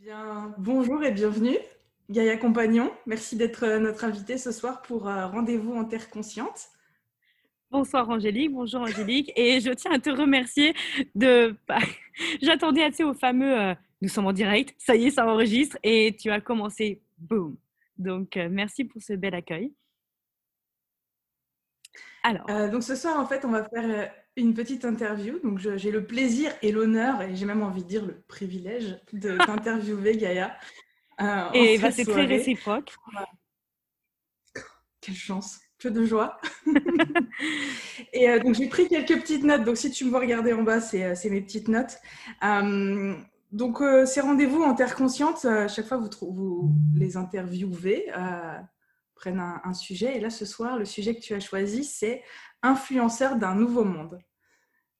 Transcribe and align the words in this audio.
Bien, 0.00 0.54
bonjour 0.58 1.02
et 1.02 1.10
bienvenue, 1.10 1.56
Gaïa 2.10 2.36
Compagnon. 2.36 2.92
Merci 3.06 3.34
d'être 3.34 3.64
euh, 3.64 3.78
notre 3.78 4.04
invité 4.04 4.36
ce 4.36 4.52
soir 4.52 4.82
pour 4.82 5.08
euh, 5.08 5.26
Rendez-vous 5.26 5.74
en 5.74 5.84
Terre 5.84 6.10
Consciente. 6.10 6.68
Bonsoir 7.70 8.08
Angélique, 8.10 8.52
bonjour 8.52 8.82
Angélique. 8.82 9.32
Et 9.36 9.58
je 9.60 9.70
tiens 9.70 9.92
à 9.92 9.98
te 9.98 10.10
remercier 10.10 10.74
de... 11.14 11.56
J'attendais 12.42 12.82
assez 12.82 13.04
au 13.04 13.14
fameux 13.14 13.58
euh, 13.58 13.74
Nous 14.02 14.08
sommes 14.08 14.26
en 14.26 14.32
direct, 14.32 14.74
ça 14.78 14.94
y 14.94 15.06
est, 15.06 15.10
ça 15.12 15.26
enregistre 15.26 15.78
et 15.82 16.14
tu 16.20 16.30
as 16.30 16.40
commencé, 16.42 17.02
boum. 17.16 17.56
Donc, 17.96 18.36
merci 18.36 18.84
pour 18.84 19.00
ce 19.00 19.14
bel 19.14 19.34
accueil. 19.34 19.72
Alors. 22.22 22.70
donc 22.70 22.82
ce 22.82 22.94
soir, 22.94 23.18
en 23.18 23.26
fait, 23.26 23.44
on 23.46 23.50
va 23.50 23.64
faire 23.64 24.10
une 24.36 24.52
petite 24.54 24.84
interview. 24.84 25.38
Donc, 25.42 25.58
j'ai 25.58 25.90
le 25.90 26.06
plaisir 26.06 26.52
et 26.62 26.70
l'honneur, 26.70 27.22
et 27.22 27.34
j'ai 27.34 27.46
même 27.46 27.62
envie 27.62 27.82
de 27.82 27.88
dire 27.88 28.04
le 28.04 28.20
privilège 28.28 28.98
d'interviewer 29.12 30.16
Gaïa. 30.16 30.56
Euh, 31.20 31.50
et 31.54 31.78
bah, 31.78 31.90
c'est 31.90 32.04
très 32.04 32.26
réciproque. 32.26 32.94
Quelle 35.00 35.14
chance, 35.14 35.60
que 35.78 35.88
de 35.88 36.04
joie. 36.04 36.38
et 38.12 38.28
euh, 38.28 38.38
donc, 38.40 38.54
j'ai 38.54 38.68
pris 38.68 38.88
quelques 38.88 39.18
petites 39.20 39.44
notes. 39.44 39.64
Donc, 39.64 39.78
si 39.78 39.90
tu 39.90 40.04
me 40.04 40.10
vois 40.10 40.20
regarder 40.20 40.52
en 40.52 40.62
bas, 40.62 40.80
c'est 40.80 41.04
euh, 41.04 41.30
mes 41.30 41.40
petites 41.40 41.68
notes. 41.68 41.98
donc, 43.52 43.78
ces 44.04 44.20
rendez-vous 44.20 44.62
en 44.62 44.74
Terre 44.74 44.94
Consciente, 44.94 45.46
chaque 45.68 45.86
fois, 45.86 45.96
vous, 45.96 46.10
vous 46.20 46.74
les 46.94 47.16
interviewez 47.16 48.06
prennent 49.14 49.40
un, 49.40 49.62
un, 49.64 49.72
sujet. 49.72 50.18
Et 50.18 50.20
là, 50.20 50.28
ce 50.28 50.44
soir, 50.44 50.76
le 50.76 50.84
sujet 50.84 51.14
que 51.14 51.20
tu 51.20 51.32
as 51.32 51.40
choisi, 51.40 51.84
c'est 51.84 52.22
influenceur 52.62 53.36
d'un 53.36 53.54
nouveau 53.54 53.84
monde. 53.84 54.18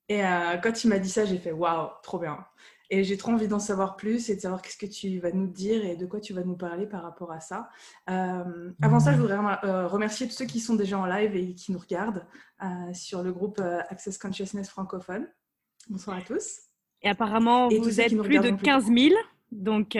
Et 0.09 0.25
euh, 0.25 0.57
quand 0.59 0.85
il 0.85 0.89
m'a 0.89 0.99
dit 0.99 1.09
ça, 1.09 1.25
j'ai 1.25 1.39
fait 1.39 1.53
waouh, 1.53 1.89
trop 2.03 2.19
bien. 2.19 2.45
Et 2.89 3.03
j'ai 3.03 3.17
trop 3.17 3.33
envie 3.33 3.49
d'en 3.49 3.59
savoir 3.59 3.97
plus 3.97 4.31
et 4.31 4.37
de 4.37 4.41
savoir 4.41 4.63
qu'est-ce 4.63 4.77
que 4.77 4.87
tu 4.87 5.19
vas 5.19 5.33
nous 5.33 5.49
dire 5.49 5.85
et 5.85 5.97
de 5.97 6.07
quoi 6.07 6.21
tu 6.21 6.33
vas 6.33 6.45
nous 6.45 6.57
parler 6.57 6.87
par 6.87 7.03
rapport 7.03 7.33
à 7.33 7.41
ça. 7.41 7.69
Euh, 8.09 8.71
avant 8.81 9.01
ça, 9.01 9.13
je 9.13 9.19
voudrais 9.19 9.39
euh, 9.65 9.89
remercier 9.89 10.29
tous 10.29 10.35
ceux 10.35 10.45
qui 10.45 10.61
sont 10.61 10.77
déjà 10.77 10.97
en 10.97 11.07
live 11.07 11.35
et 11.35 11.55
qui 11.55 11.73
nous 11.73 11.81
regardent 11.81 12.25
sur 12.93 13.23
le 13.23 13.33
groupe 13.33 13.61
Access 13.61 14.19
Consciousness 14.19 14.71
francophone. 14.71 15.27
Bonsoir 15.89 16.19
à 16.19 16.23
tous. 16.23 16.61
Et 17.03 17.09
apparemment, 17.09 17.69
vous 17.69 18.01
êtes 18.01 18.17
plus 18.17 18.39
de 18.39 18.51
15 18.51 18.87
000. 18.87 19.15
Donc, 19.51 19.99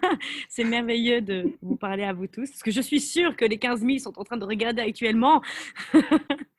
c'est 0.48 0.64
merveilleux 0.64 1.20
de 1.20 1.52
vous 1.62 1.76
parler 1.76 2.02
à 2.02 2.12
vous 2.12 2.26
tous. 2.26 2.50
Parce 2.50 2.62
que 2.64 2.72
je 2.72 2.80
suis 2.80 3.00
sûre 3.00 3.36
que 3.36 3.44
les 3.44 3.58
15 3.58 3.80
000 3.82 3.98
sont 3.98 4.18
en 4.18 4.24
train 4.24 4.36
de 4.36 4.44
regarder 4.44 4.82
actuellement. 4.82 5.40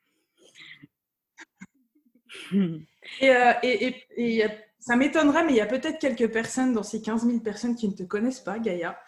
Et, 3.20 3.30
euh, 3.30 3.52
et, 3.62 3.94
et, 4.16 4.44
ça 4.78 4.96
m'étonnerait, 4.96 5.44
mais 5.44 5.52
il 5.52 5.56
y 5.56 5.60
a 5.60 5.66
peut-être 5.66 5.98
quelques 5.98 6.30
personnes 6.30 6.72
dans 6.72 6.82
ces 6.82 7.00
15 7.00 7.26
000 7.26 7.40
personnes 7.40 7.74
qui 7.74 7.88
ne 7.88 7.94
te 7.94 8.02
connaissent 8.02 8.40
pas, 8.40 8.58
Gaïa. 8.58 8.98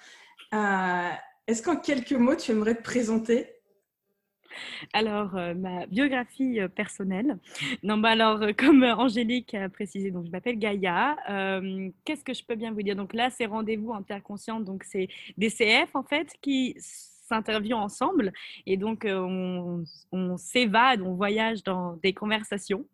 Euh, 0.55 1.11
est-ce 1.47 1.63
qu'en 1.63 1.77
quelques 1.77 2.13
mots, 2.13 2.35
tu 2.35 2.51
aimerais 2.51 2.75
te 2.75 2.83
présenter? 2.83 3.47
Alors, 4.93 5.37
euh, 5.37 5.55
ma 5.55 5.87
biographie 5.87 6.59
personnelle. 6.75 7.39
Non, 7.83 7.99
bah 7.99 8.11
alors, 8.11 8.41
comme 8.59 8.83
Angélique 8.83 9.55
a 9.55 9.69
précisé, 9.69 10.11
donc 10.11 10.27
je 10.27 10.31
m'appelle 10.31 10.59
Gaïa. 10.59 11.17
Qu'est-ce 12.05 12.25
que 12.25 12.35
je 12.35 12.45
peux 12.45 12.57
bien 12.57 12.73
vous 12.73 12.83
dire? 12.83 12.97
Donc 12.97 13.15
là, 13.15 13.31
c'est 13.31 13.47
rendez-vous 13.47 13.93
interconscient, 13.93 14.61
donc 14.61 14.83
c'est 14.85 15.09
des 15.37 15.51
CF 15.51 15.95
en 15.95 16.03
fait 16.03 16.33
qui 16.41 16.75
s'interviewent 17.31 17.79
ensemble 17.79 18.33
et 18.67 18.77
donc 18.77 19.07
on, 19.07 19.85
on 20.13 20.37
s'évade, 20.37 21.01
on 21.03 21.15
voyage 21.15 21.63
dans 21.63 21.97
des 21.97 22.13
conversations. 22.13 22.85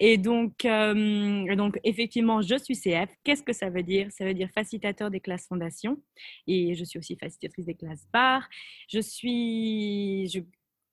Et 0.00 0.18
donc, 0.18 0.64
euh, 0.64 1.54
donc, 1.56 1.78
effectivement, 1.84 2.42
je 2.42 2.56
suis 2.56 2.74
CF. 2.76 3.10
Qu'est-ce 3.24 3.42
que 3.42 3.52
ça 3.52 3.70
veut 3.70 3.82
dire? 3.82 4.10
Ça 4.10 4.24
veut 4.24 4.34
dire 4.34 4.48
facilitateur 4.54 5.10
des 5.10 5.20
classes 5.20 5.46
fondation. 5.46 5.98
Et 6.46 6.74
je 6.74 6.84
suis 6.84 6.98
aussi 6.98 7.16
facilitatrice 7.16 7.66
des 7.66 7.74
classes 7.74 8.06
bar. 8.12 8.48
Je 8.88 9.00
suis. 9.00 10.28
Je 10.28 10.40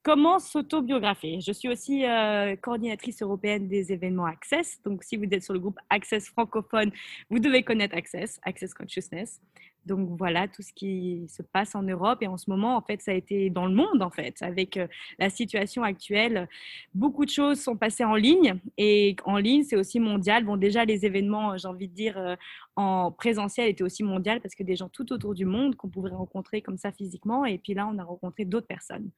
commence 0.02 0.56
autobiographier. 0.56 1.42
Je 1.42 1.52
suis 1.52 1.68
aussi 1.68 2.06
euh, 2.06 2.56
coordinatrice 2.56 3.22
européenne 3.22 3.68
des 3.68 3.92
événements 3.92 4.26
Access. 4.26 4.82
Donc, 4.84 5.04
si 5.04 5.18
vous 5.18 5.26
êtes 5.26 5.44
sur 5.44 5.54
le 5.54 5.60
groupe 5.60 5.78
Access 5.90 6.30
francophone, 6.30 6.92
vous 7.30 7.40
devez 7.40 7.64
connaître 7.64 7.96
Access, 7.96 8.40
Access 8.44 8.74
Consciousness. 8.74 9.42
Donc 9.86 10.10
voilà 10.18 10.48
tout 10.48 10.62
ce 10.62 10.74
qui 10.74 11.26
se 11.28 11.42
passe 11.42 11.76
en 11.76 11.84
Europe 11.84 12.20
et 12.22 12.28
en 12.28 12.38
ce 12.38 12.50
moment, 12.50 12.76
en 12.76 12.82
fait, 12.82 13.02
ça 13.02 13.12
a 13.12 13.14
été 13.14 13.50
dans 13.50 13.66
le 13.66 13.74
monde, 13.74 14.02
en 14.02 14.10
fait, 14.10 14.42
avec 14.42 14.78
euh, 14.78 14.88
la 15.18 15.30
situation 15.30 15.84
actuelle. 15.84 16.48
Beaucoup 16.94 17.26
de 17.26 17.30
choses 17.30 17.60
sont 17.60 17.76
passées 17.76 18.04
en 18.04 18.16
ligne 18.16 18.60
et 18.78 19.16
en 19.26 19.38
ligne, 19.38 19.64
c'est 19.64 19.76
aussi 19.76 20.00
mondial. 20.00 20.44
Bon, 20.46 20.58
déjà, 20.58 20.86
les 20.86 21.06
événements, 21.06 21.58
j'ai 21.58 21.68
envie 21.68 21.88
de 21.88 21.94
dire, 21.94 22.18
euh, 22.18 22.36
en 22.76 23.12
présentiel 23.12 23.68
étaient 23.68 23.84
aussi 23.84 24.04
mondial 24.04 24.40
parce 24.40 24.56
que 24.56 24.64
des 24.64 24.76
gens 24.76 24.88
tout 24.90 25.12
autour 25.12 25.34
du 25.34 25.46
monde 25.46 25.76
qu'on 25.76 25.90
pouvait 25.90 26.12
rencontrer 26.12 26.62
comme 26.62 26.78
ça 26.78 26.92
physiquement 26.92 27.44
et 27.46 27.58
puis 27.58 27.74
là, 27.74 27.88
on 27.92 27.98
a 27.98 28.04
rencontré 28.04 28.46
d'autres 28.46 28.68
personnes. 28.68 29.12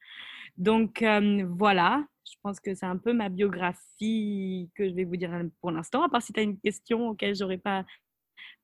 Donc 0.57 1.01
euh, 1.01 1.45
voilà, 1.49 2.03
je 2.25 2.35
pense 2.41 2.59
que 2.59 2.73
c'est 2.73 2.85
un 2.85 2.97
peu 2.97 3.13
ma 3.13 3.29
biographie 3.29 4.69
que 4.75 4.87
je 4.89 4.93
vais 4.93 5.03
vous 5.03 5.15
dire 5.15 5.31
pour 5.59 5.71
l'instant, 5.71 6.03
à 6.03 6.09
part 6.09 6.21
si 6.21 6.33
tu 6.33 6.39
as 6.39 6.43
une 6.43 6.59
question 6.59 7.09
auquel 7.09 7.35
j'aurais 7.35 7.57
pas 7.57 7.85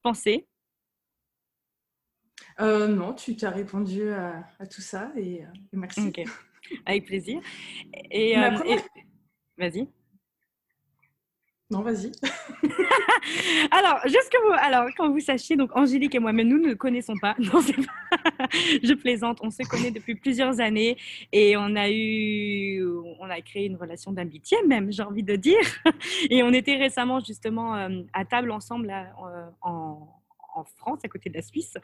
pensé. 0.01 0.47
Euh, 2.59 2.87
non, 2.87 3.13
tu 3.13 3.35
t'as 3.35 3.51
répondu 3.51 4.09
à, 4.09 4.43
tout 4.69 4.81
ça 4.81 5.11
et, 5.15 5.43
euh, 5.43 5.47
merci. 5.73 6.11
Avec 6.85 7.05
plaisir. 7.05 7.39
Et, 8.11 8.37
euh, 8.37 8.49
vas-y. 9.57 9.87
Non, 11.69 11.81
vas-y. 11.81 12.11
alors, 13.71 13.99
juste 14.05 14.29
que 14.31 14.41
vous, 14.45 14.53
alors, 14.57 14.87
quand 14.97 15.09
vous 15.11 15.19
sachiez, 15.19 15.55
donc 15.55 15.69
Angélique 15.75 16.15
et 16.15 16.19
moi, 16.19 16.31
mais 16.33 16.45
nous 16.45 16.57
ne 16.57 16.73
connaissons 16.73 17.15
pas. 17.21 17.35
Non, 17.39 17.61
pas. 17.61 18.47
Je 18.83 18.93
plaisante. 18.93 19.39
On 19.41 19.51
se 19.51 19.67
connaît 19.69 19.91
depuis 19.91 20.15
plusieurs 20.15 20.59
années 20.59 20.97
et 21.31 21.55
on 21.57 21.75
a 21.75 21.89
eu, 21.89 22.85
on 23.19 23.29
a 23.29 23.41
créé 23.41 23.65
une 23.65 23.75
relation 23.75 24.11
d'amitié 24.13 24.57
même, 24.65 24.91
j'ai 24.91 25.03
envie 25.03 25.23
de 25.23 25.35
dire. 25.35 25.59
Et 26.29 26.41
on 26.41 26.53
était 26.53 26.77
récemment 26.77 27.19
justement 27.19 27.73
à 28.13 28.25
table 28.25 28.51
ensemble 28.51 28.93
en 29.61 30.16
en 30.57 30.65
France, 30.65 30.99
à 31.03 31.07
côté 31.07 31.29
de 31.29 31.35
la 31.35 31.41
Suisse. 31.41 31.75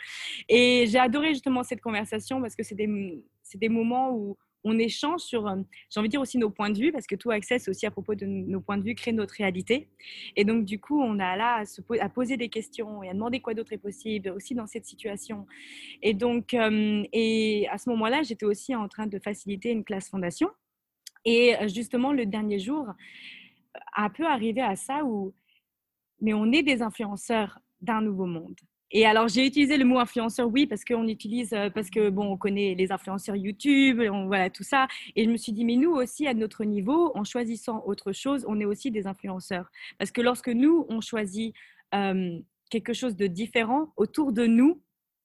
Et 0.49 0.85
j'ai 0.87 0.99
adoré 0.99 1.29
justement 1.29 1.63
cette 1.63 1.81
conversation 1.81 2.41
parce 2.41 2.55
que 2.55 2.63
c'est 2.63 2.75
des, 2.75 3.69
moments 3.69 4.11
où 4.11 4.37
on 4.63 4.79
échange 4.79 5.21
sur, 5.21 5.47
euh, 5.47 5.57
j'ai 5.89 5.99
envie 5.99 6.07
de 6.07 6.11
dire 6.11 6.21
aussi 6.21 6.37
nos 6.37 6.49
points 6.49 6.69
de 6.69 6.79
vue, 6.79 6.91
parce 6.91 7.05
que 7.05 7.15
tout 7.15 7.31
accès, 7.31 7.57
aussi 7.67 7.85
à 7.85 7.91
propos 7.91 8.15
de 8.15 8.25
nos 8.25 8.61
points 8.61 8.77
de 8.77 8.83
vue, 8.83 8.95
crée 8.95 9.11
notre 9.11 9.35
réalité. 9.35 9.89
Et 10.35 10.45
donc, 10.45 10.63
du 10.63 10.79
coup, 10.79 11.01
on 11.01 11.19
a 11.19 11.35
là 11.35 11.57
à, 11.57 11.65
se, 11.65 11.81
poser 11.81 12.37
des 12.37 12.49
questions 12.49 13.03
et 13.03 13.09
à 13.09 13.13
demander 13.13 13.41
quoi 13.41 13.53
d'autre 13.53 13.73
est 13.73 13.77
possible, 13.77 14.29
aussi 14.29 14.55
dans 14.55 14.67
cette 14.67 14.85
situation. 14.85 15.45
Et 16.01 16.13
donc, 16.13 16.53
euh, 16.53 17.03
et 17.11 17.67
à 17.69 17.77
ce 17.77 17.89
moment-là, 17.89 18.23
j'étais 18.23 18.45
aussi 18.45 18.73
en 18.73 18.87
train 18.87 19.07
de 19.07 19.19
faciliter 19.19 19.71
une 19.71 19.83
classe 19.83 20.09
fondation. 20.09 20.49
Et 21.25 21.55
euh, 21.57 21.67
justement, 21.67 22.13
le 22.13 22.25
dernier 22.25 22.59
jour, 22.59 22.87
un 23.95 24.09
peu 24.09 24.25
arrivé 24.25 24.61
à 24.61 24.75
ça 24.75 25.03
où, 25.03 25.33
mais 26.21 26.33
on 26.33 26.51
est 26.51 26.63
des 26.63 26.81
influenceurs 26.81 27.59
d'un 27.83 28.01
nouveau 28.01 28.25
monde. 28.25 28.55
Et 28.95 29.07
alors, 29.07 29.27
j'ai 29.27 29.45
utilisé 29.47 29.77
le 29.77 29.85
mot 29.85 29.97
influenceur, 29.97 30.47
oui, 30.47 30.67
parce 30.67 30.85
qu'on 30.85 31.07
utilise, 31.07 31.51
euh, 31.53 31.71
parce 31.71 31.89
que, 31.89 32.09
bon, 32.09 32.31
on 32.33 32.37
connaît 32.37 32.75
les 32.75 32.91
influenceurs 32.91 33.35
YouTube, 33.35 33.99
on, 34.11 34.27
voilà, 34.27 34.51
tout 34.51 34.63
ça. 34.63 34.87
Et 35.15 35.25
je 35.25 35.29
me 35.31 35.37
suis 35.37 35.51
dit, 35.51 35.65
mais 35.65 35.75
nous 35.77 35.91
aussi, 35.91 36.27
à 36.27 36.35
notre 36.35 36.63
niveau, 36.63 37.11
en 37.15 37.23
choisissant 37.23 37.83
autre 37.87 38.11
chose, 38.11 38.45
on 38.47 38.59
est 38.59 38.65
aussi 38.65 38.91
des 38.91 39.07
influenceurs. 39.07 39.71
Parce 39.97 40.11
que 40.11 40.21
lorsque 40.21 40.49
nous, 40.49 40.85
on 40.89 41.01
choisit 41.01 41.55
euh, 41.95 42.39
quelque 42.69 42.93
chose 42.93 43.15
de 43.15 43.25
différent 43.25 43.91
autour 43.97 44.31
de 44.31 44.45
nous, 44.45 44.79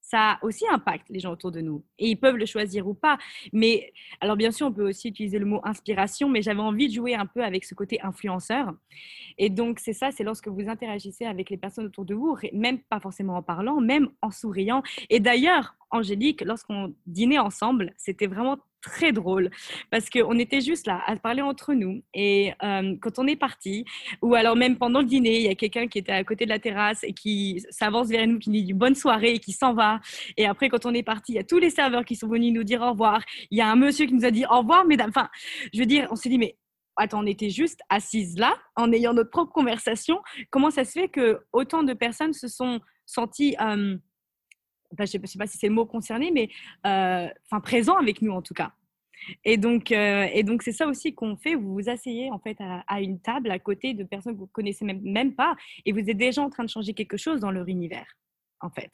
ça 0.09 0.39
aussi 0.41 0.65
impacte 0.71 1.07
les 1.09 1.19
gens 1.19 1.31
autour 1.31 1.51
de 1.51 1.61
nous. 1.61 1.83
Et 1.99 2.09
ils 2.09 2.15
peuvent 2.15 2.37
le 2.37 2.45
choisir 2.45 2.87
ou 2.87 2.93
pas. 2.93 3.17
Mais 3.53 3.93
alors, 4.21 4.35
bien 4.35 4.51
sûr, 4.51 4.67
on 4.67 4.73
peut 4.73 4.87
aussi 4.87 5.09
utiliser 5.09 5.37
le 5.37 5.45
mot 5.45 5.61
inspiration, 5.63 6.29
mais 6.29 6.41
j'avais 6.41 6.61
envie 6.61 6.87
de 6.87 6.93
jouer 6.93 7.13
un 7.15 7.25
peu 7.25 7.43
avec 7.43 7.63
ce 7.63 7.75
côté 7.75 7.99
influenceur. 8.01 8.73
Et 9.37 9.49
donc, 9.49 9.79
c'est 9.79 9.93
ça, 9.93 10.11
c'est 10.11 10.23
lorsque 10.23 10.47
vous 10.47 10.67
interagissez 10.67 11.25
avec 11.25 11.49
les 11.49 11.57
personnes 11.57 11.85
autour 11.85 12.05
de 12.05 12.15
vous, 12.15 12.35
même 12.53 12.79
pas 12.79 12.99
forcément 12.99 13.37
en 13.37 13.43
parlant, 13.43 13.79
même 13.81 14.09
en 14.21 14.31
souriant. 14.31 14.81
Et 15.09 15.19
d'ailleurs, 15.19 15.75
Angélique, 15.91 16.41
lorsqu'on 16.41 16.93
dînait 17.07 17.39
ensemble, 17.39 17.93
c'était 17.97 18.27
vraiment 18.27 18.57
très 18.81 19.11
drôle 19.11 19.49
parce 19.91 20.09
qu'on 20.09 20.37
était 20.39 20.61
juste 20.61 20.87
là 20.87 21.01
à 21.05 21.15
parler 21.15 21.41
entre 21.41 21.73
nous 21.73 22.01
et 22.13 22.53
euh, 22.63 22.95
quand 23.01 23.19
on 23.19 23.27
est 23.27 23.35
parti 23.35 23.85
ou 24.21 24.35
alors 24.35 24.55
même 24.55 24.77
pendant 24.77 24.99
le 24.99 25.05
dîner 25.05 25.37
il 25.37 25.43
y 25.43 25.49
a 25.49 25.55
quelqu'un 25.55 25.87
qui 25.87 25.99
était 25.99 26.11
à 26.11 26.23
côté 26.23 26.45
de 26.45 26.49
la 26.49 26.59
terrasse 26.59 27.03
et 27.03 27.13
qui 27.13 27.63
s'avance 27.69 28.07
vers 28.07 28.25
nous 28.27 28.39
qui 28.39 28.49
nous 28.49 28.61
dit 28.61 28.73
bonne 28.73 28.95
soirée 28.95 29.33
et 29.33 29.39
qui 29.39 29.51
s'en 29.51 29.73
va. 29.73 29.99
Et 30.37 30.45
après 30.45 30.69
quand 30.69 30.85
on 30.85 30.93
est 30.93 31.03
parti 31.03 31.33
il 31.33 31.35
y 31.35 31.39
a 31.39 31.43
tous 31.43 31.59
les 31.59 31.69
serveurs 31.69 32.05
qui 32.05 32.15
sont 32.15 32.27
venus 32.27 32.53
nous 32.53 32.63
dire 32.63 32.81
au 32.81 32.91
revoir. 32.91 33.21
Il 33.51 33.57
y 33.57 33.61
a 33.61 33.69
un 33.69 33.75
monsieur 33.75 34.05
qui 34.05 34.13
nous 34.13 34.25
a 34.25 34.31
dit 34.31 34.45
au 34.45 34.59
revoir 34.59 34.85
mesdames. 34.85 35.09
Enfin 35.09 35.29
je 35.73 35.79
veux 35.79 35.85
dire 35.85 36.07
on 36.11 36.15
s'est 36.15 36.29
dit 36.29 36.37
mais 36.37 36.57
attends 36.95 37.23
on 37.23 37.25
était 37.25 37.49
juste 37.49 37.81
assises 37.89 38.37
là 38.37 38.55
en 38.75 38.91
ayant 38.91 39.13
notre 39.13 39.29
propre 39.29 39.51
conversation. 39.51 40.19
Comment 40.49 40.71
ça 40.71 40.85
se 40.85 40.91
fait 40.91 41.09
que 41.09 41.39
autant 41.51 41.83
de 41.83 41.93
personnes 41.93 42.33
se 42.33 42.47
sont 42.47 42.79
senties 43.05 43.55
euh, 43.59 43.97
je 44.97 45.03
ne 45.17 45.25
sais, 45.25 45.37
pas 45.37 45.47
si 45.47 45.57
c'est 45.57 45.67
le 45.67 45.73
mot 45.73 45.85
concerné, 45.85 46.31
mais 46.31 46.49
euh, 46.85 47.27
enfin 47.45 47.61
présent 47.61 47.95
avec 47.97 48.21
nous 48.21 48.31
en 48.31 48.41
tout 48.41 48.53
cas. 48.53 48.73
Et 49.43 49.57
donc, 49.57 49.91
euh, 49.91 50.27
et 50.33 50.43
donc 50.43 50.63
c'est 50.63 50.71
ça 50.71 50.87
aussi 50.87 51.13
qu'on 51.13 51.35
fait. 51.35 51.55
Vous 51.55 51.73
vous 51.73 51.89
asseyez 51.89 52.31
en 52.31 52.39
fait 52.39 52.57
à, 52.59 53.01
une 53.01 53.19
table 53.19 53.51
à 53.51 53.59
côté 53.59 53.93
de 53.93 54.03
personnes 54.03 54.33
que 54.33 54.39
vous 54.39 54.47
connaissez 54.47 54.85
même, 54.85 55.35
pas, 55.35 55.55
et 55.85 55.91
vous 55.91 55.99
êtes 55.99 56.17
déjà 56.17 56.41
en 56.41 56.49
train 56.49 56.63
de 56.63 56.69
changer 56.69 56.93
quelque 56.93 57.17
chose 57.17 57.41
dans 57.41 57.51
leur 57.51 57.67
univers, 57.67 58.07
en 58.61 58.69
fait. 58.69 58.91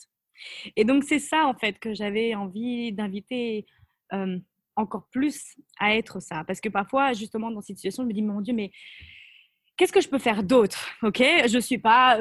Et 0.75 0.83
donc, 0.83 1.03
c'est 1.03 1.19
ça, 1.19 1.45
en 1.45 1.53
fait, 1.53 1.79
que 1.79 1.93
j'avais 1.93 2.35
envie 2.35 2.91
d'inviter 2.91 3.65
encore 4.75 5.07
plus 5.11 5.55
à 5.79 5.95
être 5.95 6.19
ça. 6.19 6.43
Parce 6.43 6.59
que 6.59 6.69
parfois, 6.69 7.13
justement, 7.13 7.51
dans 7.51 7.61
cette 7.61 7.77
situation, 7.77 8.03
je 8.03 8.07
me 8.07 8.13
dis, 8.13 8.21
mon 8.21 8.41
Dieu, 8.41 8.53
mais 8.53 8.71
qu'est-ce 9.77 9.91
que 9.91 10.01
je 10.01 10.09
peux 10.09 10.19
faire 10.19 10.43
d'autre 10.43 10.89
Ok, 11.03 11.21
je 11.21 11.59
suis 11.59 11.77
pas 11.77 12.17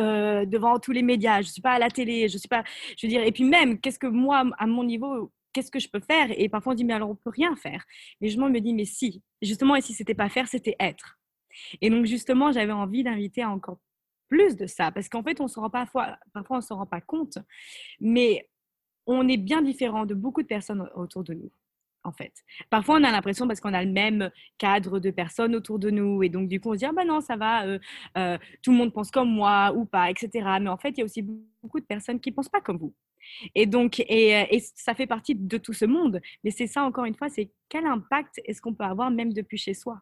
devant 0.47 0.79
tous 0.79 0.93
les 0.93 1.03
médias, 1.03 1.43
je 1.43 1.49
suis 1.49 1.63
pas 1.63 1.73
à 1.73 1.79
la 1.79 1.91
télé, 1.91 2.29
je 2.29 2.39
suis 2.39 2.49
pas, 2.49 2.65
je 2.99 3.07
veux 3.07 3.11
dire, 3.11 3.23
et 3.23 3.33
puis 3.33 3.45
même, 3.45 3.81
qu'est-ce 3.81 3.99
que 3.99 4.07
moi, 4.07 4.45
à 4.59 4.67
mon 4.67 4.85
niveau, 4.85 5.33
qu'est-ce 5.53 5.71
que 5.71 5.79
je 5.79 5.89
peux 5.89 6.01
faire? 6.01 6.29
Et 6.37 6.49
parfois 6.49 6.73
on 6.73 6.77
dit, 6.77 6.85
mais 6.85 6.95
alors 6.95 7.11
on 7.11 7.15
peut 7.17 7.31
rien 7.31 7.55
faire. 7.57 7.85
Mais 8.21 8.29
je 8.29 8.39
me 8.39 8.61
dis, 8.61 8.75
mais 8.75 8.85
si, 8.85 9.23
justement, 9.41 9.77
et 9.77 9.81
si 9.81 9.95
c'était 9.95 10.15
pas 10.15 10.29
faire, 10.29 10.49
c'était 10.49 10.77
être. 10.81 11.19
Et 11.81 11.91
donc 11.91 12.07
justement, 12.07 12.53
j'avais 12.53 12.73
envie 12.73 13.05
d'inviter 13.05 13.45
encore 13.45 13.79
plus 14.29 14.57
de 14.57 14.67
ça, 14.67 14.91
parce 14.91 15.09
qu'en 15.09 15.23
fait, 15.23 15.41
on 15.41 15.49
se 15.49 15.61
rend 15.61 15.71
parfois, 15.71 16.19
parfois 16.33 16.59
on 16.59 16.61
se 16.61 16.73
rend 16.73 16.87
pas 16.87 17.01
compte, 17.01 17.39
mais 18.01 18.49
on 19.07 19.29
est 19.29 19.37
bien 19.37 19.63
différent 19.63 20.07
de 20.07 20.15
beaucoup 20.15 20.43
de 20.43 20.47
personnes 20.49 20.89
autour 20.95 21.23
de 21.25 21.35
nous 21.35 21.51
en 22.05 22.13
fait. 22.13 22.33
Parfois, 22.71 22.97
on 22.97 23.05
a 23.05 23.11
l'impression 23.11 23.49
parce 23.49 23.61
qu'on 23.61 23.75
a 23.75 23.83
le 23.83 23.91
même 23.91 24.31
cadre 24.59 25.01
de 25.01 25.11
personnes 25.11 25.55
autour 25.57 25.79
de 25.79 25.91
nous 25.91 26.23
et 26.23 26.29
donc 26.29 26.49
du 26.49 26.61
coup, 26.61 26.71
on 26.71 26.75
se 26.75 26.79
dit 26.79 26.85
ah 26.85 26.93
ben 26.93 27.07
non, 27.07 27.21
ça 27.21 27.37
va, 27.37 27.67
euh, 27.67 27.79
euh, 28.17 28.39
tout 28.63 28.71
le 28.71 28.77
monde 28.77 28.93
pense 28.93 29.11
comme 29.11 29.31
moi 29.31 29.73
ou 29.75 29.87
pas, 29.87 30.11
etc. 30.11 30.29
Mais 30.61 30.69
en 30.69 30.77
fait, 30.77 30.91
il 30.91 30.99
y 30.99 31.03
a 31.03 31.05
aussi 31.05 31.23
beaucoup 31.23 31.81
de 31.81 31.87
personnes 31.87 32.21
qui 32.21 32.31
pensent 32.31 32.49
pas 32.49 32.61
comme 32.61 32.79
vous. 32.79 32.95
Et 33.55 33.67
donc, 33.67 34.01
euh, 34.01 34.05
et 34.09 34.63
ça 34.75 34.95
fait 34.95 35.07
partie 35.07 35.35
de 35.35 35.59
tout 35.59 35.73
ce 35.73 35.87
monde. 35.87 36.21
Mais 36.45 36.51
c'est 36.51 36.67
ça, 36.67 36.85
encore 36.85 37.07
une 37.07 37.15
fois, 37.15 37.29
c'est 37.29 37.51
quel 37.69 37.87
impact 37.87 38.41
est-ce 38.45 38.61
qu'on 38.61 38.75
peut 38.75 38.85
avoir 38.85 39.11
même 39.11 39.33
depuis 39.33 39.57
chez 39.57 39.75
soi? 39.75 40.01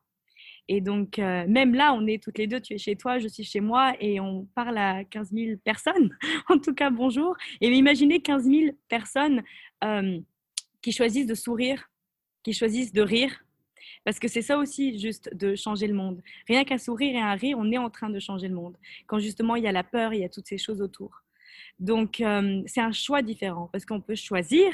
Et 0.69 0.81
donc, 0.81 1.19
même 1.19 1.75
là, 1.75 1.93
on 1.93 2.07
est 2.07 2.23
toutes 2.23 2.39
les 2.39 2.47
deux, 2.47 2.61
tu 2.61 2.75
es 2.75 2.79
chez 2.79 2.97
toi, 2.97 3.19
je 3.19 3.29
suis 3.29 3.45
chez 3.45 3.61
moi, 3.61 3.95
et 4.01 4.21
on 4.21 4.47
parle 4.55 4.79
à 4.79 5.05
15 5.05 5.31
000 5.33 5.57
personnes. 5.63 6.17
en 6.49 6.59
tout 6.59 6.75
cas, 6.75 6.91
bonjour. 6.91 7.37
Et 7.61 7.69
imaginez 7.69 8.21
15 8.21 8.45
000 8.45 8.61
personnes 8.89 9.43
qui 10.81 10.93
choisissent 10.93 11.27
de 11.27 11.35
sourire 11.35 11.92
qui 12.43 12.53
choisissent 12.53 12.93
de 12.93 13.03
rire. 13.03 13.45
Parce 14.05 14.19
que 14.19 14.29
c'est 14.29 14.43
ça 14.43 14.59
aussi, 14.59 14.99
juste 14.99 15.35
de 15.35 15.55
changer 15.55 15.87
le 15.87 15.95
monde. 15.95 16.23
Rien 16.49 16.65
qu'à 16.65 16.79
sourire 16.79 17.15
et 17.15 17.21
à 17.21 17.33
rire, 17.35 17.57
on 17.59 17.71
est 17.71 17.79
en 17.79 17.91
train 17.91 18.11
de 18.11 18.19
changer 18.19 18.49
le 18.49 18.55
monde. 18.55 18.77
Quand 19.07 19.19
justement 19.19 19.57
il 19.57 19.65
y 19.65 19.69
a 19.69 19.73
la 19.73 19.85
peur, 19.85 20.13
il 20.13 20.21
y 20.21 20.25
a 20.25 20.29
toutes 20.29 20.49
ces 20.49 20.59
choses 20.59 20.81
autour. 20.83 21.23
Donc, 21.79 22.21
euh, 22.21 22.63
c'est 22.67 22.81
un 22.81 22.93
choix 22.93 23.23
différent 23.23 23.69
parce 23.73 23.85
qu'on 23.85 24.01
peut 24.01 24.15
choisir 24.15 24.73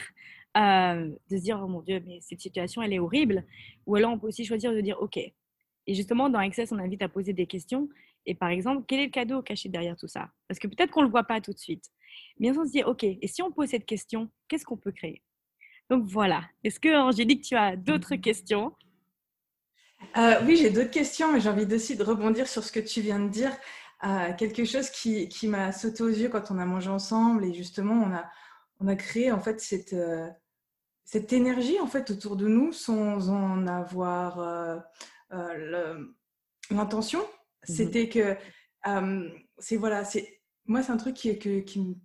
euh, 0.56 1.10
de 1.30 1.36
se 1.36 1.42
dire, 1.42 1.60
oh 1.62 1.68
mon 1.68 1.82
Dieu, 1.82 2.02
mais 2.06 2.18
cette 2.20 2.40
situation, 2.40 2.82
elle 2.82 2.92
est 2.92 2.98
horrible. 2.98 3.44
Ou 3.86 3.96
alors, 3.96 4.12
on 4.12 4.18
peut 4.18 4.28
aussi 4.28 4.44
choisir 4.44 4.72
de 4.72 4.80
dire, 4.80 5.00
OK. 5.00 5.16
Et 5.16 5.94
justement, 5.94 6.28
dans 6.28 6.38
Access, 6.38 6.72
on 6.72 6.78
invite 6.78 7.02
à 7.02 7.08
poser 7.08 7.32
des 7.32 7.46
questions. 7.46 7.88
Et 8.26 8.34
par 8.34 8.50
exemple, 8.50 8.84
quel 8.86 9.00
est 9.00 9.06
le 9.06 9.10
cadeau 9.10 9.42
caché 9.42 9.68
derrière 9.68 9.96
tout 9.96 10.08
ça? 10.08 10.30
Parce 10.48 10.58
que 10.58 10.68
peut-être 10.68 10.90
qu'on 10.90 11.00
ne 11.00 11.06
le 11.06 11.10
voit 11.10 11.24
pas 11.24 11.40
tout 11.40 11.52
de 11.52 11.58
suite. 11.58 11.84
Mais 12.38 12.50
on 12.56 12.64
se 12.64 12.72
dit, 12.72 12.82
OK, 12.82 13.04
et 13.04 13.26
si 13.26 13.42
on 13.42 13.50
pose 13.50 13.68
cette 13.68 13.86
question, 13.86 14.28
qu'est-ce 14.48 14.64
qu'on 14.64 14.76
peut 14.76 14.92
créer? 14.92 15.22
Donc 15.90 16.04
voilà. 16.04 16.42
Est-ce 16.64 16.80
que 16.80 16.94
Angélique, 16.96 17.42
tu 17.42 17.56
as 17.56 17.76
d'autres 17.76 18.16
mmh. 18.16 18.20
questions? 18.20 18.72
Euh, 20.16 20.40
Oui, 20.44 20.56
j'ai 20.56 20.70
d'autres 20.70 20.90
questions, 20.90 21.32
mais 21.32 21.40
j'ai 21.40 21.48
envie 21.48 21.72
aussi 21.74 21.96
de 21.96 22.02
rebondir 22.02 22.46
sur 22.46 22.62
ce 22.62 22.72
que 22.72 22.80
tu 22.80 23.00
viens 23.00 23.20
de 23.20 23.28
dire. 23.28 23.52
Euh, 24.04 24.32
quelque 24.34 24.64
chose 24.64 24.90
qui, 24.90 25.28
qui 25.28 25.48
m'a 25.48 25.72
sauté 25.72 26.02
aux 26.02 26.08
yeux 26.08 26.28
quand 26.28 26.50
on 26.50 26.58
a 26.58 26.64
mangé 26.64 26.88
ensemble 26.88 27.44
et 27.44 27.52
justement 27.52 27.94
on 27.94 28.14
a, 28.14 28.30
on 28.78 28.86
a 28.86 28.94
créé 28.94 29.32
en 29.32 29.40
fait 29.40 29.60
cette, 29.60 29.92
euh, 29.92 30.28
cette 31.04 31.32
énergie 31.32 31.80
en 31.80 31.88
fait 31.88 32.08
autour 32.12 32.36
de 32.36 32.46
nous 32.46 32.72
sans 32.72 33.28
en 33.28 33.66
avoir 33.66 34.38
l'intention. 36.70 37.18
Mmh 37.18 37.24
C'était 37.64 38.08
que 38.08 38.36
c'est 39.58 39.76
voilà, 39.76 40.04
c'est 40.04 40.42
moi 40.66 40.84
c'est 40.84 40.92
un 40.92 40.96
truc 40.96 41.16
qui, 41.16 41.36
que, 41.36 41.58
qui 41.58 41.98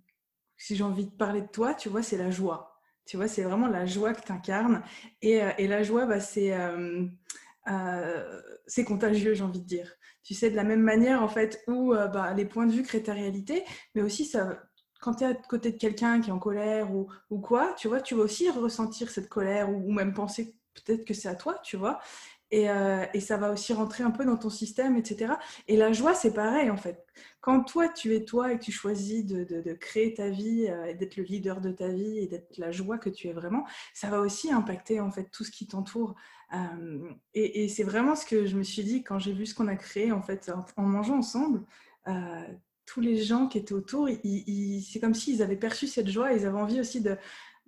si 0.56 0.76
j'ai 0.76 0.84
envie 0.84 1.06
de 1.06 1.10
parler 1.10 1.42
de 1.42 1.46
toi, 1.46 1.74
tu 1.74 1.88
vois, 1.88 2.02
c'est 2.02 2.16
la 2.16 2.30
joie. 2.30 2.73
Tu 3.06 3.16
vois, 3.16 3.28
c'est 3.28 3.42
vraiment 3.42 3.68
la 3.68 3.86
joie 3.86 4.14
que 4.14 4.22
tu 4.24 4.32
incarnes. 4.32 4.82
Et, 5.22 5.42
euh, 5.42 5.50
et, 5.58 5.66
la 5.68 5.82
joie, 5.82 6.06
bah, 6.06 6.18
euh, 6.36 7.06
euh, 7.68 8.42
c'est 8.66 8.84
contagieux, 8.84 9.34
j'ai 9.34 9.44
envie 9.44 9.60
de 9.60 9.66
dire. 9.66 9.92
Tu 10.22 10.34
sais, 10.34 10.50
de 10.50 10.56
la 10.56 10.64
même 10.64 10.80
manière, 10.82 11.22
en 11.22 11.28
fait, 11.28 11.62
où 11.68 11.92
bah, 11.94 12.32
les 12.34 12.46
points 12.46 12.66
de 12.66 12.72
vue 12.72 12.82
créent 12.82 13.02
ta 13.02 13.12
réalité, 13.12 13.62
mais 13.94 14.02
aussi, 14.02 14.24
ça, 14.24 14.58
quand 15.00 15.16
tu 15.16 15.24
es 15.24 15.26
à 15.26 15.34
côté 15.34 15.70
de 15.72 15.76
quelqu'un 15.76 16.20
qui 16.22 16.30
est 16.30 16.32
en 16.32 16.38
colère 16.38 16.94
ou, 16.94 17.08
ou, 17.30 17.40
quoi, 17.40 17.74
tu 17.76 17.88
vois, 17.88 18.00
tu 18.00 18.14
vas 18.14 18.22
aussi 18.22 18.48
ressentir 18.50 19.10
cette 19.10 19.28
colère 19.28 19.70
ou, 19.70 19.88
ou 19.88 19.92
même 19.92 20.14
penser 20.14 20.56
peut-être 20.74 21.04
que 21.04 21.14
c'est 21.14 21.28
à 21.28 21.34
toi, 21.34 21.58
tu 21.62 21.76
vois. 21.76 22.00
Et, 22.50 22.66
et, 23.14 23.20
ça 23.20 23.36
va 23.36 23.50
aussi 23.50 23.72
rentrer 23.72 24.04
un 24.04 24.12
peu 24.12 24.24
dans 24.24 24.36
ton 24.36 24.50
système, 24.50 24.96
etc. 24.96 25.32
Et 25.66 25.76
la 25.76 25.92
joie, 25.92 26.14
c'est 26.14 26.32
pareil, 26.32 26.70
en 26.70 26.76
fait 26.76 27.04
quand 27.44 27.62
toi, 27.62 27.90
tu 27.90 28.14
es 28.14 28.24
toi 28.24 28.52
et 28.52 28.58
que 28.58 28.64
tu 28.64 28.72
choisis 28.72 29.22
de, 29.26 29.74
créer 29.74 30.14
ta 30.14 30.30
vie, 30.30 30.66
euh, 30.66 30.86
et 30.86 30.94
d'être 30.94 31.16
le 31.16 31.24
leader 31.24 31.60
de 31.60 31.72
ta 31.72 31.88
vie 31.88 32.20
et 32.20 32.26
d'être 32.26 32.56
la 32.56 32.70
joie 32.70 32.96
que 32.96 33.10
tu 33.10 33.28
es 33.28 33.34
vraiment, 33.34 33.66
ça 33.92 34.08
va 34.08 34.20
aussi 34.20 34.50
impacter 34.50 34.98
en 34.98 35.10
fait 35.10 35.28
tout 35.30 35.44
ce 35.44 35.50
qui 35.50 35.66
t'entoure. 35.66 36.14
Euh, 36.54 37.10
et, 37.34 37.68
c'est 37.68 37.82
vraiment 37.82 38.16
ce 38.16 38.24
que 38.24 38.46
je 38.46 38.56
me 38.56 38.62
suis 38.62 38.82
dit 38.82 39.02
quand 39.02 39.18
j'ai 39.18 39.34
vu 39.34 39.44
ce 39.44 39.54
qu'on 39.54 39.68
a 39.68 39.76
créé 39.76 40.10
en 40.10 40.22
fait 40.22 40.50
en, 40.78 40.82
mangeant 40.84 41.18
ensemble. 41.18 41.62
Euh, 42.08 42.46
tous 42.86 43.02
les 43.02 43.22
gens 43.22 43.46
qui 43.46 43.58
étaient 43.58 43.74
autour, 43.74 44.08
c'est 44.08 45.00
comme 45.00 45.14
s'ils 45.14 45.42
avaient 45.42 45.56
perçu 45.56 45.86
cette 45.86 46.08
joie 46.08 46.32
et 46.32 46.36
ils 46.36 46.46
avaient 46.46 46.58
envie 46.58 46.80
aussi 46.80 47.02
de, 47.02 47.18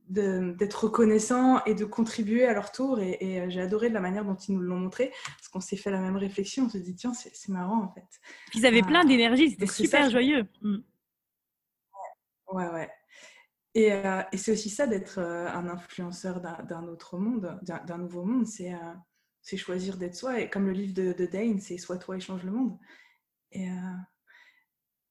d'être 0.08 0.84
reconnaissants 0.84 1.64
et 1.64 1.74
de 1.74 1.84
contribuer 1.84 2.46
à 2.46 2.52
leur 2.52 2.70
tour. 2.70 3.00
Et, 3.00 3.40
euh, 3.40 3.46
j'ai 3.48 3.60
adoré 3.60 3.88
de 3.88 3.94
la 3.94 4.00
manière 4.00 4.24
dont 4.24 4.36
ils 4.36 4.54
nous 4.54 4.60
l'ont 4.60 4.78
montré, 4.78 5.12
parce 5.36 5.48
qu'on 5.48 5.60
s'est 5.60 5.76
fait 5.76 5.90
la 5.90 6.00
même 6.00 6.16
réflexion. 6.16 6.66
On 6.66 6.68
se 6.68 6.78
dit, 6.78 6.94
tiens, 6.94 7.12
c'est 7.14 7.48
marrant 7.48 7.82
en 7.82 7.92
fait. 7.92 8.06
Ils 8.54 8.66
avaient 8.66 8.82
plein 8.82 9.04
euh, 9.04 9.08
d'énergie, 9.08 9.50
c'était 9.50 9.66
super 9.66 10.10
joyeux. 10.10 10.46
Mm. 10.62 10.76
Ouais, 12.52 12.68
ouais. 12.68 12.90
Et, 13.74 13.92
euh, 13.92 14.22
et 14.32 14.36
c'est 14.38 14.52
aussi 14.52 14.70
ça 14.70 14.86
d'être 14.86 15.18
un 15.18 15.68
influenceur 15.68 16.40
d'un 16.40 16.84
autre 16.84 17.18
monde, 17.18 17.58
d'un 17.62 17.98
nouveau 17.98 18.24
monde. 18.24 18.46
C'est 18.46 18.72
c'est 19.42 19.56
choisir 19.56 19.96
d'être 19.96 20.14
soi. 20.14 20.40
Et 20.40 20.48
comme 20.48 20.66
le 20.66 20.72
livre 20.72 20.94
de, 20.94 21.12
de 21.12 21.26
Dane, 21.26 21.60
c'est 21.60 21.78
Sois 21.78 21.98
toi 21.98 22.16
et 22.16 22.20
change 22.20 22.42
le 22.42 22.50
monde. 22.50 22.78
Et, 23.52 23.68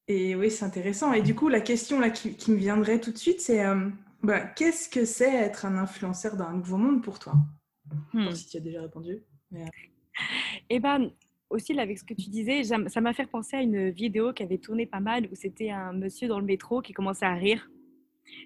et 0.08 0.36
oui, 0.36 0.50
c'est 0.50 0.66
intéressant. 0.66 1.14
Et 1.14 1.22
du 1.22 1.36
coup, 1.36 1.48
la 1.48 1.62
question 1.62 2.00
là, 2.00 2.10
qui, 2.10 2.36
qui 2.36 2.52
me 2.52 2.58
viendrait 2.58 3.00
tout 3.00 3.12
de 3.12 3.18
suite, 3.18 3.40
c'est 3.40 3.64
bah, 4.26 4.42
qu'est-ce 4.42 4.90
que 4.90 5.06
c'est 5.06 5.34
être 5.34 5.66
un 5.66 5.78
influenceur 5.78 6.36
d'un 6.36 6.54
nouveau 6.54 6.78
monde 6.78 7.04
pour 7.04 7.20
toi? 7.20 7.34
Hmm. 8.14 8.32
Si 8.32 8.48
tu 8.48 8.58
as 8.58 8.60
déjà 8.60 8.82
répondu. 8.82 9.24
Et 9.54 9.62
euh. 9.62 9.66
eh 10.70 10.80
ben, 10.80 11.12
aussi, 11.50 11.74
là, 11.74 11.84
avec 11.84 11.98
ce 11.98 12.04
que 12.04 12.14
tu 12.14 12.30
disais, 12.30 12.64
ça 12.64 13.02
m'a 13.02 13.14
fait 13.14 13.28
penser 13.28 13.58
à 13.58 13.62
une 13.62 13.90
vidéo 13.90 14.34
qui 14.34 14.44
avait 14.44 14.58
tourné 14.58 14.86
pas 14.86 15.00
mal 15.00 15.28
où 15.32 15.36
c'était 15.36 15.70
un 15.70 15.94
monsieur 15.94 16.28
dans 16.28 16.40
le 16.40 16.46
métro 16.46 16.82
qui 16.82 16.94
commençait 16.94 17.26
à 17.26 17.36
rire 17.36 17.70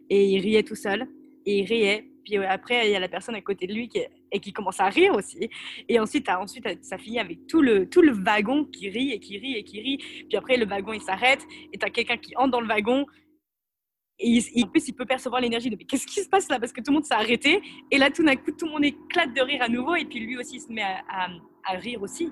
et 0.10 0.30
il 0.30 0.42
riait 0.42 0.64
tout 0.64 0.76
seul 0.76 1.08
et 1.46 1.60
il 1.60 1.66
riait. 1.66 2.06
Puis 2.24 2.38
euh, 2.38 2.48
après, 2.48 2.88
il 2.88 2.92
y 2.92 2.96
a 2.96 3.00
la 3.00 3.08
personne 3.08 3.36
à 3.36 3.42
côté 3.42 3.66
de 3.66 3.74
lui 3.74 3.88
qui, 3.88 4.02
et 4.32 4.40
qui 4.40 4.52
commence 4.52 4.80
à 4.80 4.90
rire 4.90 5.16
aussi. 5.16 5.50
Et 5.88 6.00
ensuite, 6.00 6.28
as, 6.30 6.40
ensuite 6.40 6.68
ça 6.84 6.98
finit 6.98 7.20
avec 7.20 7.48
tout 7.48 7.62
le, 7.62 7.90
tout 7.90 8.02
le 8.02 8.12
wagon 8.12 8.66
qui 8.66 8.90
rit 8.90 9.12
et 9.12 9.20
qui 9.20 9.38
rit 9.38 9.56
et 9.56 9.64
qui 9.64 9.80
rit. 9.82 9.98
Puis 9.98 10.38
après, 10.38 10.58
le 10.58 10.66
wagon, 10.66 10.94
il 10.94 11.02
s'arrête 11.02 11.44
et 11.72 11.78
tu 11.78 11.86
as 11.86 11.90
quelqu'un 11.90 12.18
qui 12.18 12.36
entre 12.36 12.52
dans 12.52 12.62
le 12.62 12.68
wagon 12.68 13.06
et 14.20 14.42
il, 14.54 14.70
plus, 14.70 14.86
il 14.90 14.94
peut 14.94 15.06
percevoir 15.06 15.42
l'énergie 15.42 15.70
de 15.70 15.78
mais 15.78 15.86
qu'est-ce 15.86 16.06
qui 16.06 16.22
se 16.22 16.28
passe 16.28 16.50
là? 16.50 16.60
Parce 16.60 16.74
que 16.74 16.82
tout 16.82 16.92
le 16.92 16.96
monde 16.96 17.06
s'est 17.06 17.14
arrêté. 17.14 17.62
Et 17.90 17.98
là, 17.98 18.12
tout 18.12 18.24
d'un 18.24 18.36
coup, 18.36 18.52
tout 18.52 18.66
le 18.66 18.72
monde 18.72 18.84
éclate 18.84 19.34
de 19.34 19.42
rire 19.42 19.62
à 19.62 19.70
nouveau. 19.70 19.96
Et 19.96 20.04
puis 20.04 20.20
lui 20.20 20.38
aussi 20.38 20.60
se 20.60 20.72
met 20.72 20.82
à, 20.82 21.30
rire 21.78 22.02
aussi. 22.02 22.32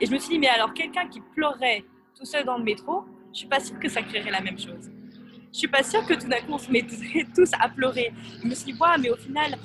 Et 0.00 0.06
je 0.06 0.12
me 0.12 0.18
suis 0.18 0.30
dit, 0.30 0.38
mais 0.38 0.48
alors, 0.48 0.74
quelqu'un 0.74 1.06
qui 1.08 1.20
pleurait 1.20 1.84
tout 2.18 2.24
seul 2.24 2.44
dans 2.44 2.58
le 2.58 2.64
métro, 2.64 3.04
je 3.32 3.38
suis 3.38 3.46
pas 3.46 3.60
sûre 3.60 3.78
que 3.78 3.88
ça 3.88 4.02
créerait 4.02 4.30
la 4.30 4.40
même 4.42 4.58
chose. 4.58 4.90
Je 5.52 5.58
suis 5.58 5.68
pas 5.68 5.82
sûre 5.82 6.04
que 6.04 6.14
tout 6.14 6.28
d'un 6.28 6.40
coup, 6.40 6.52
on 6.52 6.58
se 6.58 6.70
mettrait 6.70 7.24
tous 7.34 7.50
à 7.58 7.68
pleurer. 7.68 8.12
Je 8.42 8.48
me 8.48 8.54
suis 8.54 8.72
dit, 8.72 8.78
ouais, 8.78 8.98
mais 9.00 9.10
au 9.10 9.16
final, 9.16 9.56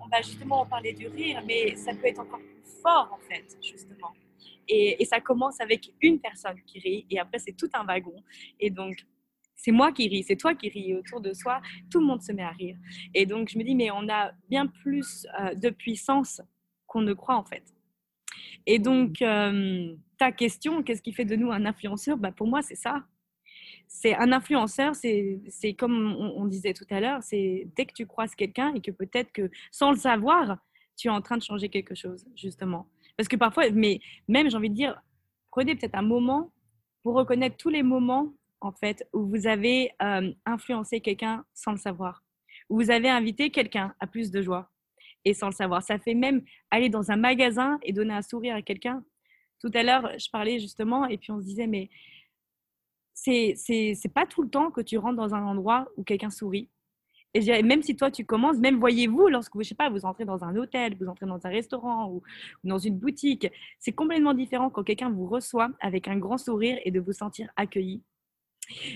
on 0.00 0.08
va 0.08 0.22
justement 0.22 0.66
parler 0.66 0.92
du 0.92 1.06
rire, 1.06 1.42
mais 1.46 1.76
ça 1.76 1.94
peut 1.94 2.06
être 2.06 2.20
encore 2.20 2.40
plus 2.40 2.80
fort, 2.82 3.10
en 3.12 3.18
fait, 3.28 3.44
justement. 3.62 4.12
Et, 4.68 5.00
et 5.00 5.04
ça 5.04 5.20
commence 5.20 5.60
avec 5.60 5.92
une 6.00 6.18
personne 6.18 6.60
qui 6.66 6.80
rit, 6.80 7.06
et 7.10 7.18
après, 7.18 7.38
c'est 7.38 7.56
tout 7.56 7.68
un 7.74 7.84
wagon. 7.84 8.14
Et 8.58 8.70
donc, 8.70 9.04
c'est 9.56 9.72
moi 9.72 9.92
qui 9.92 10.08
ris, 10.08 10.24
c'est 10.24 10.36
toi 10.36 10.54
qui 10.54 10.68
ris 10.68 10.94
autour 10.94 11.20
de 11.20 11.32
soi, 11.32 11.60
tout 11.90 12.00
le 12.00 12.06
monde 12.06 12.22
se 12.22 12.32
met 12.32 12.42
à 12.42 12.50
rire. 12.50 12.76
Et 13.14 13.26
donc 13.26 13.48
je 13.48 13.58
me 13.58 13.64
dis, 13.64 13.74
mais 13.74 13.90
on 13.90 14.08
a 14.08 14.32
bien 14.48 14.66
plus 14.66 15.26
euh, 15.40 15.54
de 15.54 15.70
puissance 15.70 16.40
qu'on 16.86 17.02
ne 17.02 17.12
croit 17.12 17.36
en 17.36 17.44
fait. 17.44 17.62
Et 18.66 18.78
donc 18.78 19.22
euh, 19.22 19.94
ta 20.18 20.32
question, 20.32 20.82
qu'est-ce 20.82 21.02
qui 21.02 21.12
fait 21.12 21.24
de 21.24 21.36
nous 21.36 21.50
un 21.50 21.64
influenceur? 21.64 22.16
Bah, 22.16 22.32
Pour 22.32 22.46
moi, 22.46 22.62
c'est 22.62 22.76
ça. 22.76 23.04
C'est 23.88 24.14
un 24.14 24.32
influenceur, 24.32 24.94
c'est 24.94 25.74
comme 25.76 26.16
on, 26.16 26.46
disait 26.46 26.72
tout 26.72 26.86
à 26.90 26.98
l'heure, 26.98 27.22
c'est 27.22 27.68
dès 27.76 27.84
que 27.84 27.92
tu 27.92 28.06
croises 28.06 28.34
quelqu'un 28.34 28.72
et 28.74 28.80
que 28.80 28.90
peut-être 28.90 29.30
que 29.32 29.50
sans 29.70 29.90
le 29.90 29.98
savoir, 29.98 30.56
tu 30.96 31.08
es 31.08 31.10
en 31.10 31.20
train 31.20 31.36
de 31.36 31.42
changer 31.42 31.68
quelque 31.68 31.94
chose, 31.94 32.24
justement. 32.34 32.88
Parce 33.18 33.28
que 33.28 33.36
parfois, 33.36 33.68
mais 33.70 34.00
même 34.28 34.48
j'ai 34.48 34.56
envie 34.56 34.70
de 34.70 34.74
dire, 34.74 34.98
prenez 35.50 35.76
peut-être 35.76 35.94
un 35.94 36.02
moment 36.02 36.52
pour 37.02 37.14
reconnaître 37.14 37.56
tous 37.58 37.68
les 37.68 37.82
moments 37.82 38.32
en 38.64 38.72
fait, 38.72 39.06
où 39.12 39.26
vous 39.26 39.46
avez 39.46 39.90
influencé 40.46 41.00
quelqu'un 41.00 41.44
sans 41.54 41.72
le 41.72 41.78
savoir, 41.78 42.24
où 42.68 42.80
vous 42.80 42.90
avez 42.90 43.08
invité 43.08 43.50
quelqu'un 43.50 43.94
à 44.00 44.06
plus 44.06 44.30
de 44.30 44.42
joie 44.42 44.70
et 45.24 45.34
sans 45.34 45.46
le 45.46 45.52
savoir. 45.52 45.82
Ça 45.82 45.98
fait 45.98 46.14
même 46.14 46.42
aller 46.70 46.88
dans 46.88 47.10
un 47.10 47.16
magasin 47.16 47.78
et 47.82 47.92
donner 47.92 48.14
un 48.14 48.22
sourire 48.22 48.56
à 48.56 48.62
quelqu'un. 48.62 49.04
Tout 49.60 49.70
à 49.74 49.82
l'heure, 49.82 50.10
je 50.18 50.28
parlais 50.30 50.58
justement 50.58 51.06
et 51.06 51.18
puis 51.18 51.30
on 51.30 51.40
se 51.40 51.44
disait, 51.46 51.66
mais 51.66 51.88
c'est, 53.14 54.12
pas 54.12 54.26
tout 54.26 54.42
le 54.42 54.48
temps 54.48 54.70
que 54.70 54.80
tu 54.80 54.98
rentres 54.98 55.16
dans 55.16 55.34
un 55.34 55.44
endroit 55.44 55.88
où 55.96 56.02
quelqu'un 56.02 56.30
sourit. 56.30 56.68
Et 57.34 57.62
même 57.62 57.82
si 57.82 57.96
toi 57.96 58.10
tu 58.10 58.26
commences, 58.26 58.58
même 58.58 58.78
voyez-vous 58.78 59.28
lorsque 59.28 59.54
vous, 59.54 59.62
je 59.62 59.68
sais 59.68 59.74
pas, 59.74 59.88
vous 59.88 60.04
entrez 60.04 60.26
dans 60.26 60.44
un 60.44 60.54
hôtel, 60.56 60.96
vous 61.00 61.06
entrez 61.06 61.24
dans 61.24 61.46
un 61.46 61.48
restaurant 61.48 62.10
ou, 62.10 62.22
dans 62.62 62.78
une 62.78 62.98
boutique, 62.98 63.48
c'est 63.78 63.92
complètement 63.92 64.34
différent 64.34 64.68
quand 64.68 64.82
quelqu'un 64.82 65.10
vous 65.10 65.26
reçoit 65.26 65.70
avec 65.80 66.08
un 66.08 66.18
grand 66.18 66.36
sourire 66.36 66.78
et 66.84 66.90
de 66.90 67.00
vous 67.00 67.12
sentir 67.12 67.50
accueilli. 67.56 68.02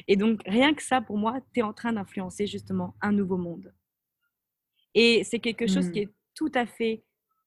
Et 0.08 0.16
donc, 0.16 0.40
rien 0.46 0.74
que 0.74 0.82
ça, 0.82 1.00
pour 1.00 1.18
moi, 1.18 1.40
tu 1.52 1.60
es 1.60 1.62
en 1.62 1.72
train 1.72 1.92
d'influencer 1.92 2.46
justement 2.46 2.94
un 3.00 3.12
nouveau 3.12 3.36
monde. 3.36 3.74
Et 4.94 5.24
c'est 5.24 5.40
quelque 5.40 5.66
chose 5.66 5.90
qui 5.90 6.00
mmh. 6.00 6.04
est 6.04 6.14
tout 6.34 6.52
à 6.54 6.66
fait 6.66 7.04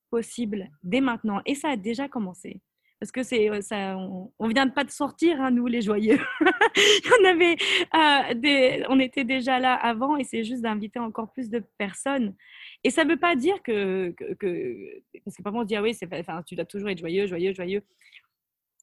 possible 0.10 0.70
dès 0.84 1.02
maintenant. 1.02 1.42
Et 1.46 1.56
ça 1.56 1.70
a 1.70 1.78
déjà 1.78 2.08
commencé. 2.08 2.62
Parce 3.00 3.12
que 3.14 3.24
c'est 3.24 3.50
euh, 3.50 3.62
ça, 3.62 3.98
on, 3.98 4.48
vient 4.50 4.66
de 4.66 4.74
pas 4.74 4.84
de 4.84 4.92
sortir, 4.92 5.42
hein, 5.42 5.52
nous 5.52 5.68
les 5.68 5.82
joyeux. 5.82 6.20
on 7.22 7.26
avait, 7.26 7.56
euh, 7.96 8.34
des, 8.34 8.84
on 8.90 9.00
était 9.00 9.24
déjà 9.24 9.58
là 9.58 9.74
avant, 9.74 10.18
et 10.18 10.26
c'est 10.26 10.44
juste 10.44 10.64
d'inviter 10.64 11.00
encore 11.00 11.32
plus 11.32 11.50
de 11.50 11.64
personnes. 11.78 12.36
Et 12.84 12.90
ça 12.90 13.06
ne 13.06 13.12
veut 13.12 13.18
pas 13.18 13.38
dire 13.38 13.64
que, 13.64 14.14
que, 14.38 15.02
parce 15.24 15.38
que 15.38 15.42
parfois 15.42 15.62
on 15.62 15.64
se 15.64 15.68
dit 15.68 15.78
ah 15.78 15.82
oui, 15.82 15.94
c'est, 15.94 16.14
enfin, 16.14 16.44
tu 16.46 16.56
dois 16.56 16.66
toujours 16.66 16.90
être 16.90 17.00
joyeux, 17.00 17.26
joyeux, 17.26 17.54
joyeux. 17.54 17.84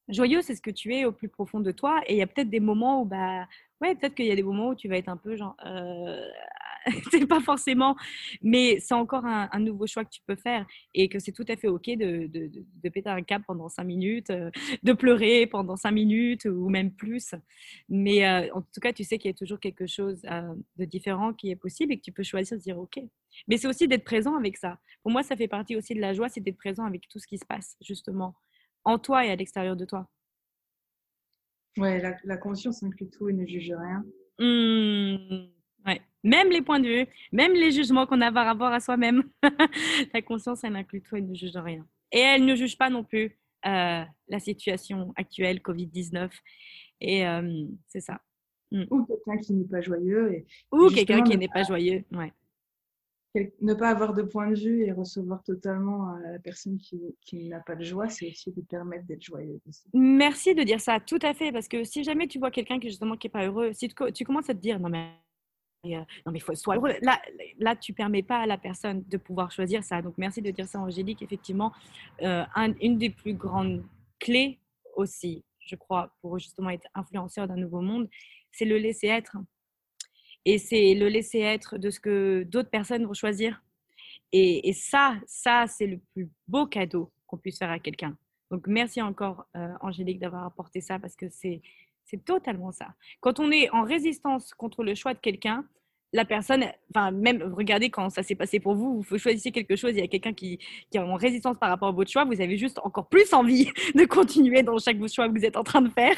Joyeux, 0.08 0.40
c'est 0.42 0.54
ce 0.54 0.62
que 0.62 0.70
tu 0.70 0.94
es 0.94 1.04
au 1.04 1.12
plus 1.12 1.28
profond 1.28 1.60
de 1.60 1.72
toi. 1.72 2.00
Et 2.06 2.14
il 2.14 2.18
y 2.18 2.22
a 2.22 2.26
peut-être 2.26 2.50
des 2.50 2.60
moments 2.60 3.02
où 3.02 3.04
bah 3.04 3.46
ouais, 3.80 3.94
peut-être 3.94 4.14
qu'il 4.14 4.26
y 4.26 4.30
a 4.30 4.36
des 4.36 4.42
moments 4.42 4.68
où 4.68 4.74
tu 4.74 4.88
vas 4.88 4.96
être 4.96 5.08
un 5.08 5.16
peu 5.16 5.36
genre 5.36 5.56
euh, 5.66 6.22
c'est 7.10 7.26
pas 7.26 7.40
forcément, 7.40 7.96
mais 8.42 8.78
c'est 8.78 8.94
encore 8.94 9.24
un, 9.26 9.58
nouveau 9.58 9.88
choix 9.88 10.04
que 10.04 10.10
tu 10.10 10.20
peux 10.24 10.36
faire 10.36 10.64
et 10.94 11.08
que 11.08 11.18
c'est 11.18 11.32
tout 11.32 11.44
à 11.48 11.56
fait 11.56 11.66
OK 11.66 11.86
de, 11.86 12.28
de, 12.28 12.88
péter 12.88 13.10
un 13.10 13.22
cap 13.22 13.42
pendant 13.44 13.68
cinq 13.68 13.82
minutes, 13.82 14.30
euh, 14.30 14.50
de 14.84 14.92
pleurer 14.92 15.48
pendant 15.48 15.76
cinq 15.76 15.90
minutes 15.90 16.44
ou 16.44 16.68
même 16.68 16.92
plus. 16.92 17.34
Mais 17.88 18.24
euh, 18.24 18.48
en 18.54 18.62
tout 18.62 18.80
cas, 18.80 18.92
tu 18.92 19.02
sais 19.02 19.18
qu'il 19.18 19.28
y 19.28 19.34
a 19.34 19.36
toujours 19.36 19.58
quelque 19.58 19.86
chose 19.88 20.22
de 20.76 20.84
différent 20.84 21.32
qui 21.32 21.50
est 21.50 21.56
possible 21.56 21.92
et 21.92 21.96
que 21.98 22.02
tu 22.02 22.12
peux 22.12 22.22
choisir 22.22 22.56
de 22.56 22.62
dire 22.62 22.78
OK. 22.78 23.00
Mais 23.48 23.56
c'est 23.56 23.66
aussi 23.66 23.88
d'être 23.88 24.04
présent 24.04 24.36
avec 24.36 24.56
ça. 24.56 24.78
Pour 25.02 25.10
moi, 25.10 25.24
ça 25.24 25.36
fait 25.36 25.48
partie 25.48 25.74
aussi 25.74 25.94
de 25.94 26.00
la 26.00 26.14
joie, 26.14 26.28
c'est 26.28 26.40
d'être 26.40 26.56
présent 26.56 26.84
avec 26.84 27.08
tout 27.08 27.18
ce 27.18 27.26
qui 27.26 27.38
se 27.38 27.44
passe, 27.44 27.76
justement, 27.80 28.36
en 28.86 28.98
toi 28.98 29.26
et 29.26 29.30
à 29.30 29.36
l'extérieur 29.36 29.76
de 29.76 29.84
toi. 29.84 30.08
Ouais, 31.76 32.00
la, 32.24 32.36
conscience 32.38 32.82
inclut 32.82 33.10
tout 33.10 33.28
et 33.28 33.34
ne 33.34 33.44
juge 33.44 33.70
rien. 33.70 34.04
Mmh. 34.38 35.48
Ouais. 35.86 36.00
Même 36.24 36.50
les 36.50 36.62
points 36.62 36.80
de 36.80 36.88
vue, 36.88 37.06
même 37.32 37.52
les 37.52 37.70
jugements 37.70 38.06
qu'on 38.06 38.20
a 38.22 38.32
par 38.32 38.46
rapport 38.46 38.72
à 38.72 38.80
soi-même. 38.80 39.24
la 40.14 40.22
conscience, 40.22 40.64
elle 40.64 40.76
inclut 40.76 41.02
tout, 41.02 41.16
elle 41.16 41.28
ne 41.28 41.34
juge 41.34 41.56
rien. 41.56 41.86
Et 42.12 42.20
elle 42.20 42.46
ne 42.46 42.54
juge 42.54 42.78
pas 42.78 42.88
non 42.88 43.04
plus 43.04 43.38
euh, 43.66 44.04
la 44.28 44.38
situation 44.38 45.12
actuelle, 45.16 45.58
Covid-19. 45.58 46.30
Et 47.02 47.26
euh, 47.26 47.64
c'est 47.88 48.00
ça. 48.00 48.20
Mm. 48.70 48.84
Ou 48.90 49.04
quelqu'un 49.04 49.36
qui 49.42 49.52
n'est 49.52 49.68
pas 49.68 49.82
joyeux. 49.82 50.32
Et, 50.32 50.46
Ou 50.72 50.88
quelqu'un 50.88 51.22
qui 51.22 51.36
n'est 51.36 51.48
pas 51.48 51.64
joyeux, 51.64 52.04
ouais. 52.12 52.32
Ne 53.60 53.74
pas 53.74 53.90
avoir 53.90 54.14
de 54.14 54.22
point 54.22 54.50
de 54.50 54.56
vue 54.56 54.84
et 54.84 54.92
recevoir 54.92 55.42
totalement 55.42 56.14
euh, 56.14 56.32
la 56.32 56.38
personne 56.38 56.78
qui, 56.78 57.48
n'a 57.48 57.60
pas 57.60 57.74
de 57.74 57.84
joie, 57.84 58.08
c'est 58.08 58.28
aussi 58.28 58.52
de 58.52 58.60
permettre 58.62 59.06
d'être 59.06 59.22
joyeux. 59.22 59.60
Merci 59.92 60.54
de 60.54 60.62
dire 60.62 60.80
ça, 60.80 61.00
tout 61.00 61.18
à 61.22 61.34
fait, 61.34 61.52
parce 61.52 61.68
que 61.68 61.84
si 61.84 62.04
jamais 62.04 62.26
tu 62.28 62.38
vois 62.38 62.50
quelqu'un 62.50 62.78
qui 62.78 62.88
justement 62.88 63.16
qui 63.16 63.28
pas 63.28 63.46
heureux, 63.46 63.72
si 63.72 63.88
tu, 63.88 64.24
commences 64.24 64.50
à 64.50 64.54
te 64.54 64.60
dire 64.60 64.80
non 64.80 64.88
mais 64.88 65.10
euh, 65.84 66.04
non, 66.24 66.32
mais 66.32 66.40
faut 66.40 66.54
soit 66.54 66.76
heureux. 66.76 66.94
Là, 67.02 67.20
là, 67.58 67.76
tu 67.76 67.92
permets 67.92 68.22
pas 68.22 68.38
à 68.38 68.46
la 68.46 68.58
personne 68.58 69.04
de 69.06 69.16
pouvoir 69.16 69.52
choisir 69.52 69.84
ça. 69.84 70.02
Donc, 70.02 70.14
merci 70.18 70.42
de 70.42 70.50
dire 70.50 70.66
ça, 70.66 70.80
Angélique. 70.80 71.22
Effectivement, 71.22 71.72
euh, 72.22 72.44
une 72.80 72.98
des 72.98 73.10
plus 73.10 73.34
grandes 73.34 73.84
clés 74.18 74.58
aussi, 74.96 75.44
je 75.60 75.76
crois, 75.76 76.10
pour 76.20 76.38
justement 76.38 76.70
être 76.70 76.88
influenceur 76.94 77.46
d'un 77.46 77.56
nouveau 77.56 77.80
monde, 77.80 78.08
c'est 78.50 78.64
le 78.64 78.78
laisser 78.78 79.08
être. 79.08 79.36
Et 80.46 80.58
c'est 80.58 80.94
le 80.94 81.08
laisser 81.08 81.40
être 81.40 81.76
de 81.76 81.90
ce 81.90 81.98
que 81.98 82.44
d'autres 82.44 82.70
personnes 82.70 83.04
vont 83.04 83.14
choisir. 83.14 83.62
Et, 84.32 84.72
ça, 84.72 85.16
ça, 85.26 85.66
c'est 85.66 85.86
le 85.86 85.98
plus 86.14 86.28
beau 86.46 86.66
cadeau 86.66 87.10
qu'on 87.26 87.36
puisse 87.36 87.58
faire 87.58 87.70
à 87.70 87.80
quelqu'un. 87.80 88.16
Donc, 88.50 88.66
merci 88.68 89.02
encore, 89.02 89.46
euh, 89.56 89.72
Angélique, 89.80 90.20
d'avoir 90.20 90.44
apporté 90.44 90.80
ça 90.80 90.98
parce 91.00 91.16
que 91.16 91.26
c'est 91.28 91.62
totalement 92.24 92.70
ça. 92.70 92.94
Quand 93.20 93.40
on 93.40 93.50
est 93.50 93.68
en 93.70 93.82
résistance 93.82 94.54
contre 94.54 94.84
le 94.84 94.94
choix 94.94 95.14
de 95.14 95.18
quelqu'un, 95.18 95.64
la 96.12 96.24
personne, 96.24 96.64
enfin 96.94 97.10
même 97.10 97.42
regardez 97.42 97.90
quand 97.90 98.08
ça 98.10 98.22
s'est 98.22 98.36
passé 98.36 98.60
pour 98.60 98.76
vous, 98.76 99.02
vous 99.02 99.18
choisissez 99.18 99.50
quelque 99.50 99.74
chose, 99.74 99.90
il 99.92 99.98
y 99.98 100.02
a 100.02 100.06
quelqu'un 100.06 100.32
qui, 100.32 100.58
qui, 100.90 100.96
est 100.96 101.00
en 101.00 101.16
résistance 101.16 101.58
par 101.58 101.68
rapport 101.68 101.88
à 101.88 101.92
votre 101.92 102.10
choix, 102.10 102.24
vous 102.24 102.40
avez 102.40 102.56
juste 102.56 102.78
encore 102.84 103.08
plus 103.08 103.32
envie 103.32 103.70
de 103.94 104.04
continuer 104.04 104.62
dans 104.62 104.78
chaque 104.78 105.04
choix 105.08 105.28
que 105.28 105.36
vous 105.36 105.44
êtes 105.44 105.56
en 105.56 105.64
train 105.64 105.82
de 105.82 105.90
faire. 105.90 106.16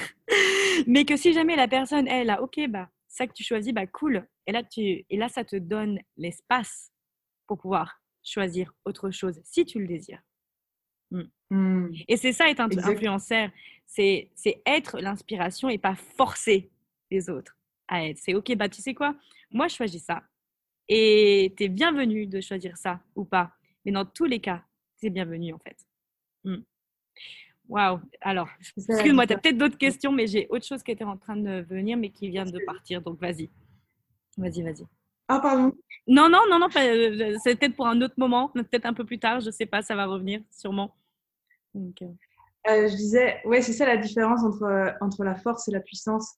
Mais 0.87 1.05
que 1.07 1.17
si 1.17 1.33
jamais 1.33 1.57
la 1.57 1.67
personne, 1.67 2.07
elle, 2.07 2.31
a, 2.31 2.43
ok, 2.43 2.61
bah 2.69 2.91
ça 3.09 3.27
que 3.27 3.33
tu 3.33 3.43
choisis, 3.43 3.73
bah 3.73 3.87
cool, 3.87 4.27
et 4.47 4.53
là, 4.53 4.63
tu, 4.63 5.05
et 5.09 5.17
là 5.17 5.29
ça 5.29 5.45
te 5.45 5.57
donne 5.57 5.99
l'espace 6.17 6.93
pour 7.47 7.59
pouvoir 7.59 8.01
choisir 8.23 8.73
autre 8.85 9.11
chose 9.11 9.41
si 9.45 9.65
tu 9.65 9.81
le 9.81 9.87
désires. 9.87 10.23
Mm. 11.11 11.23
Mm. 11.51 11.95
Et 12.09 12.17
c'est 12.17 12.33
ça 12.33 12.51
être 12.51 12.61
un 12.61 12.69
influenceur, 12.69 13.51
c'est 13.87 14.31
être 14.67 15.01
l'inspiration 15.01 15.69
et 15.69 15.79
pas 15.79 15.95
forcer 15.95 16.71
les 17.11 17.31
autres 17.31 17.57
à 17.89 18.07
être. 18.07 18.19
C'est 18.19 18.35
ok, 18.35 18.55
bah 18.57 18.69
tu 18.69 18.83
sais 18.83 18.95
quoi, 18.95 19.17
moi 19.51 19.69
je 19.69 19.75
choisis 19.75 20.05
ça. 20.05 20.23
Et 20.89 21.55
tu 21.57 21.65
es 21.65 21.69
bienvenu 21.69 22.27
de 22.27 22.41
choisir 22.41 22.77
ça 22.77 23.01
ou 23.15 23.25
pas. 23.25 23.53
Mais 23.85 23.93
dans 23.93 24.07
tous 24.07 24.25
les 24.25 24.41
cas, 24.41 24.65
c'est 24.97 25.11
bienvenu 25.11 25.53
en 25.53 25.59
fait. 25.59 25.77
Mm. 26.45 26.63
Waouh. 27.69 28.01
Alors, 28.23 28.49
excuse-moi, 28.77 29.27
tu 29.27 29.35
as 29.35 29.39
peut-être 29.39 29.59
d'autres 29.59 29.77
questions, 29.77 30.11
mais 30.11 30.27
j'ai 30.27 30.47
autre 30.49 30.65
chose 30.65 30.83
qui 30.83 30.91
était 30.91 31.05
en 31.05 31.19
train 31.19 31.37
de 31.37 31.61
venir, 31.69 31.99
mais 31.99 32.11
qui 32.11 32.29
vient 32.29 32.47
de 32.47 32.59
partir. 32.65 33.03
Donc, 33.03 33.21
vas-y. 33.21 33.51
Vas-y, 34.39 34.63
vas-y. 34.63 34.87
Ah, 35.29 35.41
pardon. 35.41 35.73
Non, 36.07 36.31
non, 36.31 36.41
non, 36.49 36.59
non, 36.59 36.69
euh, 36.75 37.37
c'est 37.43 37.57
peut-être 37.57 37.77
pour 37.77 37.87
un 37.87 38.01
autre 38.01 38.15
moment, 38.17 38.49
peut-être 38.49 38.87
un 38.87 38.95
peu 38.95 39.05
plus 39.05 39.19
tard, 39.19 39.41
je 39.41 39.51
sais 39.51 39.67
pas, 39.67 39.83
ça 39.83 39.95
va 39.95 40.07
revenir 40.07 40.41
sûrement. 40.51 40.97
Euh. 41.77 41.91
Euh, 42.69 42.89
je 42.89 42.97
disais, 42.97 43.43
ouais, 43.45 43.61
c'est 43.61 43.75
ça 43.75 43.85
la 43.85 43.99
différence 43.99 44.43
entre, 44.43 44.95
entre 45.03 45.25
la 45.25 45.35
force 45.35 45.69
et 45.69 45.71
la 45.71 45.81
puissance. 45.81 46.37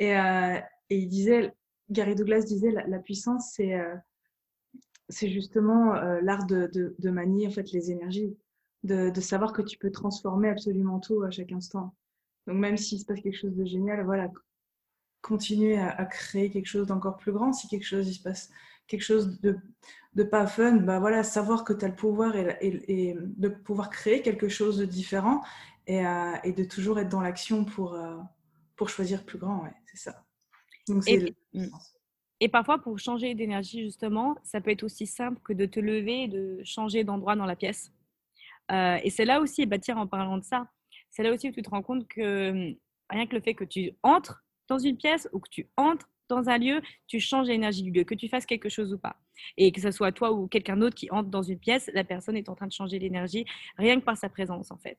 Et, 0.00 0.10
et 0.10 0.62
il 0.90 1.08
disait, 1.08 1.52
Gary 1.90 2.16
Douglas 2.16 2.40
disait, 2.40 2.72
la, 2.72 2.98
puissance, 2.98 3.52
c'est 3.54 3.80
c'est 5.10 5.28
justement 5.28 5.92
l'art 6.22 6.46
de, 6.46 6.68
de, 6.72 6.96
de, 6.98 7.10
manier 7.10 7.46
en 7.46 7.50
fait 7.50 7.70
les 7.70 7.92
énergies, 7.92 8.36
de, 8.84 9.10
de, 9.10 9.20
savoir 9.20 9.52
que 9.52 9.62
tu 9.62 9.78
peux 9.78 9.90
transformer 9.90 10.48
absolument 10.48 11.00
tout 11.00 11.22
à 11.22 11.30
chaque 11.30 11.52
instant. 11.52 11.94
Donc 12.46 12.56
même 12.56 12.76
s'il 12.76 13.00
se 13.00 13.06
passe 13.06 13.20
quelque 13.20 13.38
chose 13.38 13.56
de 13.56 13.64
génial, 13.64 14.04
voilà, 14.04 14.30
continuer 15.22 15.78
à, 15.78 16.04
créer 16.04 16.50
quelque 16.50 16.66
chose 16.66 16.86
d'encore 16.86 17.16
plus 17.16 17.32
grand. 17.32 17.52
Si 17.52 17.66
quelque 17.66 17.86
chose 17.86 18.06
il 18.08 18.14
se 18.14 18.22
passe 18.22 18.50
quelque 18.86 19.02
chose 19.02 19.40
de, 19.40 19.58
de 20.14 20.22
pas 20.22 20.46
fun, 20.46 20.76
bah 20.76 21.00
voilà, 21.00 21.24
savoir 21.24 21.64
que 21.64 21.72
tu 21.72 21.84
as 21.84 21.88
le 21.88 21.96
pouvoir 21.96 22.36
et, 22.36 22.58
et, 22.60 23.16
de 23.18 23.48
pouvoir 23.48 23.88
créer 23.88 24.20
quelque 24.20 24.48
chose 24.48 24.76
de 24.76 24.84
différent 24.84 25.42
et, 25.86 26.06
euh, 26.06 26.36
et 26.44 26.52
de 26.52 26.64
toujours 26.64 26.98
être 26.98 27.08
dans 27.08 27.22
l'action 27.22 27.64
pour, 27.64 27.94
euh, 27.94 28.16
pour 28.76 28.90
choisir 28.90 29.24
plus 29.24 29.38
grand, 29.38 29.62
ouais, 29.62 29.74
c'est 29.86 29.96
ça. 29.96 30.24
Donc, 30.86 31.04
mm. 31.06 31.68
et, 32.40 32.48
parfois, 32.48 32.78
pour 32.78 32.98
changer 32.98 33.34
d'énergie, 33.34 33.82
justement, 33.84 34.36
ça 34.42 34.60
peut 34.60 34.70
être 34.70 34.82
aussi 34.82 35.06
simple 35.06 35.40
que 35.42 35.54
de 35.54 35.64
te 35.64 35.80
lever 35.80 36.24
et 36.24 36.28
de 36.28 36.60
changer 36.64 37.04
d'endroit 37.04 37.36
dans 37.36 37.46
la 37.46 37.56
pièce. 37.56 37.90
Euh, 38.70 38.98
et 39.02 39.10
c'est 39.10 39.24
là 39.24 39.40
aussi, 39.40 39.66
bah, 39.66 39.78
tiens, 39.78 39.96
en 39.96 40.06
parlant 40.06 40.38
de 40.38 40.44
ça, 40.44 40.68
c'est 41.10 41.22
là 41.22 41.32
aussi 41.32 41.48
où 41.48 41.52
tu 41.52 41.62
te 41.62 41.70
rends 41.70 41.82
compte 41.82 42.06
que 42.08 42.50
hum, 42.50 42.76
rien 43.10 43.26
que 43.26 43.34
le 43.34 43.40
fait 43.40 43.54
que 43.54 43.64
tu 43.64 43.92
entres 44.02 44.44
dans 44.68 44.78
une 44.78 44.96
pièce 44.96 45.28
ou 45.32 45.40
que 45.40 45.48
tu 45.50 45.68
entres 45.76 46.08
dans 46.28 46.48
un 46.48 46.58
lieu, 46.58 46.80
tu 47.06 47.20
changes 47.20 47.48
l'énergie 47.48 47.82
du 47.82 47.90
lieu, 47.90 48.04
que 48.04 48.14
tu 48.14 48.28
fasses 48.28 48.46
quelque 48.46 48.68
chose 48.68 48.92
ou 48.94 48.98
pas. 48.98 49.16
Et 49.56 49.72
que 49.72 49.80
ce 49.80 49.90
soit 49.90 50.12
toi 50.12 50.32
ou 50.32 50.46
quelqu'un 50.46 50.76
d'autre 50.76 50.94
qui 50.94 51.10
entre 51.10 51.28
dans 51.28 51.42
une 51.42 51.58
pièce, 51.58 51.90
la 51.92 52.04
personne 52.04 52.36
est 52.36 52.48
en 52.48 52.54
train 52.54 52.66
de 52.66 52.72
changer 52.72 52.98
l'énergie 52.98 53.44
rien 53.76 53.98
que 53.98 54.04
par 54.04 54.16
sa 54.16 54.28
présence 54.28 54.70
en 54.70 54.78
fait. 54.78 54.98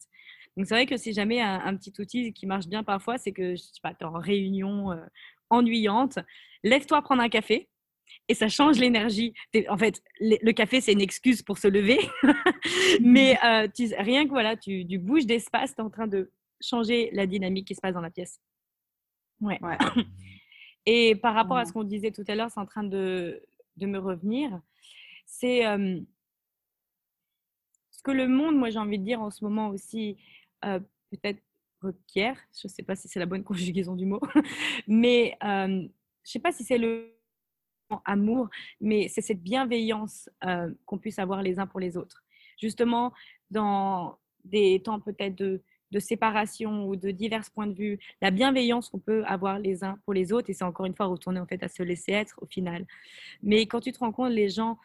Donc 0.56 0.68
c'est 0.68 0.76
vrai 0.76 0.86
que 0.86 0.98
si 0.98 1.14
jamais 1.14 1.42
un, 1.42 1.76
petit 1.76 1.94
outil 2.00 2.32
qui 2.34 2.46
marche 2.46 2.68
bien 2.68 2.84
parfois, 2.84 3.18
c'est 3.18 3.32
que 3.32 3.56
je 3.56 3.62
sais 3.62 3.82
pas, 3.82 3.94
tu 3.94 4.04
es 4.04 4.06
en 4.06 4.20
réunion 4.20 4.92
euh, 4.92 5.04
ennuyante, 5.50 6.20
lève-toi 6.64 7.02
prendre 7.02 7.22
un 7.22 7.30
café 7.30 7.70
et 8.28 8.34
ça 8.34 8.48
change 8.48 8.80
l'énergie. 8.80 9.34
En 9.70 9.78
fait, 9.78 10.02
le 10.20 10.52
café, 10.52 10.82
c'est 10.82 10.94
une 10.94 11.02
excuse 11.02 11.42
pour 11.42 11.58
se 11.58 11.68
lever, 11.68 12.00
mais 13.02 13.38
euh, 13.46 13.68
tu, 13.74 13.94
rien 13.98 14.26
que 14.26 14.30
voilà, 14.30 14.56
tu, 14.56 14.86
tu 14.86 14.98
bouges 14.98 15.26
d'espace, 15.26 15.76
tu 15.76 15.82
es 15.82 15.84
en 15.84 15.90
train 15.90 16.08
de 16.08 16.32
changer 16.62 17.10
la 17.14 17.28
dynamique 17.28 17.68
qui 17.68 17.76
se 17.76 17.82
passe 17.82 17.94
dans 17.94 18.02
la 18.02 18.10
pièce. 18.10 18.40
Ouais. 19.42 19.60
Et 20.86 21.16
par 21.16 21.34
rapport 21.34 21.58
à 21.58 21.66
ce 21.66 21.74
qu'on 21.74 21.84
disait 21.84 22.12
tout 22.12 22.24
à 22.28 22.36
l'heure, 22.36 22.52
c'est 22.52 22.60
en 22.60 22.66
train 22.66 22.84
de, 22.84 23.42
de 23.78 23.86
me 23.88 23.98
revenir. 23.98 24.62
C'est 25.26 25.64
ce 27.90 28.04
que 28.04 28.12
le 28.12 28.28
monde, 28.28 28.56
moi 28.56 28.70
j'ai 28.70 28.78
envie 28.78 29.00
de 29.00 29.04
dire 29.04 29.20
en 29.20 29.32
ce 29.32 29.44
moment 29.44 29.70
aussi, 29.70 30.16
peut-être 30.62 31.42
requiert. 31.82 32.38
Je 32.54 32.68
ne 32.68 32.72
sais 32.72 32.84
pas 32.84 32.96
si 32.96 33.08
c'est 33.08 33.20
la 33.20 33.26
bonne 33.26 33.44
conjugaison 33.50 33.96
du 33.96 34.06
mot, 34.06 34.22
mais 34.88 35.36
je 35.42 35.48
ne 35.48 35.90
sais 36.24 36.40
pas 36.40 36.52
si 36.52 36.64
c'est 36.64 36.78
le 36.78 37.15
amour, 38.06 38.50
mais 38.82 39.08
c'est 39.08 39.22
cette 39.22 39.42
bienveillance 39.42 40.30
qu'on 40.86 40.98
puisse 40.98 41.20
avoir 41.20 41.42
les 41.42 41.60
uns 41.60 41.68
pour 41.68 41.80
les 41.80 41.98
autres. 41.98 42.24
Justement, 42.62 43.14
dans 43.52 44.18
des 44.44 44.82
temps 44.84 45.00
peut-être 45.00 45.36
de 45.36 45.62
séparation 46.00 46.88
ou 46.88 46.96
de 46.96 47.12
divers 47.12 47.50
points 47.54 47.68
de 47.68 47.74
vue, 47.74 48.00
la 48.22 48.32
bienveillance 48.32 48.90
qu'on 48.90 49.00
peut 49.00 49.24
avoir 49.26 49.60
les 49.60 49.84
uns 49.84 49.98
pour 50.06 50.14
les 50.14 50.34
autres, 50.34 50.50
et 50.50 50.54
c'est 50.54 50.64
encore 50.64 50.86
une 50.86 50.96
fois 50.96 51.06
retourner 51.08 51.40
en 51.40 51.46
fait 51.46 51.62
à 51.64 51.68
se 51.68 51.84
laisser 51.84 52.12
être 52.12 52.38
au 52.42 52.46
final. 52.46 52.86
Mais 53.42 53.66
quand 53.66 53.80
tu 53.80 53.92
te 53.92 54.00
rends 54.00 54.12
compte, 54.12 54.32
les 54.32 54.50
gens, 54.50 54.78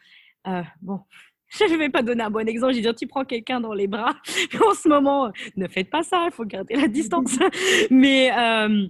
euh, 0.47 0.63
bon, 0.81 1.01
je 1.49 1.65
ne 1.65 1.77
vais 1.77 1.89
pas 1.89 2.01
donner 2.01 2.23
un 2.23 2.29
bon 2.29 2.47
exemple, 2.47 2.73
je 2.73 2.77
vais 2.77 2.83
dire, 2.83 2.95
tu 2.95 3.07
prends 3.07 3.25
quelqu'un 3.25 3.59
dans 3.59 3.73
les 3.73 3.87
bras, 3.87 4.15
en 4.65 4.73
ce 4.73 4.87
moment, 4.87 5.31
ne 5.55 5.67
faites 5.67 5.89
pas 5.89 6.03
ça, 6.03 6.25
il 6.25 6.31
faut 6.31 6.45
garder 6.45 6.75
la 6.75 6.87
distance. 6.87 7.37
mais, 7.91 8.31
euh, 8.37 8.87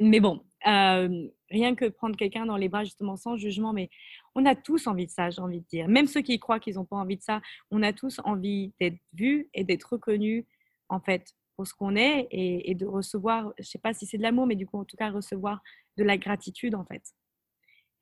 mais 0.00 0.20
bon, 0.20 0.44
euh, 0.66 1.28
rien 1.50 1.74
que 1.74 1.86
prendre 1.86 2.16
quelqu'un 2.16 2.46
dans 2.46 2.56
les 2.56 2.68
bras 2.68 2.84
justement 2.84 3.16
sans 3.16 3.36
jugement, 3.36 3.72
mais 3.72 3.90
on 4.34 4.44
a 4.46 4.54
tous 4.54 4.86
envie 4.86 5.06
de 5.06 5.10
ça, 5.10 5.30
j'ai 5.30 5.40
envie 5.40 5.60
de 5.60 5.66
dire. 5.66 5.88
Même 5.88 6.06
ceux 6.06 6.20
qui 6.20 6.38
croient 6.38 6.60
qu'ils 6.60 6.74
n'ont 6.74 6.84
pas 6.84 6.96
envie 6.96 7.16
de 7.16 7.22
ça, 7.22 7.40
on 7.70 7.82
a 7.82 7.92
tous 7.92 8.20
envie 8.24 8.72
d'être 8.80 8.98
vus 9.14 9.48
et 9.54 9.64
d'être 9.64 9.92
reconnus 9.92 10.44
en 10.88 11.00
fait 11.00 11.34
pour 11.56 11.66
ce 11.66 11.74
qu'on 11.74 11.96
est 11.96 12.28
et, 12.30 12.74
de 12.74 12.86
recevoir, 12.86 13.52
je 13.58 13.64
sais 13.64 13.78
pas 13.78 13.92
si 13.92 14.06
c'est 14.06 14.18
de 14.18 14.22
l'amour, 14.22 14.46
mais 14.46 14.54
du 14.54 14.66
coup 14.66 14.78
en 14.78 14.84
tout 14.84 14.96
cas 14.96 15.10
recevoir 15.10 15.60
de 15.96 16.04
la 16.04 16.16
gratitude 16.16 16.74
en 16.74 16.84
fait. 16.84 17.02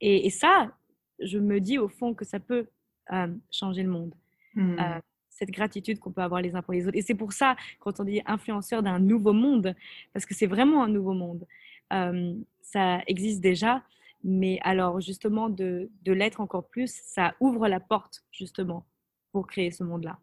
Et, 0.00 0.28
ça, 0.28 0.76
je 1.20 1.38
me 1.38 1.58
dis 1.60 1.78
au 1.78 1.88
fond 1.88 2.12
que 2.12 2.26
ça 2.26 2.38
peut 2.38 2.66
euh, 3.12 3.34
changer 3.50 3.82
le 3.82 3.88
monde. 3.88 4.14
Mmh. 4.54 4.78
Euh, 4.78 5.00
cette 5.36 5.50
gratitude 5.50 5.98
qu'on 5.98 6.12
peut 6.12 6.22
avoir 6.22 6.40
les 6.40 6.54
uns 6.54 6.62
pour 6.62 6.72
les 6.72 6.86
autres. 6.86 6.96
Et 6.96 7.02
c'est 7.02 7.14
pour 7.14 7.32
ça, 7.32 7.56
quand 7.80 8.00
on 8.00 8.04
dit 8.04 8.22
influenceur 8.26 8.82
d'un 8.82 8.98
nouveau 8.98 9.32
monde, 9.32 9.74
parce 10.12 10.24
que 10.24 10.34
c'est 10.34 10.46
vraiment 10.46 10.82
un 10.82 10.88
nouveau 10.88 11.12
monde, 11.12 11.46
ça 11.90 13.00
existe 13.06 13.40
déjà, 13.40 13.82
mais 14.24 14.58
alors 14.62 15.00
justement 15.00 15.48
de, 15.48 15.90
de 16.02 16.12
l'être 16.12 16.40
encore 16.40 16.68
plus, 16.68 16.92
ça 17.04 17.34
ouvre 17.40 17.68
la 17.68 17.80
porte 17.80 18.24
justement 18.32 18.86
pour 19.32 19.46
créer 19.46 19.70
ce 19.70 19.84
monde-là. 19.84 20.18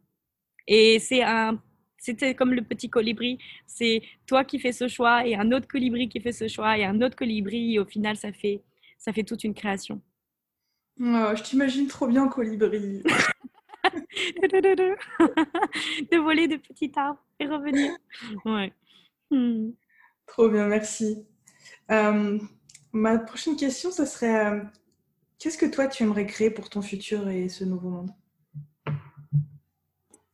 Et 0.67 0.99
c'est 0.99 1.23
un 1.23 1.61
c'était 2.03 2.35
comme 2.35 2.53
le 2.53 2.61
petit 2.61 2.89
colibri. 2.89 3.39
C'est 3.65 4.01
toi 4.25 4.43
qui 4.43 4.59
fais 4.59 4.73
ce 4.73 4.89
choix 4.89 5.25
et 5.25 5.35
un 5.35 5.53
autre 5.53 5.69
colibri 5.69 6.09
qui 6.09 6.19
fait 6.19 6.33
ce 6.33 6.49
choix 6.49 6.77
et 6.77 6.83
un 6.83 7.01
autre 7.01 7.15
colibri. 7.15 7.75
Et 7.75 7.79
au 7.79 7.85
final, 7.85 8.17
ça 8.17 8.33
fait, 8.33 8.61
ça 8.97 9.13
fait 9.13 9.23
toute 9.23 9.45
une 9.45 9.53
création. 9.53 10.01
Oh, 10.99 11.31
je 11.33 11.41
t'imagine 11.41 11.87
trop 11.87 12.07
bien 12.07 12.27
colibri. 12.27 13.03
de 14.41 16.17
voler 16.17 16.49
de 16.49 16.57
petits 16.57 16.91
arbres 16.95 17.23
et 17.39 17.47
revenir. 17.47 17.95
Ouais. 18.43 18.73
Hmm. 19.31 19.71
Trop 20.27 20.49
bien, 20.49 20.67
merci. 20.67 21.25
Euh, 21.91 22.39
ma 22.91 23.17
prochaine 23.19 23.55
question, 23.55 23.91
ce 23.91 24.05
serait 24.05 24.45
euh, 24.45 24.61
qu'est-ce 25.39 25.57
que 25.57 25.65
toi 25.65 25.87
tu 25.87 26.03
aimerais 26.03 26.25
créer 26.25 26.49
pour 26.49 26.69
ton 26.69 26.81
futur 26.81 27.29
et 27.29 27.49
ce 27.49 27.63
nouveau 27.63 27.89
monde? 27.89 28.11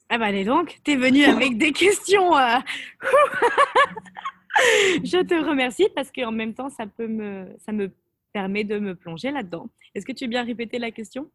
Ah 0.09 0.17
bah 0.17 0.25
allez 0.25 0.43
donc, 0.43 0.79
t'es 0.83 0.95
venu 0.95 1.23
avec 1.25 1.57
des 1.57 1.71
questions. 1.71 2.35
Euh, 2.35 2.57
je 5.03 5.23
te 5.23 5.35
remercie 5.35 5.87
parce 5.95 6.11
qu'en 6.11 6.31
même 6.31 6.55
temps, 6.55 6.69
ça, 6.69 6.87
peut 6.87 7.07
me, 7.07 7.55
ça 7.59 7.71
me 7.71 7.91
permet 8.33 8.63
de 8.63 8.79
me 8.79 8.95
plonger 8.95 9.31
là-dedans. 9.31 9.69
Est-ce 9.93 10.05
que 10.05 10.11
tu 10.11 10.25
veux 10.25 10.29
bien 10.29 10.43
répéter 10.43 10.79
la 10.79 10.91
question? 10.91 11.29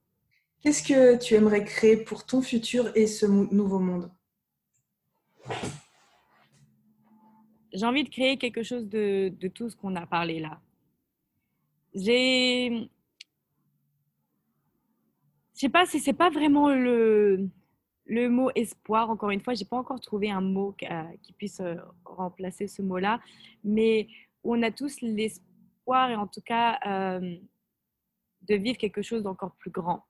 Qu'est-ce 0.60 0.82
que 0.82 1.16
tu 1.16 1.34
aimerais 1.34 1.64
créer 1.64 1.96
pour 1.96 2.26
ton 2.26 2.42
futur 2.42 2.90
et 2.96 3.06
ce 3.06 3.26
nouveau 3.26 3.78
monde? 3.78 4.10
J'ai 7.74 7.84
envie 7.84 8.04
de 8.04 8.08
créer 8.08 8.36
quelque 8.36 8.62
chose 8.62 8.88
de, 8.88 9.32
tout 9.52 9.68
ce 9.68 9.76
qu'on 9.76 9.96
a 9.96 10.06
parlé 10.06 10.40
là. 10.40 10.60
J'ai... 11.94 12.88
Je 15.54 15.60
sais 15.60 15.68
pas 15.68 15.86
si 15.86 16.00
c'est 16.00 16.12
pas 16.12 16.30
vraiment 16.30 16.68
le, 16.68 17.48
mot 18.08 18.50
espoir, 18.54 19.10
encore 19.10 19.30
une 19.30 19.40
fois, 19.40 19.54
j'ai 19.54 19.64
pas 19.64 19.76
encore 19.76 20.00
trouvé 20.00 20.30
un 20.30 20.40
mot 20.40 20.74
qui, 21.22 21.32
puisse 21.32 21.60
euh, 21.60 21.76
remplacer 22.04 22.66
ce 22.66 22.82
mot-là, 22.82 23.20
mais 23.62 24.08
on 24.42 24.62
a 24.62 24.70
tous 24.70 25.00
l'espoir 25.00 26.10
et 26.10 26.16
en 26.16 26.26
tout 26.26 26.40
cas 26.40 26.78
euh, 26.86 27.36
de 28.42 28.54
vivre 28.54 28.78
quelque 28.78 29.02
chose 29.02 29.22
d'encore 29.22 29.54
plus 29.56 29.70
grand. 29.70 30.04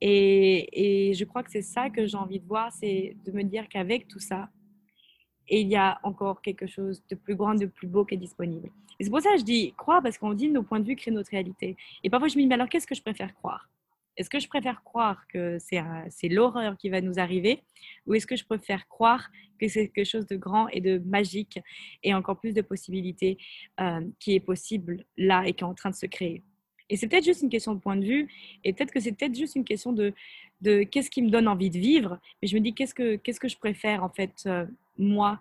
Et, 0.00 1.12
je 1.14 1.24
crois 1.24 1.42
que 1.42 1.50
c'est 1.50 1.62
ça 1.62 1.90
que 1.90 2.06
j'ai 2.06 2.16
envie 2.16 2.40
de 2.40 2.46
voir, 2.46 2.72
c'est 2.72 3.16
de 3.24 3.32
me 3.32 3.42
dire 3.42 3.68
qu'avec 3.68 4.06
tout 4.08 4.20
ça, 4.20 4.48
il 5.50 5.68
y 5.68 5.76
a 5.76 5.98
encore 6.02 6.42
quelque 6.42 6.66
chose 6.66 7.02
de 7.08 7.14
plus 7.14 7.34
grand, 7.34 7.54
de 7.54 7.66
plus 7.66 7.86
beau 7.86 8.04
qui 8.04 8.14
est 8.14 8.18
disponible. 8.18 8.70
Et 9.00 9.04
c'est 9.04 9.10
pour 9.10 9.20
ça 9.20 9.32
que 9.32 9.38
je 9.38 9.44
dis 9.44 9.72
croire, 9.76 10.02
parce 10.02 10.18
qu'on 10.18 10.34
dit 10.34 10.48
nos 10.50 10.62
points 10.62 10.80
de 10.80 10.86
vue 10.86 10.96
créent 10.96 11.10
notre 11.10 11.30
réalité. 11.30 11.76
Et 12.02 12.10
parfois 12.10 12.28
je 12.28 12.36
me 12.36 12.42
dis, 12.42 12.46
mais 12.46 12.54
alors 12.54 12.68
qu'est-ce 12.68 12.86
que 12.86 12.94
je 12.94 13.02
préfère 13.02 13.34
croire? 13.34 13.68
Est-ce 14.16 14.28
que 14.28 14.40
je 14.40 14.48
préfère 14.48 14.82
croire 14.82 15.28
que 15.28 15.58
c'est 15.60 16.28
l'horreur 16.28 16.76
qui 16.76 16.88
va 16.88 17.00
nous 17.00 17.20
arriver? 17.20 17.62
Ou 18.06 18.14
est-ce 18.14 18.26
que 18.26 18.34
je 18.34 18.44
préfère 18.44 18.88
croire 18.88 19.30
que 19.60 19.68
c'est 19.68 19.88
quelque 19.88 20.04
chose 20.04 20.26
de 20.26 20.36
grand 20.36 20.66
et 20.68 20.80
de 20.80 20.98
magique 20.98 21.60
et 22.02 22.12
encore 22.14 22.40
plus 22.40 22.52
de 22.52 22.60
possibilités 22.62 23.38
euh, 23.80 24.00
qui 24.18 24.34
est 24.34 24.40
possible 24.40 25.04
là 25.16 25.46
et 25.46 25.52
qui 25.52 25.62
est 25.62 25.66
en 25.68 25.74
train 25.74 25.90
de 25.90 25.94
se 25.94 26.06
créer? 26.06 26.42
Et 26.90 26.96
c'est 26.96 27.06
peut-être 27.06 27.24
juste 27.24 27.42
une 27.42 27.48
question 27.48 27.74
de 27.74 27.80
point 27.80 27.96
de 27.96 28.04
vue 28.04 28.28
et 28.64 28.72
peut-être 28.72 28.92
que 28.92 28.98
c'est 28.98 29.12
peut-être 29.12 29.36
juste 29.36 29.54
une 29.54 29.64
question 29.64 29.92
de, 29.92 30.12
de 30.62 30.82
qu'est-ce 30.82 31.10
qui 31.10 31.22
me 31.22 31.30
donne 31.30 31.46
envie 31.46 31.70
de 31.70 31.78
vivre. 31.78 32.18
Mais 32.42 32.48
je 32.48 32.56
me 32.56 32.60
dis 32.60 32.74
qu'est-ce 32.74 32.94
que, 32.94 33.16
qu'est-ce 33.16 33.38
que 33.38 33.48
je 33.48 33.58
préfère 33.58 34.02
en 34.02 34.08
fait, 34.08 34.42
euh, 34.46 34.66
moi 34.98 35.40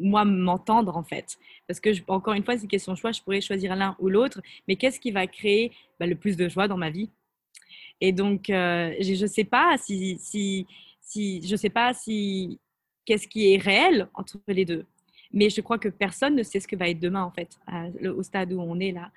moi 0.00 0.24
m'entendre 0.24 0.96
en 0.96 1.02
fait. 1.02 1.38
Parce 1.66 1.78
que, 1.78 1.90
encore 2.08 2.34
une 2.34 2.44
fois, 2.44 2.56
c'est 2.56 2.66
question 2.66 2.92
de 2.92 2.98
choix, 2.98 3.12
je 3.12 3.20
pourrais 3.22 3.40
choisir 3.40 3.76
l'un 3.76 3.96
ou 4.00 4.08
l'autre, 4.08 4.40
mais 4.66 4.76
qu'est-ce 4.76 4.98
qui 4.98 5.10
va 5.10 5.26
créer 5.26 5.72
bah, 6.00 6.06
le 6.06 6.16
plus 6.16 6.36
de 6.36 6.48
joie 6.48 6.66
dans 6.68 6.78
ma 6.78 6.90
vie? 6.90 7.10
Et 8.00 8.12
donc, 8.12 8.44
je 8.48 9.22
ne 9.22 9.26
sais 9.26 9.44
pas 9.44 9.76
si, 9.78 10.18
si, 10.18 10.66
si, 11.00 11.46
je 11.46 11.54
sais 11.54 11.70
pas 11.70 11.92
si, 11.92 12.58
qu'est-ce 13.04 13.28
qui 13.28 13.52
est 13.52 13.58
réel 13.58 14.08
entre 14.14 14.40
les 14.48 14.64
deux. 14.64 14.86
Mais 15.32 15.48
je 15.50 15.60
crois 15.60 15.78
que 15.78 15.88
personne 15.88 16.34
ne 16.34 16.42
sait 16.42 16.60
ce 16.60 16.66
que 16.66 16.76
va 16.76 16.88
être 16.88 16.98
demain, 16.98 17.22
en 17.22 17.30
fait, 17.30 17.58
au 18.04 18.22
stade 18.22 18.52
où 18.52 18.60
on 18.60 18.80
est 18.80 18.92
là. 18.92 19.10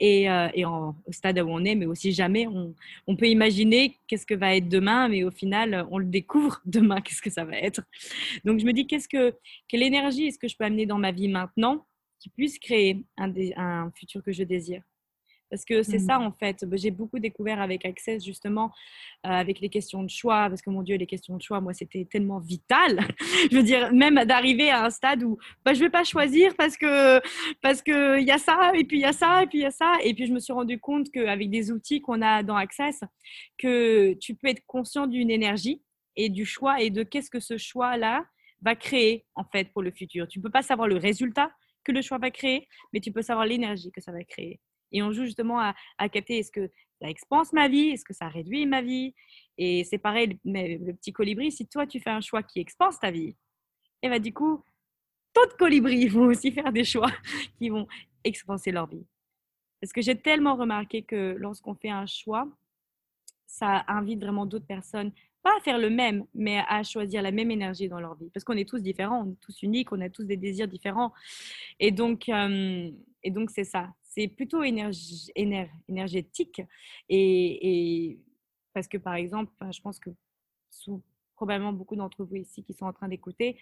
Et, 0.00 0.30
euh, 0.30 0.48
et 0.54 0.64
en, 0.64 0.94
au 1.06 1.12
stade 1.12 1.38
où 1.40 1.48
on 1.48 1.64
est, 1.64 1.74
mais 1.74 1.86
aussi 1.86 2.12
jamais, 2.12 2.46
on, 2.46 3.16
peut 3.16 3.26
imaginer 3.26 3.96
qu'est-ce 4.06 4.26
que 4.26 4.34
va 4.34 4.54
être 4.54 4.68
demain, 4.68 5.08
mais 5.08 5.24
au 5.24 5.30
final, 5.30 5.86
on 5.90 5.98
le 5.98 6.06
découvre 6.06 6.60
demain, 6.66 7.00
qu'est-ce 7.00 7.22
que 7.22 7.30
ça 7.30 7.44
va 7.44 7.56
être. 7.56 7.82
Donc, 8.44 8.60
je 8.60 8.64
me 8.64 8.72
dis, 8.72 8.86
qu'est-ce 8.86 9.08
que, 9.08 9.34
quelle 9.66 9.82
énergie 9.82 10.26
est-ce 10.26 10.38
que 10.38 10.48
je 10.48 10.56
peux 10.56 10.64
amener 10.64 10.86
dans 10.86 10.98
ma 10.98 11.10
vie 11.10 11.28
maintenant 11.28 11.86
qui 12.20 12.28
puisse 12.28 12.58
créer 12.58 13.04
un 13.16 13.90
futur 13.94 14.22
que 14.22 14.32
je 14.32 14.44
désire? 14.44 14.82
Parce 15.50 15.64
que 15.64 15.82
c'est 15.82 15.98
ça, 15.98 16.18
mmh. 16.18 16.26
en 16.26 16.32
fait. 16.32 16.64
Bah, 16.64 16.76
j'ai 16.76 16.90
beaucoup 16.90 17.18
découvert 17.18 17.60
avec 17.60 17.84
Access, 17.84 18.24
justement, 18.24 18.70
euh, 19.26 19.30
avec 19.30 19.60
les 19.60 19.68
questions 19.68 20.02
de 20.02 20.10
choix. 20.10 20.48
Parce 20.48 20.62
que, 20.62 20.70
mon 20.70 20.82
Dieu, 20.82 20.96
les 20.96 21.06
questions 21.06 21.36
de 21.36 21.42
choix, 21.42 21.60
moi, 21.60 21.72
c'était 21.74 22.04
tellement 22.04 22.38
vital. 22.38 23.00
je 23.50 23.56
veux 23.56 23.62
dire, 23.62 23.92
même 23.92 24.16
d'arriver 24.24 24.70
à 24.70 24.84
un 24.84 24.90
stade 24.90 25.22
où 25.22 25.38
bah, 25.64 25.74
je 25.74 25.80
ne 25.80 25.84
vais 25.84 25.90
pas 25.90 26.04
choisir 26.04 26.54
parce 26.56 26.76
que 26.76 27.20
parce 27.62 27.82
qu'il 27.82 28.24
y 28.26 28.30
a 28.30 28.38
ça, 28.38 28.72
et 28.74 28.84
puis 28.84 28.98
il 28.98 29.02
y 29.02 29.06
a 29.06 29.12
ça, 29.12 29.42
et 29.42 29.46
puis 29.46 29.58
il 29.58 29.62
y 29.62 29.66
a 29.66 29.70
ça. 29.70 29.94
Et 30.04 30.14
puis, 30.14 30.26
je 30.26 30.32
me 30.32 30.40
suis 30.40 30.52
rendu 30.52 30.78
compte 30.78 31.10
qu'avec 31.10 31.50
des 31.50 31.70
outils 31.70 32.00
qu'on 32.00 32.22
a 32.22 32.42
dans 32.42 32.56
Access, 32.56 33.00
que 33.56 34.14
tu 34.14 34.34
peux 34.34 34.48
être 34.48 34.64
conscient 34.66 35.06
d'une 35.06 35.30
énergie 35.30 35.82
et 36.16 36.28
du 36.28 36.44
choix 36.44 36.80
et 36.82 36.90
de 36.90 37.02
qu'est-ce 37.02 37.30
que 37.30 37.40
ce 37.40 37.56
choix-là 37.56 38.24
va 38.60 38.74
créer, 38.74 39.24
en 39.34 39.44
fait, 39.44 39.72
pour 39.72 39.82
le 39.82 39.90
futur. 39.90 40.26
Tu 40.28 40.40
ne 40.40 40.42
peux 40.42 40.50
pas 40.50 40.62
savoir 40.62 40.88
le 40.88 40.96
résultat 40.96 41.50
que 41.84 41.92
le 41.92 42.02
choix 42.02 42.18
va 42.18 42.30
créer, 42.30 42.68
mais 42.92 43.00
tu 43.00 43.12
peux 43.12 43.22
savoir 43.22 43.46
l'énergie 43.46 43.90
que 43.92 44.00
ça 44.00 44.12
va 44.12 44.22
créer. 44.24 44.60
Et 44.92 45.02
on 45.02 45.12
joue 45.12 45.24
justement 45.24 45.60
à, 45.60 46.08
capter 46.08 46.38
est-ce 46.38 46.52
que 46.52 46.70
ça 47.00 47.08
expanse 47.08 47.52
ma 47.52 47.68
vie, 47.68 47.90
est-ce 47.90 48.04
que 48.04 48.14
ça 48.14 48.28
réduit 48.28 48.66
ma 48.66 48.82
vie? 48.82 49.14
Et 49.56 49.84
c'est 49.84 49.98
pareil, 49.98 50.38
le, 50.44 50.84
le 50.84 50.94
petit 50.94 51.12
colibri, 51.12 51.52
si 51.52 51.66
toi 51.66 51.86
tu 51.86 52.00
fais 52.00 52.10
un 52.10 52.20
choix 52.20 52.42
qui 52.42 52.60
expanse 52.60 52.98
ta 52.98 53.10
vie, 53.10 53.36
et 54.00 54.06
eh 54.06 54.08
bien 54.08 54.20
du 54.20 54.32
coup, 54.32 54.62
d'autres 55.34 55.56
colibris 55.56 56.06
vont 56.08 56.26
aussi 56.26 56.52
faire 56.52 56.72
des 56.72 56.84
choix 56.84 57.10
qui 57.58 57.68
vont 57.68 57.86
expanser 58.24 58.70
leur 58.70 58.86
vie. 58.86 59.04
Parce 59.80 59.92
que 59.92 60.02
j'ai 60.02 60.16
tellement 60.16 60.56
remarqué 60.56 61.02
que 61.02 61.36
lorsqu'on 61.38 61.74
fait 61.74 61.90
un 61.90 62.06
choix, 62.06 62.48
ça 63.46 63.84
invite 63.88 64.20
vraiment 64.20 64.46
d'autres 64.46 64.66
personnes, 64.66 65.12
pas 65.42 65.56
à 65.56 65.60
faire 65.60 65.78
le 65.78 65.88
même, 65.88 66.26
mais 66.34 66.62
à 66.68 66.82
choisir 66.82 67.22
la 67.22 67.30
même 67.30 67.50
énergie 67.50 67.88
dans 67.88 68.00
leur 68.00 68.16
vie. 68.16 68.28
Parce 68.30 68.44
qu'on 68.44 68.56
est 68.56 68.68
tous 68.68 68.82
différents, 68.82 69.24
on 69.24 69.32
est 69.32 69.40
tous 69.40 69.62
uniques, 69.62 69.92
on 69.92 70.00
a 70.00 70.10
tous 70.10 70.24
des 70.24 70.36
désirs 70.36 70.68
différents. 70.68 71.12
Et 71.78 71.90
donc, 71.90 72.28
et 72.28 73.30
donc 73.30 73.50
c'est 73.50 73.64
ça 73.64 73.88
c'est 74.18 74.28
plutôt 74.28 74.62
énergétique. 74.64 76.62
Et, 77.08 78.18
parce 78.74 78.88
que, 78.88 78.98
par 78.98 79.14
exemple, 79.14 79.52
je 79.70 79.80
pense 79.80 80.00
que 80.00 80.10
sous, 80.70 81.02
probablement 81.36 81.72
beaucoup 81.72 81.94
d'entre 81.94 82.24
vous 82.24 82.36
ici 82.36 82.64
qui 82.64 82.74
sont 82.74 82.86
en 82.86 82.92
train 82.92 83.08
d'écouter, 83.08 83.58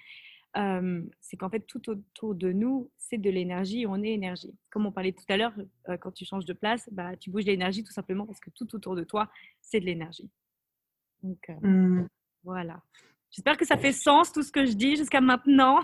c'est 0.54 1.36
qu'en 1.36 1.50
fait, 1.50 1.60
tout 1.60 1.90
autour 1.90 2.34
de 2.34 2.52
nous, 2.52 2.90
c'est 2.96 3.18
de 3.18 3.28
l'énergie, 3.28 3.86
on 3.86 4.02
est 4.02 4.12
énergie. 4.12 4.54
Comme 4.70 4.86
on 4.86 4.92
parlait 4.92 5.12
tout 5.12 5.24
à 5.28 5.36
l'heure, 5.36 5.52
euh, 5.90 5.98
quand 5.98 6.12
tu 6.12 6.24
changes 6.24 6.46
de 6.46 6.54
place, 6.54 6.88
bah, 6.90 7.14
tu 7.16 7.28
bouges 7.28 7.44
l'énergie 7.44 7.84
tout 7.84 7.92
simplement 7.92 8.24
parce 8.24 8.40
que 8.40 8.48
tout 8.48 8.74
autour 8.74 8.96
de 8.96 9.04
toi, 9.04 9.28
c'est 9.60 9.80
de 9.80 9.84
l'énergie. 9.84 10.30
Donc, 11.22 11.50
euh, 11.50 11.68
mmh. 11.68 12.08
voilà. 12.42 12.80
J'espère 13.30 13.58
que 13.58 13.66
ça 13.66 13.76
fait 13.76 13.92
sens 13.92 14.32
tout 14.32 14.42
ce 14.42 14.50
que 14.50 14.64
je 14.64 14.72
dis 14.72 14.96
jusqu'à 14.96 15.20
maintenant. 15.20 15.80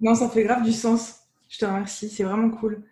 non, 0.00 0.14
ça 0.14 0.28
fait 0.28 0.44
grave 0.44 0.62
du 0.62 0.72
sens. 0.72 1.26
Je 1.48 1.58
te 1.58 1.64
remercie, 1.64 2.08
c'est 2.08 2.22
vraiment 2.22 2.50
cool. 2.50 2.84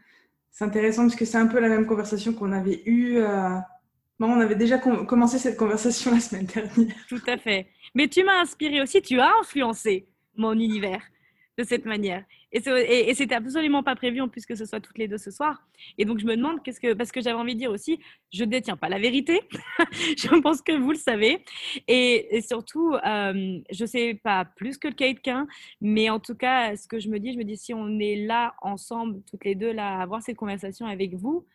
C'est 0.55 0.65
intéressant 0.65 1.03
parce 1.03 1.17
que 1.17 1.25
c'est 1.25 1.37
un 1.37 1.49
peu 1.49 1.59
la 1.59 1.69
même 1.69 1.85
conversation 1.85 2.33
qu'on 2.33 2.53
avait 2.53 2.83
eue 2.87 3.19
euh, 3.19 3.59
Bon, 4.21 4.31
on 4.31 4.41
avait 4.41 4.55
déjà 4.55 4.79
commencé 4.79 5.39
cette 5.39 5.57
conversation 5.57 6.11
la 6.15 6.21
semaine 6.21 6.47
dernière. 6.47 6.95
Tout 7.09 7.23
à 7.27 7.37
fait. 7.37 7.67
Mais 7.95 8.07
tu 8.07 8.23
m'as 8.23 8.41
inspiré 8.41 8.81
aussi, 8.81 9.03
tu 9.03 9.19
as 9.19 9.33
influencé 9.41 10.07
mon 10.37 10.53
univers 10.53 11.03
de 11.59 11.65
cette 11.65 11.85
manière. 11.85 12.25
Et, 12.55 13.11
et, 13.11 13.15
c'était 13.15 13.35
absolument 13.35 13.83
pas 13.83 13.97
prévu 13.97 14.21
en 14.21 14.29
plus 14.29 14.47
que 14.47 14.55
ce 14.55 14.65
soit 14.65 14.81
toutes 14.81 14.97
les 14.97 15.09
deux 15.09 15.19
ce 15.19 15.31
soir. 15.31 15.67
Et 15.99 16.05
donc 16.05 16.21
je 16.21 16.25
me 16.25 16.37
demande 16.37 16.63
qu'est-ce 16.63 16.81
que 16.81 16.95
parce 16.95 17.13
que 17.13 17.21
j'avais 17.21 17.37
envie 17.37 17.55
de 17.55 17.59
dire 17.59 17.71
aussi, 17.71 18.01
je 18.33 18.45
détiens 18.45 18.77
pas 18.77 18.89
la 18.89 18.99
vérité. 18.99 19.41
je 19.93 20.41
pense 20.41 20.63
que 20.63 20.73
vous 20.73 20.93
le 20.93 20.99
savez. 20.99 21.45
Et, 21.89 22.41
surtout, 22.41 22.95
euh, 22.95 23.59
je 23.71 23.85
sais 23.85 24.15
pas 24.23 24.45
plus 24.45 24.79
que 24.79 24.89
quelqu'un, 24.89 25.47
mais 25.81 26.09
en 26.11 26.21
tout 26.21 26.35
cas, 26.35 26.77
ce 26.77 26.87
que 26.87 26.99
je 26.99 27.09
me 27.09 27.19
dis, 27.19 27.33
je 27.33 27.39
me 27.39 27.45
dis 27.45 27.57
si 27.57 27.75
on 27.75 27.99
est 27.99 28.25
là 28.25 28.55
ensemble, 28.63 29.21
toutes 29.29 29.45
les 29.45 29.55
deux 29.55 29.73
là, 29.73 29.99
à 29.99 30.03
avoir 30.03 30.23
cette 30.23 30.37
conversation 30.37 30.87
avec 30.87 31.15
vous. 31.15 31.47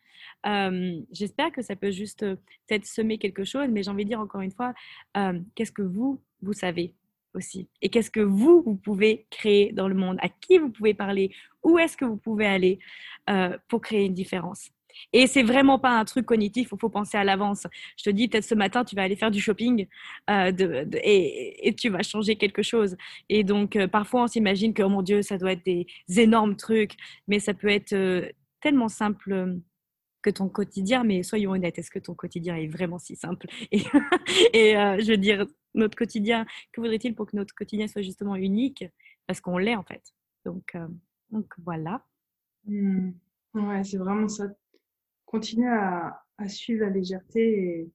Euh, 0.45 0.99
j'espère 1.12 1.51
que 1.51 1.62
ça 1.62 1.75
peut 1.75 1.91
juste 1.91 2.23
euh, 2.23 2.35
peut-être 2.67 2.85
semer 2.85 3.17
quelque 3.17 3.43
chose, 3.43 3.67
mais 3.69 3.83
j'ai 3.83 3.91
envie 3.91 4.05
de 4.05 4.09
dire 4.09 4.19
encore 4.19 4.41
une 4.41 4.51
fois, 4.51 4.73
euh, 5.17 5.39
qu'est-ce 5.55 5.71
que 5.71 5.81
vous, 5.81 6.21
vous 6.41 6.53
savez? 6.53 6.93
Aussi. 7.33 7.69
Et 7.81 7.89
qu'est-ce 7.89 8.11
que 8.11 8.19
vous, 8.19 8.61
vous 8.65 8.75
pouvez 8.75 9.25
créer 9.29 9.71
dans 9.71 9.87
le 9.87 9.95
monde? 9.95 10.17
À 10.21 10.29
qui 10.29 10.57
vous 10.57 10.69
pouvez 10.69 10.93
parler? 10.93 11.31
Où 11.63 11.77
est-ce 11.77 11.97
que 11.97 12.05
vous 12.05 12.17
pouvez 12.17 12.45
aller 12.45 12.79
euh, 13.29 13.57
pour 13.67 13.81
créer 13.81 14.05
une 14.05 14.13
différence? 14.13 14.69
Et 15.13 15.27
c'est 15.27 15.43
vraiment 15.43 15.79
pas 15.79 15.97
un 15.97 16.03
truc 16.03 16.25
cognitif, 16.25 16.69
il 16.71 16.79
faut 16.79 16.89
penser 16.89 17.17
à 17.17 17.23
l'avance. 17.23 17.67
Je 17.95 18.03
te 18.03 18.09
dis, 18.09 18.27
peut-être 18.27 18.43
ce 18.43 18.55
matin, 18.55 18.83
tu 18.83 18.95
vas 18.95 19.03
aller 19.03 19.15
faire 19.15 19.31
du 19.31 19.39
shopping 19.39 19.87
euh, 20.29 20.85
et, 21.03 21.73
tu 21.77 21.89
vas 21.89 22.01
changer 22.01 22.35
quelque 22.35 22.63
chose. 22.63 22.97
Et 23.29 23.43
donc, 23.43 23.75
euh, 23.75 23.87
parfois, 23.87 24.23
on 24.23 24.27
s'imagine 24.27 24.73
que, 24.73 24.83
oh 24.83 24.89
mon 24.89 25.01
Dieu, 25.01 25.21
ça 25.21 25.37
doit 25.37 25.53
être 25.53 25.63
des 25.63 25.87
énormes 26.17 26.55
trucs, 26.55 26.93
mais 27.27 27.39
ça 27.39 27.53
peut 27.53 27.69
être 27.69 27.95
tellement 28.61 28.89
simple 28.89 29.59
que 30.21 30.31
ton 30.31 30.49
quotidien, 30.49 31.03
mais 31.05 31.23
soyons 31.23 31.51
honnêtes, 31.51 31.79
est-ce 31.79 31.91
que 31.91 31.99
ton 31.99 32.13
quotidien 32.13 32.57
est 32.57 32.67
vraiment 32.67 32.99
si 32.99 33.15
simple? 33.15 33.47
Et 33.71 33.83
je 34.73 35.11
veux 35.11 35.17
dire, 35.17 35.45
notre 35.73 35.97
quotidien, 35.97 36.45
que 36.71 36.82
voudrait-il 36.82 37.15
pour 37.15 37.27
que 37.27 37.36
notre 37.36 37.53
quotidien 37.55 37.88
soit 37.88 38.01
justement 38.01 38.36
unique? 38.36 38.86
Parce 39.27 39.41
qu'on 39.41 39.58
l'est 39.58 39.75
en 39.75 39.84
fait. 39.84 40.03
Donc, 40.45 40.75
euh, 40.75 40.88
voilà. 41.63 42.03
Mmh. 42.65 43.12
Ouais, 43.53 43.84
c'est 43.84 43.97
vraiment 43.97 44.27
ça. 44.27 44.47
Continuez 45.25 45.69
à, 45.69 46.23
suivre 46.47 46.86
la 46.86 46.89
légèreté 46.89 47.41
et, 47.41 47.91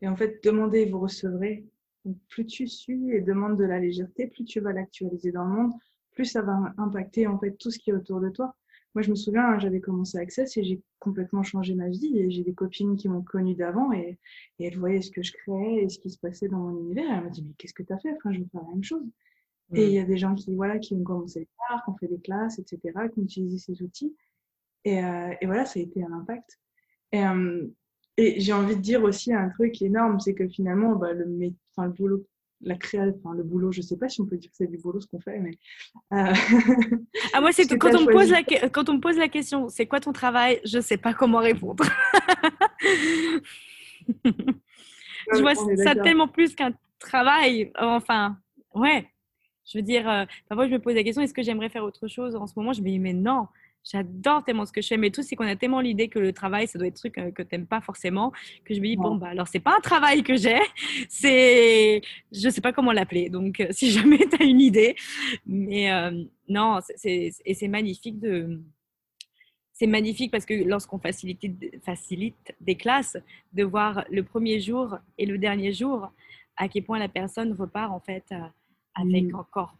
et, 0.00 0.08
en 0.08 0.16
fait, 0.16 0.42
demandez 0.44 0.80
et 0.80 0.90
vous 0.90 1.00
recevrez. 1.00 1.66
Donc, 2.04 2.16
plus 2.28 2.46
tu 2.46 2.66
suis 2.66 3.10
et 3.10 3.20
demandes 3.20 3.58
de 3.58 3.64
la 3.64 3.78
légèreté, 3.78 4.26
plus 4.26 4.44
tu 4.44 4.60
vas 4.60 4.72
l'actualiser 4.72 5.32
dans 5.32 5.44
le 5.44 5.50
monde, 5.50 5.72
plus 6.12 6.24
ça 6.24 6.42
va 6.42 6.72
impacter 6.78 7.26
en 7.26 7.38
fait 7.38 7.52
tout 7.52 7.70
ce 7.70 7.78
qui 7.78 7.90
est 7.90 7.94
autour 7.94 8.20
de 8.20 8.28
toi. 8.28 8.54
Moi, 8.94 9.02
je 9.02 9.10
me 9.10 9.14
souviens, 9.14 9.44
hein, 9.52 9.58
j'avais 9.58 9.80
commencé 9.80 10.18
Access 10.18 10.56
et 10.56 10.64
j'ai 10.64 10.82
complètement 10.98 11.42
changé 11.42 11.74
ma 11.74 11.88
vie. 11.88 12.18
Et 12.18 12.30
j'ai 12.30 12.42
des 12.42 12.52
copines 12.52 12.96
qui 12.96 13.08
m'ont 13.08 13.22
connue 13.22 13.54
d'avant 13.54 13.92
et, 13.92 14.18
et, 14.58 14.66
elles 14.66 14.78
voyaient 14.78 15.00
ce 15.00 15.10
que 15.10 15.22
je 15.22 15.32
créais 15.32 15.84
et 15.84 15.88
ce 15.88 15.98
qui 15.98 16.10
se 16.10 16.18
passait 16.18 16.48
dans 16.48 16.58
mon 16.58 16.78
univers. 16.78 17.04
Et 17.04 17.14
elles 17.16 17.24
m'ont 17.24 17.30
dit, 17.30 17.42
mais 17.42 17.54
qu'est-ce 17.58 17.74
que 17.74 17.82
tu 17.82 17.92
as 17.92 17.98
fait? 17.98 18.12
Enfin, 18.16 18.32
Je 18.32 18.40
veux 18.40 18.46
faire 18.52 18.62
la 18.62 18.68
même 18.68 18.84
chose. 18.84 19.06
Et 19.74 19.86
il 19.86 19.92
y 19.92 19.98
a 19.98 20.04
des 20.04 20.18
gens 20.18 20.34
qui, 20.34 20.54
voilà, 20.54 20.78
qui 20.78 20.94
ont 20.94 21.02
commencé 21.02 21.40
à 21.40 21.68
faire, 21.68 21.82
qui 21.82 21.90
ont 21.90 21.96
fait 21.96 22.08
des 22.08 22.20
classes, 22.20 22.58
etc., 22.58 22.80
qui 23.12 23.20
ont 23.20 23.22
utilisé 23.22 23.56
ces 23.56 23.82
outils. 23.82 24.14
Et, 24.84 25.02
euh, 25.02 25.34
et 25.40 25.46
voilà, 25.46 25.64
ça 25.64 25.80
a 25.80 25.82
été 25.82 26.04
un 26.04 26.12
impact. 26.12 26.60
Et, 27.12 27.24
euh, 27.24 27.66
et 28.18 28.40
j'ai 28.40 28.52
envie 28.52 28.76
de 28.76 28.80
dire 28.80 29.02
aussi 29.02 29.32
un 29.32 29.48
truc 29.48 29.80
énorme, 29.80 30.20
c'est 30.20 30.34
que 30.34 30.46
finalement, 30.48 30.96
bah, 30.96 31.12
le, 31.14 31.52
enfin, 31.70 31.86
le 31.86 31.92
boulot 31.92 32.26
la 32.62 32.76
création, 32.76 33.18
enfin, 33.24 33.34
le 33.34 33.42
boulot, 33.42 33.72
je 33.72 33.80
sais 33.80 33.96
pas 33.96 34.08
si 34.08 34.20
on 34.20 34.26
peut 34.26 34.36
dire 34.36 34.50
que 34.50 34.56
c'est 34.56 34.66
du 34.66 34.78
boulot 34.78 35.00
ce 35.00 35.06
qu'on 35.06 35.20
fait, 35.20 35.38
mais. 35.38 35.58
Euh... 36.12 36.32
Ah, 37.32 37.40
moi, 37.40 37.52
c'est 37.52 37.66
quand, 37.78 37.94
on 37.94 38.02
me 38.02 38.12
pose 38.12 38.30
la, 38.30 38.42
quand 38.68 38.88
on 38.88 38.94
me 38.94 39.00
pose 39.00 39.16
la 39.16 39.28
question, 39.28 39.68
c'est 39.68 39.86
quoi 39.86 40.00
ton 40.00 40.12
travail 40.12 40.60
Je 40.64 40.80
sais 40.80 40.96
pas 40.96 41.14
comment 41.14 41.38
répondre. 41.38 41.84
je 44.24 45.40
vois 45.40 45.54
ça 45.54 45.94
tellement 45.96 46.28
plus 46.28 46.54
qu'un 46.54 46.72
travail. 46.98 47.72
Enfin, 47.78 48.36
ouais. 48.74 49.08
Je 49.64 49.78
veux 49.78 49.82
dire, 49.82 50.08
euh, 50.08 50.24
parfois, 50.48 50.66
je 50.66 50.72
me 50.72 50.78
pose 50.78 50.94
la 50.94 51.04
question 51.04 51.22
est-ce 51.22 51.34
que 51.34 51.42
j'aimerais 51.42 51.68
faire 51.68 51.84
autre 51.84 52.08
chose 52.08 52.34
En 52.34 52.46
ce 52.46 52.54
moment, 52.56 52.72
je 52.72 52.82
me 52.82 52.88
dis 52.88 52.98
mais 52.98 53.12
non, 53.12 53.46
J'adore 53.84 54.44
tellement 54.44 54.64
ce 54.64 54.72
que 54.72 54.80
je 54.80 54.86
fais, 54.86 54.96
mais 54.96 55.10
tout, 55.10 55.22
c'est 55.22 55.34
qu'on 55.34 55.46
a 55.46 55.56
tellement 55.56 55.80
l'idée 55.80 56.08
que 56.08 56.20
le 56.20 56.32
travail, 56.32 56.68
ça 56.68 56.78
doit 56.78 56.86
être 56.86 56.94
un 56.94 57.08
truc 57.08 57.18
euh, 57.18 57.30
que 57.32 57.42
tu 57.42 57.48
n'aimes 57.52 57.66
pas 57.66 57.80
forcément, 57.80 58.30
que 58.64 58.74
je 58.74 58.80
me 58.80 58.86
dis, 58.86 58.96
bon, 58.96 59.16
bah 59.16 59.28
alors, 59.28 59.48
c'est 59.48 59.60
pas 59.60 59.76
un 59.76 59.80
travail 59.80 60.22
que 60.22 60.36
j'ai, 60.36 60.60
c'est. 61.08 62.00
Je 62.30 62.48
sais 62.48 62.60
pas 62.60 62.72
comment 62.72 62.92
l'appeler. 62.92 63.28
Donc, 63.28 63.60
euh, 63.60 63.66
si 63.70 63.90
jamais 63.90 64.18
tu 64.18 64.40
as 64.40 64.44
une 64.44 64.60
idée. 64.60 64.94
Mais 65.46 65.90
euh, 65.92 66.24
non, 66.48 66.78
c'est, 66.96 67.32
et 67.44 67.54
c'est 67.54 67.68
magnifique 67.68 68.20
de. 68.20 68.60
C'est 69.72 69.86
magnifique 69.88 70.30
parce 70.30 70.44
que 70.44 70.54
lorsqu'on 70.54 70.98
facilite, 71.00 71.40
facilite 71.82 72.54
des 72.60 72.76
classes, 72.76 73.16
de 73.52 73.64
voir 73.64 74.04
le 74.10 74.22
premier 74.22 74.60
jour 74.60 74.96
et 75.18 75.26
le 75.26 75.38
dernier 75.38 75.72
jour, 75.72 76.12
à 76.56 76.68
quel 76.68 76.84
point 76.84 77.00
la 77.00 77.08
personne 77.08 77.52
repart 77.52 77.90
en 77.90 77.98
fait 77.98 78.32
avec 78.94 79.32
mmh. 79.32 79.34
encore 79.34 79.74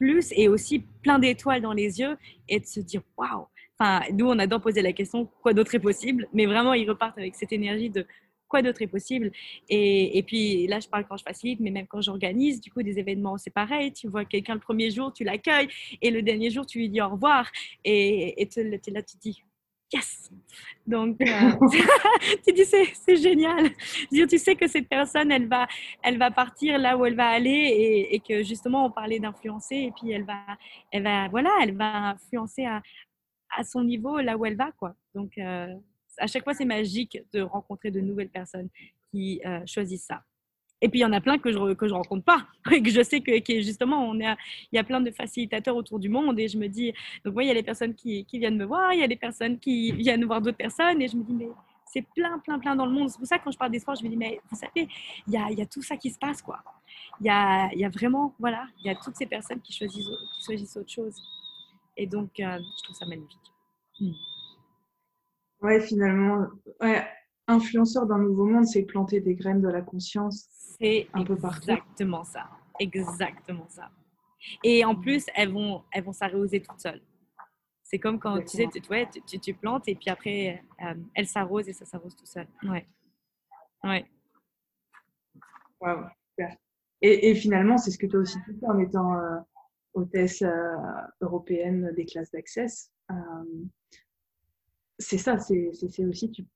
plus 0.00 0.32
et 0.34 0.48
aussi 0.48 0.80
plein 1.02 1.18
d'étoiles 1.18 1.60
dans 1.60 1.74
les 1.74 2.00
yeux 2.00 2.16
et 2.48 2.58
de 2.58 2.66
se 2.66 2.80
dire 2.80 3.02
waouh. 3.18 3.46
Enfin, 3.78 4.00
nous, 4.12 4.26
on 4.26 4.38
adore 4.38 4.60
poser 4.60 4.82
la 4.82 4.92
question 4.92 5.26
quoi 5.42 5.52
d'autre 5.52 5.74
est 5.74 5.80
possible, 5.80 6.26
mais 6.32 6.46
vraiment, 6.46 6.72
ils 6.74 6.88
repartent 6.88 7.18
avec 7.18 7.34
cette 7.34 7.52
énergie 7.52 7.90
de 7.90 8.06
quoi 8.48 8.62
d'autre 8.62 8.82
est 8.82 8.88
possible? 8.88 9.30
Et, 9.68 10.18
et, 10.18 10.22
puis 10.22 10.66
là, 10.66 10.80
je 10.80 10.88
parle 10.88 11.06
quand 11.08 11.16
je 11.16 11.22
facilite, 11.22 11.60
mais 11.60 11.70
même 11.70 11.86
quand 11.86 12.00
j'organise, 12.00 12.60
du 12.60 12.70
coup, 12.70 12.82
des 12.82 12.98
événements, 12.98 13.38
c'est 13.38 13.52
pareil. 13.52 13.92
Tu 13.92 14.08
vois 14.08 14.24
quelqu'un 14.24 14.54
le 14.54 14.60
premier 14.60 14.90
jour, 14.90 15.12
tu 15.12 15.22
l'accueilles, 15.22 15.68
et 16.02 16.10
le 16.10 16.20
dernier 16.22 16.50
jour, 16.50 16.66
tu 16.66 16.78
lui 16.78 16.88
dis 16.88 17.00
au 17.00 17.08
revoir. 17.08 17.50
Et, 17.84 18.42
et 18.42 18.48
là, 18.90 19.02
tu 19.02 19.16
dis 19.18 19.44
yes 19.92 20.30
Donc, 20.86 21.20
euh, 21.20 21.50
tu 22.46 22.52
dis, 22.52 22.64
c'est 22.64 23.16
génial. 23.16 23.70
Dire, 24.10 24.26
tu 24.26 24.38
sais 24.38 24.56
que 24.56 24.66
cette 24.66 24.88
personne, 24.88 25.30
elle 25.30 25.48
va, 25.48 25.66
elle 26.02 26.18
va 26.18 26.30
partir 26.30 26.78
là 26.78 26.96
où 26.96 27.06
elle 27.06 27.16
va 27.16 27.28
aller 27.28 27.50
et, 27.50 28.14
et 28.14 28.20
que 28.20 28.42
justement, 28.42 28.86
on 28.86 28.90
parlait 28.90 29.18
d'influencer 29.18 29.76
et 29.76 29.92
puis 29.92 30.10
elle 30.10 30.24
va, 30.24 30.40
elle 30.92 31.02
va, 31.02 31.28
voilà, 31.28 31.50
elle 31.62 31.76
va 31.76 32.10
influencer 32.10 32.64
à, 32.64 32.82
à 33.56 33.64
son 33.64 33.84
niveau 33.84 34.20
là 34.20 34.36
où 34.36 34.46
elle 34.46 34.56
va, 34.56 34.72
quoi. 34.72 34.94
Donc, 35.14 35.36
euh, 35.38 35.74
à 36.18 36.26
chaque 36.26 36.44
fois, 36.44 36.54
c'est 36.54 36.64
magique 36.64 37.18
de 37.32 37.40
rencontrer 37.40 37.90
de 37.90 38.00
nouvelles 38.00 38.30
personnes 38.30 38.68
qui 39.10 39.40
euh, 39.44 39.60
choisissent 39.66 40.06
ça. 40.06 40.22
Et 40.82 40.88
puis, 40.88 41.00
il 41.00 41.02
y 41.02 41.04
en 41.04 41.12
a 41.12 41.20
plein 41.20 41.38
que 41.38 41.52
je 41.52 41.74
que 41.74 41.88
je 41.88 41.94
rencontre 41.94 42.24
pas. 42.24 42.46
Et 42.72 42.82
que 42.82 42.90
je 42.90 43.02
sais 43.02 43.20
que, 43.20 43.32
justement, 43.60 44.08
on 44.08 44.18
il 44.18 44.36
y 44.72 44.78
a 44.78 44.84
plein 44.84 45.00
de 45.00 45.10
facilitateurs 45.10 45.76
autour 45.76 45.98
du 45.98 46.08
monde. 46.08 46.38
Et 46.38 46.48
je 46.48 46.58
me 46.58 46.68
dis, 46.68 46.92
donc, 47.24 47.36
oui, 47.36 47.44
il 47.44 47.48
y 47.48 47.50
a 47.50 47.54
les 47.54 47.62
personnes 47.62 47.94
qui, 47.94 48.24
qui 48.24 48.38
viennent 48.38 48.56
me 48.56 48.64
voir, 48.64 48.92
il 48.92 49.00
y 49.00 49.04
a 49.04 49.08
des 49.08 49.16
personnes 49.16 49.58
qui 49.58 49.92
viennent 49.92 50.24
voir 50.24 50.40
d'autres 50.40 50.56
personnes. 50.56 51.00
Et 51.02 51.08
je 51.08 51.16
me 51.16 51.22
dis, 51.22 51.34
mais 51.34 51.48
c'est 51.92 52.02
plein, 52.14 52.38
plein, 52.38 52.58
plein 52.58 52.76
dans 52.76 52.86
le 52.86 52.92
monde. 52.92 53.10
C'est 53.10 53.18
pour 53.18 53.26
ça 53.26 53.38
que 53.38 53.44
quand 53.44 53.50
je 53.50 53.58
parle 53.58 53.72
d'espoir, 53.72 53.96
je 53.96 54.04
me 54.04 54.08
dis, 54.08 54.16
mais 54.16 54.40
vous 54.50 54.56
savez, 54.56 54.88
il 55.26 55.32
y 55.32 55.36
a, 55.36 55.50
y 55.50 55.60
a, 55.60 55.66
tout 55.66 55.82
ça 55.82 55.96
qui 55.96 56.10
se 56.10 56.18
passe, 56.18 56.40
quoi. 56.40 56.62
Il 57.20 57.26
y 57.26 57.30
a, 57.30 57.72
y 57.74 57.84
a, 57.84 57.88
vraiment, 57.88 58.34
voilà, 58.38 58.66
il 58.78 58.86
y 58.86 58.90
a 58.90 58.94
toutes 58.94 59.16
ces 59.16 59.26
personnes 59.26 59.60
qui 59.60 59.72
choisissent, 59.72 60.06
qui 60.06 60.44
choisissent 60.44 60.76
autre 60.76 60.90
chose. 60.90 61.14
Et 61.96 62.06
donc, 62.06 62.30
euh, 62.40 62.58
je 62.58 62.82
trouve 62.84 62.96
ça 62.96 63.06
magnifique. 63.06 63.38
Hmm. 64.00 64.12
Ouais, 65.62 65.80
finalement, 65.80 66.46
ouais, 66.80 67.06
influenceur 67.46 68.06
d'un 68.06 68.18
nouveau 68.18 68.46
monde, 68.46 68.64
c'est 68.64 68.84
planter 68.84 69.20
des 69.20 69.34
graines 69.34 69.60
de 69.60 69.68
la 69.68 69.82
conscience 69.82 70.48
c'est 70.80 71.08
un 71.12 71.24
peu 71.24 71.36
partout. 71.36 71.70
Exactement 71.70 72.24
ça. 72.24 72.48
Exactement 72.78 73.68
ça. 73.68 73.90
Et 74.64 74.84
en 74.84 74.94
plus, 74.94 75.26
elles 75.34 75.52
vont, 75.52 75.82
elles 75.92 76.04
vont 76.04 76.12
s'arroser 76.12 76.62
toutes 76.62 76.80
seules. 76.80 77.02
C'est 77.82 77.98
comme 77.98 78.18
quand 78.18 78.38
tu 78.40 78.56
sais, 78.56 78.68
tu, 78.72 78.80
ouais, 78.88 79.08
tu, 79.26 79.38
tu, 79.38 79.52
plantes 79.52 79.88
et 79.88 79.94
puis 79.94 80.10
après, 80.10 80.62
euh, 80.82 80.94
elles 81.14 81.26
s'arrosent 81.26 81.68
et 81.68 81.72
ça 81.72 81.84
s'arrose 81.84 82.14
tout 82.14 82.26
seul. 82.26 82.46
Ouais. 82.62 82.86
Ouais. 83.82 84.06
Wow. 85.80 86.04
Et, 87.02 87.30
et 87.30 87.34
finalement, 87.34 87.78
c'est 87.78 87.90
ce 87.90 87.98
que 87.98 88.06
tu 88.06 88.16
as 88.16 88.20
aussi 88.20 88.38
fait 88.40 88.66
en 88.66 88.78
étant 88.78 89.14
euh, 89.14 89.38
hôtesse 89.94 90.42
euh, 90.42 90.76
européenne 91.20 91.92
des 91.96 92.06
classes 92.06 92.30
d'accès. 92.30 92.66
C'est 94.98 95.18
ça, 95.18 95.38
c'est 95.38 95.70
aussi, 96.06 96.30
tu, 96.30 96.46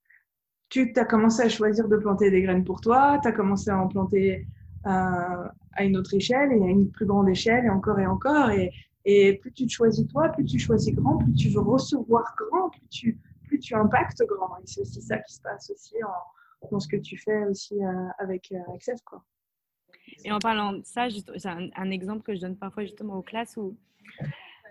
tu 0.75 0.93
as 0.97 1.05
commencé 1.05 1.43
à 1.43 1.49
choisir 1.49 1.89
de 1.89 1.97
planter 1.97 2.31
des 2.31 2.43
graines 2.43 2.65
pour 2.65 2.81
toi, 2.81 3.19
tu 3.23 3.29
as 3.29 3.33
commencé 3.33 3.71
à 3.71 3.79
en 3.79 3.89
planter 3.89 4.47
euh, 4.87 5.49
à 5.73 5.85
une 5.85 5.97
autre 5.97 6.15
échelle 6.15 6.53
et 6.53 6.63
à 6.63 6.67
une 6.67 6.91
plus 6.91 7.07
grande 7.07 7.29
échelle 7.29 7.65
et 7.65 7.71
encore 7.71 7.99
et 7.99 8.07
encore. 8.07 8.51
Et, 8.51 9.39
plus 9.39 9.53
tu 9.53 9.67
te 9.67 9.73
choisis 9.73 10.07
toi, 10.09 10.31
plus 10.31 10.45
tu 10.45 10.59
choisis 10.59 10.95
grand, 10.95 11.19
plus 11.19 11.35
tu 11.35 11.51
veux 11.51 11.61
recevoir 11.61 12.35
grand, 12.37 12.71
plus 12.71 12.89
tu, 12.89 13.19
plus 13.47 13.61
impactes 13.73 14.23
grand. 14.27 14.57
Et 14.59 14.67
c'est 14.67 14.81
aussi 14.81 15.03
ça 15.03 15.19
qui 15.19 15.35
se 15.35 15.43
passe 15.43 15.71
aussi 15.71 15.95
dans 16.71 16.81
ce 16.81 16.89
que 16.89 16.97
tu 16.97 17.19
fais 17.19 17.45
aussi 17.45 17.83
euh, 17.85 18.09
avec 18.19 18.51
euh, 18.53 18.75
Access. 18.75 19.01
Quoi. 19.03 19.23
Et 20.25 20.33
en 20.33 20.39
parlant 20.39 20.73
de 20.73 20.83
ça, 20.85 21.09
c'est 21.11 21.49
un, 21.49 21.69
un, 21.77 21.91
exemple 21.91 22.23
que 22.23 22.35
je 22.35 22.41
donne 22.41 22.57
parfois 22.57 22.85
justement 22.85 23.17
aux 23.17 23.23
classes 23.23 23.57
où 23.57 23.77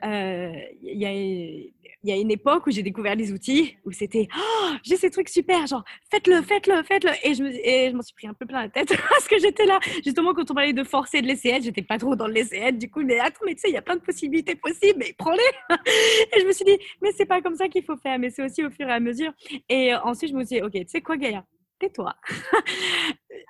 il 0.03 0.71
y, 0.83 1.71
y, 2.03 2.11
a, 2.11 2.15
une 2.15 2.31
époque 2.31 2.67
où 2.67 2.71
j'ai 2.71 2.83
découvert 2.83 3.15
les 3.15 3.31
outils 3.31 3.77
où 3.85 3.91
c'était 3.91 4.27
oh, 4.37 4.69
j'ai 4.83 4.97
ces 4.97 5.09
trucs 5.09 5.29
super, 5.29 5.65
genre 5.67 5.83
faites-le, 6.11 6.41
faites-le, 6.41 6.83
faites-le. 6.83 7.11
Et 7.23 7.33
je, 7.33 7.95
m'en 7.95 8.01
suis 8.01 8.13
pris 8.13 8.27
un 8.27 8.33
peu 8.33 8.45
plein 8.45 8.63
la 8.63 8.69
tête 8.69 8.89
parce 9.09 9.27
que 9.27 9.39
j'étais 9.39 9.65
là, 9.65 9.79
justement, 10.03 10.33
quand 10.33 10.49
on 10.51 10.53
parlait 10.53 10.73
de 10.73 10.83
forcer 10.83 11.21
de 11.21 11.27
l'essayer, 11.27 11.61
j'étais 11.61 11.81
pas 11.81 11.97
trop 11.97 12.15
dans 12.15 12.27
l'essayer. 12.27 12.71
Du 12.71 12.89
coup, 12.89 13.03
mais 13.03 13.19
attends, 13.19 13.45
mais 13.45 13.55
tu 13.55 13.61
sais, 13.61 13.69
il 13.69 13.73
y 13.73 13.77
a 13.77 13.81
plein 13.81 13.95
de 13.95 14.01
possibilités 14.01 14.55
possibles, 14.55 14.99
mais 14.99 15.13
prends-les. 15.17 15.41
et 16.35 16.41
je 16.41 16.45
me 16.45 16.51
suis 16.51 16.65
dit, 16.65 16.77
mais 17.01 17.11
c'est 17.15 17.25
pas 17.25 17.41
comme 17.41 17.55
ça 17.55 17.67
qu'il 17.67 17.83
faut 17.83 17.97
faire, 17.97 18.19
mais 18.19 18.29
c'est 18.29 18.43
aussi 18.43 18.63
au 18.63 18.69
fur 18.69 18.87
et 18.87 18.93
à 18.93 18.99
mesure. 18.99 19.31
Et 19.69 19.93
ensuite, 19.95 20.31
je 20.31 20.35
me 20.35 20.43
suis 20.43 20.57
dit, 20.57 20.61
ok, 20.61 20.73
tu 20.73 20.87
sais 20.87 21.01
quoi, 21.01 21.17
Gaïa? 21.17 21.43
Tais-toi. 21.83 22.15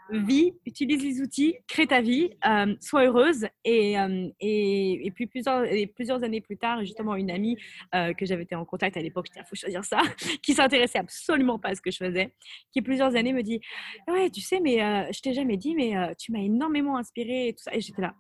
Vis, 0.10 0.54
utilise 0.66 1.04
les 1.04 1.22
outils, 1.22 1.56
crée 1.68 1.88
ta 1.88 2.02
vie, 2.02 2.32
euh, 2.46 2.76
sois 2.80 3.06
heureuse. 3.06 3.48
Et, 3.64 4.00
euh, 4.00 4.30
et, 4.40 5.06
et, 5.06 5.12
puis 5.12 5.28
plusieurs, 5.28 5.66
et 5.66 5.88
plusieurs 5.88 6.24
années 6.24 6.42
plus 6.42 6.58
tard, 6.58 6.82
justement, 6.82 7.16
une 7.16 7.32
amie 7.32 7.58
euh, 7.96 8.14
que 8.14 8.26
j'avais 8.26 8.44
été 8.44 8.56
en 8.56 8.66
contact 8.66 8.98
à 8.98 9.02
l'époque, 9.02 9.28
il 9.36 9.44
faut 9.46 9.56
choisir 9.56 9.84
ça, 9.84 10.02
qui 10.44 10.54
s'intéressait 10.54 11.00
absolument 11.00 11.60
pas 11.60 11.70
à 11.70 11.76
ce 11.76 11.82
que 11.82 11.92
je 11.92 11.98
faisais, 11.98 12.34
qui 12.72 12.82
plusieurs 12.82 13.16
années 13.16 13.34
me 13.34 13.44
dit 13.44 13.62
Ouais, 14.08 14.30
tu 14.30 14.42
sais, 14.42 14.60
mais 14.60 14.78
je 15.14 15.22
t'ai 15.22 15.34
jamais 15.34 15.58
dit, 15.58 15.76
mais 15.76 15.94
tu 16.18 16.32
m'as 16.32 16.42
énormément 16.42 16.98
inspiré 16.98 17.50
et 17.50 17.54
tout 17.54 17.64
ça. 17.64 17.76
Et 17.76 17.82
j'étais 17.82 18.02
là. 18.02 18.16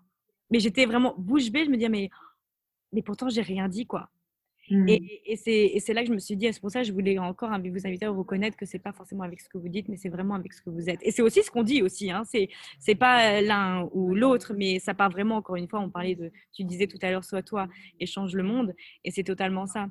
Mais 0.51 0.59
j'étais 0.59 0.85
vraiment 0.85 1.15
bouche 1.17 1.51
bée, 1.51 1.65
je 1.65 1.69
me 1.69 1.75
disais 1.75 1.89
Mais, 1.89 2.09
mais 2.91 3.01
pourtant, 3.01 3.29
j'ai 3.29 3.41
rien 3.41 3.67
dit, 3.67 3.85
quoi. 3.85 4.09
Mmh. 4.69 4.89
Et, 4.89 5.21
et 5.25 5.79
c'est 5.79 5.93
là 5.93 6.01
que 6.01 6.07
je 6.07 6.13
me 6.13 6.19
suis 6.19 6.35
dit, 6.35 6.47
c'est 6.51 6.61
pour 6.61 6.71
ça 6.71 6.81
que 6.81 6.87
je 6.87 6.93
voulais 6.93 7.17
encore 7.19 7.49
vous 7.49 7.87
inviter 7.87 8.05
à 8.05 8.11
reconnaître 8.11 8.55
que 8.57 8.65
c'est 8.65 8.79
pas 8.79 8.93
forcément 8.93 9.23
avec 9.23 9.41
ce 9.41 9.49
que 9.49 9.57
vous 9.57 9.69
dites, 9.69 9.89
mais 9.89 9.97
c'est 9.97 10.09
vraiment 10.09 10.35
avec 10.35 10.53
ce 10.53 10.61
que 10.61 10.69
vous 10.69 10.89
êtes. 10.89 10.99
Et 11.01 11.11
c'est 11.11 11.21
aussi 11.21 11.43
ce 11.43 11.51
qu'on 11.51 11.63
dit 11.63 11.81
aussi, 11.81 12.11
hein, 12.11 12.23
c'est 12.79 12.95
pas 12.95 13.41
l'un 13.41 13.89
ou 13.91 14.15
l'autre, 14.15 14.53
mais 14.55 14.79
ça 14.79 14.93
part 14.93 15.09
vraiment, 15.09 15.35
encore 15.35 15.57
une 15.57 15.67
fois, 15.67 15.79
on 15.79 15.89
parlait 15.89 16.15
de, 16.15 16.31
tu 16.53 16.63
disais 16.63 16.87
tout 16.87 16.99
à 17.01 17.11
l'heure, 17.11 17.25
soit 17.25 17.43
toi 17.43 17.67
et 17.99 18.05
change 18.05 18.35
le 18.35 18.43
monde, 18.43 18.73
et 19.03 19.11
c'est 19.11 19.23
totalement 19.23 19.65
ça. 19.65 19.89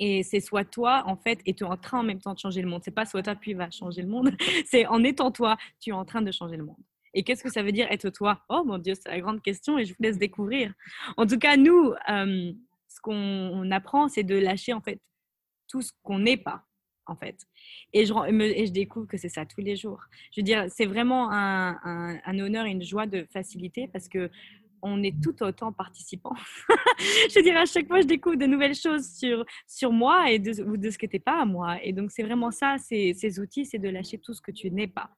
Et 0.00 0.22
c'est 0.22 0.40
soit 0.40 0.64
toi, 0.64 1.02
en 1.06 1.16
fait, 1.16 1.40
et 1.44 1.54
tu 1.54 1.64
es 1.64 1.66
en 1.66 1.76
train 1.76 2.00
en 2.00 2.04
même 2.04 2.20
temps 2.20 2.32
de 2.32 2.38
changer 2.38 2.62
le 2.62 2.68
monde. 2.68 2.82
C'est 2.84 2.94
pas 2.94 3.04
soit 3.04 3.22
toi, 3.22 3.34
puis 3.34 3.54
va 3.54 3.68
changer 3.70 4.02
le 4.02 4.08
monde. 4.08 4.30
c'est 4.66 4.86
en 4.86 5.02
étant 5.02 5.32
toi, 5.32 5.56
tu 5.80 5.90
es 5.90 5.92
en 5.92 6.04
train 6.04 6.22
de 6.22 6.30
changer 6.30 6.56
le 6.56 6.64
monde. 6.64 6.76
Et 7.14 7.24
qu'est-ce 7.24 7.42
que 7.42 7.50
ça 7.50 7.62
veut 7.62 7.72
dire 7.72 7.88
être 7.90 8.10
toi? 8.10 8.44
Oh 8.48 8.62
mon 8.64 8.78
Dieu, 8.78 8.94
c'est 8.94 9.08
la 9.08 9.18
grande 9.18 9.42
question 9.42 9.76
et 9.76 9.84
je 9.84 9.90
vous 9.90 10.02
laisse 10.02 10.18
découvrir. 10.18 10.72
En 11.16 11.26
tout 11.26 11.38
cas, 11.38 11.56
nous, 11.56 11.92
euh, 12.08 12.52
ce 12.88 13.00
qu'on 13.00 13.70
apprend, 13.70 14.08
c'est 14.08 14.22
de 14.22 14.36
lâcher 14.36 14.72
en 14.72 14.80
fait 14.80 15.00
tout 15.68 15.82
ce 15.82 15.92
qu'on 16.02 16.18
n'est 16.18 16.36
pas 16.36 16.64
en 17.08 17.16
fait. 17.16 17.46
Et 17.92 18.04
je, 18.06 18.12
et 18.30 18.70
découvre 18.70 19.06
que 19.06 19.16
c'est 19.16 19.28
ça 19.28 19.46
tous 19.46 19.60
les 19.60 19.76
jours. 19.76 20.00
Je 20.32 20.40
veux 20.40 20.44
dire, 20.44 20.66
c'est 20.68 20.86
vraiment 20.86 21.30
un, 21.32 22.38
honneur 22.38 22.66
et 22.66 22.70
une 22.70 22.82
joie 22.82 23.06
de 23.06 23.26
faciliter 23.32 23.88
parce 23.88 24.08
que 24.08 24.30
on 24.80 25.02
est 25.02 25.20
tout 25.20 25.42
autant 25.42 25.72
participant. 25.72 26.34
je 26.98 27.34
veux 27.34 27.42
dire, 27.42 27.56
à 27.56 27.66
chaque 27.66 27.88
fois, 27.88 28.00
je 28.00 28.06
découvre 28.06 28.36
de 28.36 28.46
nouvelles 28.46 28.76
choses 28.76 29.08
sur, 29.08 29.44
sur 29.66 29.90
moi 29.90 30.30
et 30.30 30.38
de, 30.38 30.52
de 30.76 30.90
ce 30.90 30.96
qui 30.96 31.06
n'était 31.06 31.18
pas 31.18 31.40
à 31.40 31.44
moi. 31.44 31.82
Et 31.82 31.92
donc, 31.92 32.12
c'est 32.12 32.22
vraiment 32.22 32.52
ça, 32.52 32.76
ces 32.78 33.40
outils, 33.40 33.64
c'est 33.64 33.80
de 33.80 33.88
lâcher 33.88 34.18
tout 34.18 34.34
ce 34.34 34.40
que 34.40 34.52
tu 34.52 34.70
n'es 34.70 34.86
pas. 34.86 35.10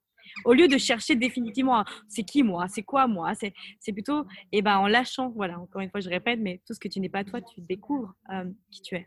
Au 0.44 0.52
lieu 0.52 0.68
de 0.68 0.78
chercher 0.78 1.16
définitivement 1.16 1.84
c'est 2.08 2.24
qui 2.24 2.42
moi, 2.42 2.68
c'est 2.68 2.82
quoi 2.82 3.06
moi, 3.06 3.32
c'est 3.34 3.92
plutôt 3.92 4.26
eh 4.52 4.62
ben, 4.62 4.78
en 4.78 4.86
lâchant, 4.86 5.30
voilà, 5.30 5.58
encore 5.58 5.80
une 5.80 5.90
fois, 5.90 6.00
je 6.00 6.08
répète, 6.08 6.40
mais 6.40 6.60
tout 6.66 6.74
ce 6.74 6.80
que 6.80 6.88
tu 6.88 7.00
n'es 7.00 7.08
pas 7.08 7.24
toi, 7.24 7.40
tu 7.40 7.60
découvres 7.60 8.14
euh, 8.32 8.50
qui 8.70 8.82
tu 8.82 8.94
es. 8.96 9.06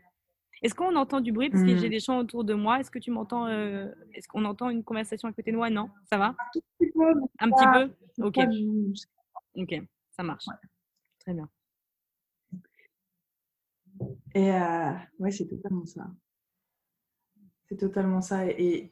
Est-ce 0.62 0.74
qu'on 0.74 0.96
entend 0.96 1.20
du 1.20 1.30
bruit? 1.30 1.50
Parce 1.50 1.62
que 1.62 1.76
j'ai 1.76 1.88
mmh. 1.88 1.90
des 1.90 2.00
gens 2.00 2.18
autour 2.18 2.42
de 2.42 2.54
moi. 2.54 2.80
Est-ce 2.80 2.90
que 2.90 2.98
tu 2.98 3.10
m'entends 3.10 3.46
euh, 3.46 3.92
Est-ce 4.14 4.26
qu'on 4.28 4.44
entend 4.46 4.70
une 4.70 4.82
conversation 4.82 5.28
à 5.28 5.32
côté 5.32 5.52
de 5.52 5.56
moi? 5.56 5.68
Non 5.68 5.90
Ça 6.10 6.16
va? 6.16 6.34
Un 7.38 7.50
petit 7.50 7.66
peu 8.16 8.24
Ok. 8.24 8.38
Ok, 9.56 9.74
ça 10.16 10.22
marche. 10.22 10.46
Très 11.20 11.34
bien. 11.34 11.48
Et 14.34 14.52
euh, 14.52 14.92
ouais, 15.18 15.30
c'est 15.30 15.46
totalement 15.46 15.86
ça. 15.86 16.06
C'est 17.68 17.76
totalement 17.76 18.20
ça. 18.20 18.46
Et 18.46 18.90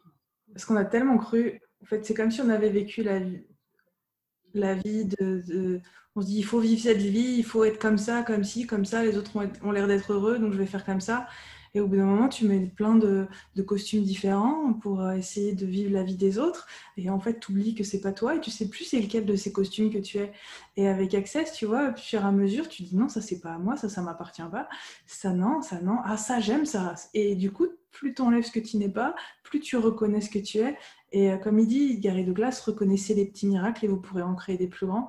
parce 0.52 0.64
qu'on 0.64 0.76
a 0.76 0.84
tellement 0.84 1.16
cru 1.16 1.60
en 1.82 1.86
fait, 1.86 2.04
c'est 2.04 2.14
comme 2.14 2.30
si 2.30 2.40
on 2.40 2.48
avait 2.48 2.70
vécu 2.70 3.02
la 3.02 4.74
vie, 4.74 5.04
de, 5.06 5.80
On 6.14 6.20
se 6.22 6.26
dit, 6.26 6.38
il 6.38 6.44
faut 6.44 6.60
vivre 6.60 6.80
cette 6.80 6.98
vie, 6.98 7.36
il 7.38 7.44
faut 7.44 7.64
être 7.64 7.78
comme 7.78 7.98
ça, 7.98 8.22
comme 8.22 8.44
ci, 8.44 8.66
comme 8.66 8.84
ça. 8.84 9.04
Les 9.04 9.16
autres 9.16 9.32
ont, 9.62 9.72
l'air 9.72 9.88
d'être 9.88 10.12
heureux, 10.12 10.38
donc 10.38 10.52
je 10.52 10.58
vais 10.58 10.66
faire 10.66 10.84
comme 10.84 11.00
ça. 11.00 11.26
Et 11.74 11.80
au 11.80 11.88
bout 11.88 11.96
d'un 11.96 12.04
moment, 12.04 12.28
tu 12.28 12.46
mets 12.46 12.60
plein 12.66 12.96
de, 12.96 13.26
costumes 13.66 14.02
différents 14.02 14.74
pour 14.74 15.00
euh, 15.00 15.14
essayer 15.14 15.54
de 15.54 15.64
vivre 15.64 15.90
la 15.90 16.02
vie 16.02 16.16
des 16.16 16.38
autres. 16.38 16.66
Et 16.98 17.08
en 17.08 17.18
fait, 17.18 17.40
tu 17.40 17.50
oublies 17.50 17.74
que 17.74 17.82
c'est 17.82 18.02
pas 18.02 18.12
toi 18.12 18.36
et 18.36 18.40
tu 18.40 18.50
sais 18.50 18.68
plus 18.68 18.84
c'est 18.84 19.00
lequel 19.00 19.24
de 19.24 19.34
ces 19.36 19.52
costumes 19.52 19.90
que 19.90 19.98
tu 19.98 20.18
es. 20.18 20.32
Et 20.76 20.86
avec 20.86 21.14
Access, 21.14 21.52
tu 21.54 21.64
vois, 21.64 21.90
au 21.90 21.96
fur 21.96 22.20
et 22.20 22.24
à 22.24 22.32
mesure, 22.32 22.68
tu 22.68 22.82
dis 22.82 22.94
non, 22.94 23.08
ça 23.08 23.22
c'est 23.22 23.40
pas 23.40 23.54
à 23.54 23.58
moi, 23.58 23.76
ça, 23.76 23.88
ça 23.88 24.02
m'appartient 24.02 24.42
pas. 24.50 24.68
Ça 25.06 25.30
non, 25.32 25.62
ça 25.62 25.80
non. 25.80 25.96
Ah, 26.04 26.18
ça 26.18 26.40
j'aime 26.40 26.66
ça. 26.66 26.94
Et 27.14 27.36
du 27.36 27.50
coup, 27.50 27.68
plus 27.92 28.14
tu 28.14 28.22
enlèves 28.22 28.44
ce 28.44 28.50
que 28.50 28.60
tu 28.60 28.78
n'es 28.78 28.88
pas, 28.88 29.14
plus 29.44 29.60
tu 29.60 29.76
reconnais 29.76 30.20
ce 30.20 30.30
que 30.30 30.38
tu 30.38 30.58
es. 30.58 30.76
Et 31.12 31.30
euh, 31.30 31.36
comme 31.36 31.58
il 31.58 31.66
dit, 31.66 31.98
Gary 32.00 32.24
Douglas, 32.24 32.62
reconnaissez 32.66 33.14
les 33.14 33.26
petits 33.26 33.46
miracles 33.46 33.84
et 33.84 33.88
vous 33.88 34.00
pourrez 34.00 34.22
en 34.22 34.34
créer 34.34 34.56
des 34.56 34.66
plus 34.66 34.86
grands. 34.86 35.08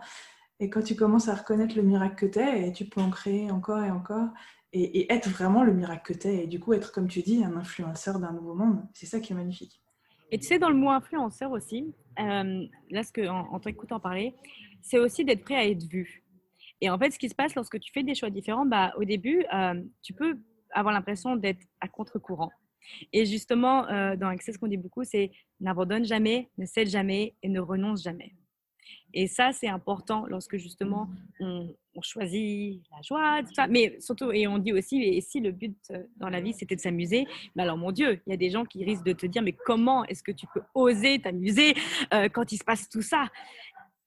Et 0.60 0.70
quand 0.70 0.84
tu 0.84 0.96
commences 0.96 1.28
à 1.28 1.36
reconnaître 1.36 1.76
le 1.76 1.82
miracle 1.82 2.16
que 2.16 2.32
tu 2.32 2.40
es, 2.40 2.72
tu 2.72 2.86
peux 2.86 3.02
en 3.02 3.10
créer 3.10 3.50
encore 3.52 3.84
et 3.84 3.92
encore, 3.92 4.30
et, 4.72 5.12
être 5.12 5.30
vraiment 5.30 5.64
le 5.64 5.74
miracle 5.74 6.14
que 6.14 6.18
tu 6.18 6.28
es, 6.28 6.44
et 6.44 6.48
du 6.48 6.60
coup 6.60 6.74
être, 6.74 6.92
comme 6.92 7.08
tu 7.08 7.22
dis, 7.22 7.44
un 7.44 7.56
influenceur 7.56 8.20
d'un 8.20 8.32
nouveau 8.32 8.54
monde. 8.54 8.86
C'est 8.94 9.06
ça 9.06 9.20
qui 9.20 9.34
est 9.34 9.36
magnifique. 9.36 9.82
Et 10.32 10.40
tu 10.40 10.48
sais, 10.48 10.60
dans 10.60 10.70
le 10.70 10.76
mot 10.76 10.90
influenceur 10.90 11.52
aussi, 11.52 11.94
euh, 12.20 12.66
là, 12.90 13.04
ce 13.04 13.12
que, 13.12 13.28
en, 13.28 13.60
t'écoutant 13.60 14.00
parler, 14.00 14.36
c'est 14.82 14.98
aussi 14.98 15.24
d'être 15.24 15.44
prêt 15.44 15.56
à 15.56 15.68
être 15.68 15.84
vu. 15.84 16.24
Et 16.82 16.90
en 16.90 16.98
fait, 16.98 17.12
ce 17.12 17.20
qui 17.20 17.30
se 17.30 17.36
passe 17.36 17.56
lorsque 17.56 17.80
tu 17.80 17.92
fais 17.94 18.04
des 18.04 18.16
choix 18.16 18.30
différents, 18.30 18.66
bah, 18.66 18.94
au 18.98 19.04
début, 19.04 19.46
euh, 19.54 19.82
tu 20.02 20.14
peux 20.14 20.40
avoir 20.72 20.94
l'impression 20.94 21.36
d'être 21.36 21.62
à 21.82 21.88
contre-courant. 21.88 22.52
Et 23.12 23.26
justement, 23.26 23.88
euh, 23.88 24.16
dans 24.16 24.36
ce 24.38 24.58
qu'on 24.58 24.68
dit 24.68 24.78
beaucoup, 24.78 25.04
c'est 25.04 25.32
n'abandonne 25.60 26.06
jamais, 26.06 26.50
ne 26.58 26.66
cède 26.66 26.90
jamais 26.90 27.34
et 27.42 27.50
ne 27.50 27.60
renonce 27.60 28.04
jamais. 28.04 28.34
Et 29.14 29.28
ça, 29.28 29.52
c'est 29.54 29.68
important 29.68 30.26
lorsque 30.28 30.58
justement 30.58 31.08
on, 31.40 31.70
choisit 32.02 32.82
la 32.92 33.02
joie, 33.04 33.44
tout 33.44 33.54
ça. 33.54 33.68
Mais 33.68 34.00
surtout, 34.00 34.32
et 34.32 34.48
on 34.48 34.58
dit 34.58 34.74
aussi, 34.74 35.02
et 35.04 35.22
si 35.22 35.40
le 35.40 35.52
but 35.52 35.78
euh, 35.92 36.04
dans 36.18 36.30
la 36.30 36.42
vie 36.42 36.52
c'était 36.52 36.76
de 36.76 36.82
s'amuser, 36.82 37.28
mais 37.56 37.62
alors 37.62 37.78
mon 37.78 37.92
Dieu, 37.92 38.20
il 38.26 38.32
y 38.32 38.34
a 38.34 38.38
des 38.38 38.50
gens 38.50 38.66
qui 38.66 38.84
risquent 38.84 39.06
de 39.06 39.14
te 39.14 39.28
dire, 39.28 39.44
mais 39.44 39.52
comment 39.52 40.04
est-ce 40.06 40.24
que 40.24 40.32
tu 40.32 40.48
peux 40.52 40.62
oser 40.74 41.20
t'amuser 41.20 41.76
euh, 42.14 42.30
quand 42.30 42.52
il 42.52 42.58
se 42.58 42.64
passe 42.64 42.90
tout 42.90 43.04
ça? 43.04 43.28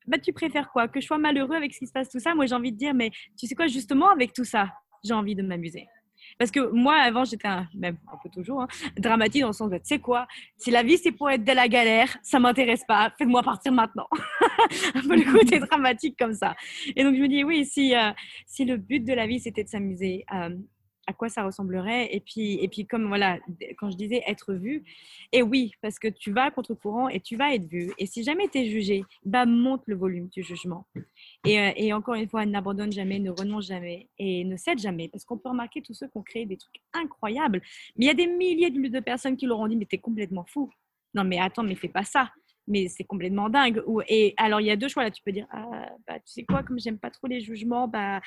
Bah, 0.07 0.19
tu 0.19 0.33
préfères 0.33 0.71
quoi? 0.71 0.89
Que 0.89 1.01
je 1.01 1.07
sois 1.07 1.19
malheureux 1.19 1.55
avec 1.55 1.75
ce 1.75 1.79
qui 1.79 1.87
se 1.87 1.93
passe 1.93 2.09
tout 2.09 2.21
ça 2.21 2.35
Moi, 2.35 2.47
j'ai 2.47 2.55
envie 2.55 2.73
de 2.73 2.77
dire, 2.77 2.95
mais 2.95 3.11
tu 3.39 3.47
sais 3.47 3.55
quoi, 3.55 3.67
justement, 3.67 4.11
avec 4.11 4.33
tout 4.33 4.45
ça, 4.45 4.73
j'ai 5.05 5.15
envie 5.15 5.35
de 5.35 5.43
m'amuser. 5.43 5.87
Parce 6.38 6.51
que 6.51 6.70
moi, 6.70 6.96
avant, 6.96 7.25
j'étais 7.25 7.49
même 7.75 7.96
un 8.12 8.16
peu 8.22 8.29
toujours 8.29 8.62
hein, 8.62 8.68
dramatique 8.99 9.42
dans 9.42 9.49
le 9.49 9.53
sens 9.53 9.70
de, 9.70 9.77
tu 9.77 9.85
sais 9.85 9.99
quoi, 9.99 10.27
si 10.57 10.70
la 10.70 10.83
vie 10.83 10.99
c'est 10.99 11.12
pour 11.12 11.31
être 11.31 11.44
de 11.44 11.53
la 11.53 11.68
galère, 11.68 12.16
ça 12.22 12.38
m'intéresse 12.38 12.85
pas, 12.87 13.12
faites-moi 13.16 13.42
partir 13.42 13.72
maintenant. 13.72 14.07
un 14.94 15.01
peu 15.01 15.16
le 15.16 15.33
côté 15.33 15.59
dramatique 15.70 16.16
comme 16.18 16.35
ça. 16.35 16.55
Et 16.94 17.03
donc 17.03 17.14
je 17.14 17.20
me 17.20 17.29
dis, 17.29 17.44
oui, 17.44 17.64
si, 17.64 17.94
euh, 17.94 18.11
si 18.46 18.64
le 18.64 18.77
but 18.77 19.01
de 19.01 19.14
la 19.14 19.27
vie 19.27 19.40
c'était 19.40 19.64
de 19.64 19.68
s'amuser, 19.68 20.25
euh, 20.35 20.51
à 21.07 21.12
quoi 21.12 21.29
ça 21.29 21.45
ressemblerait. 21.45 22.14
Et 22.14 22.21
puis, 22.21 22.55
et 22.55 22.69
puis 22.69 22.87
comme 22.87 23.07
voilà, 23.09 23.38
quand 23.79 23.90
je 23.90 23.97
disais 23.97 24.23
être 24.27 24.55
vu, 24.55 24.85
et 25.33 25.42
oui, 25.42 25.73
parce 25.81 25.99
que 25.99 26.09
tu 26.09 26.33
vas 26.33 26.51
contre-courant 26.51 27.09
et 27.09 27.21
tu 27.21 27.37
vas 27.37 27.55
être 27.55 27.66
vu. 27.66 27.92
Et 27.99 28.07
si 28.07 28.23
jamais 28.23 28.49
tu 28.49 28.59
es 28.59 28.66
jugé, 28.66 29.05
bah, 29.25 29.47
monte 29.47 29.83
le 29.87 29.97
volume 29.97 30.29
du 30.29 30.42
jugement. 30.42 30.87
Et, 31.45 31.61
euh, 31.61 31.73
et 31.77 31.92
encore 31.92 32.14
une 32.14 32.29
fois, 32.29 32.45
n'abandonne 32.47 32.92
jamais, 32.92 33.19
ne 33.19 33.31
renonce 33.31 33.66
jamais 33.66 34.09
et 34.19 34.45
ne 34.45 34.57
cède 34.57 34.79
jamais. 34.79 35.09
Parce 35.09 35.25
qu'on 35.25 35.38
peut 35.38 35.49
remarquer 35.49 35.83
tous 35.83 35.95
ceux 35.95 36.07
qui 36.09 36.16
ont 36.16 36.23
créé 36.23 36.47
des 36.47 36.57
trucs 36.57 36.81
incroyables. 36.92 37.62
Mais 37.97 38.05
il 38.05 38.09
y 38.09 38.11
a 38.11 38.14
des 38.14 38.27
milliers 38.27 38.71
de 38.71 39.01
personnes 39.01 39.37
qui 39.37 39.47
leur 39.47 39.59
ont 39.59 39.69
dit, 39.69 39.77
mais 39.77 39.87
t'es 39.87 39.99
complètement 39.99 40.45
fou. 40.45 40.71
Non, 41.14 41.25
mais 41.25 41.38
attends, 41.38 41.62
mais 41.62 41.75
fais 41.75 41.88
pas 41.88 42.05
ça 42.05 42.31
mais 42.66 42.88
c'est 42.88 43.05
complètement 43.05 43.49
dingue. 43.49 43.83
Et 44.09 44.35
alors, 44.37 44.61
il 44.61 44.66
y 44.66 44.71
a 44.71 44.77
deux 44.77 44.88
choix 44.88 45.05
là. 45.05 45.11
Tu 45.11 45.23
peux 45.23 45.33
dire, 45.33 45.47
ah, 45.51 45.88
bah, 46.07 46.19
tu 46.19 46.33
sais 46.33 46.45
quoi, 46.45 46.62
comme 46.62 46.79
j'aime 46.79 46.99
pas 46.99 47.11
trop 47.11 47.27
les 47.27 47.40
jugements, 47.40 47.88
bah, 47.88 48.21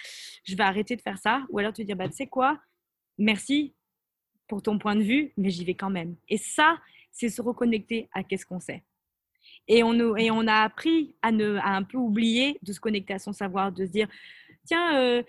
je 0.45 0.55
vais 0.55 0.63
arrêter 0.63 0.95
de 0.95 1.01
faire 1.01 1.17
ça. 1.17 1.43
Ou 1.49 1.59
alors, 1.59 1.73
tu 1.73 1.83
dire, 1.83 1.95
bah, 1.95 2.07
tu 2.07 2.15
sais 2.15 2.27
quoi, 2.27 2.59
merci 3.19 3.75
pour 4.47 4.63
ton 4.63 4.79
point 4.79 4.95
de 4.95 5.03
vue, 5.03 5.31
mais 5.37 5.51
j'y 5.51 5.63
vais 5.63 5.75
quand 5.75 5.91
même. 5.91 6.15
Et 6.27 6.37
ça, 6.37 6.79
c'est 7.11 7.29
se 7.29 7.41
reconnecter 7.41 8.09
à 8.13 8.23
qu'est-ce 8.23 8.45
qu'on 8.45 8.59
sait. 8.59 8.83
Et 9.67 9.83
on, 9.83 10.47
a 10.47 10.63
appris 10.63 11.15
à, 11.21 11.31
ne, 11.31 11.59
un 11.63 11.83
peu 11.83 11.97
oublier 11.97 12.57
de 12.63 12.73
se 12.73 12.79
connecter 12.79 13.13
à 13.13 13.19
son 13.19 13.33
savoir, 13.33 13.71
de 13.71 13.85
se 13.85 13.91
dire, 13.91 14.07
tiens, 14.65 14.97
euh, 14.97 15.21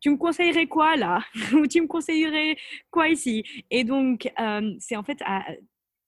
tu, 0.00 0.10
me 0.10 0.16
conseillerais 0.16 0.66
quoi 0.66 0.96
là 0.96 1.20
Ou 1.52 1.66
tu 1.68 1.80
me 1.80 1.86
conseillerais 1.86 2.56
quoi 2.90 3.08
ici? 3.08 3.44
Et 3.70 3.84
donc, 3.84 4.30
euh, 4.40 4.74
c'est 4.80 4.96
en 4.96 5.04
fait, 5.04 5.22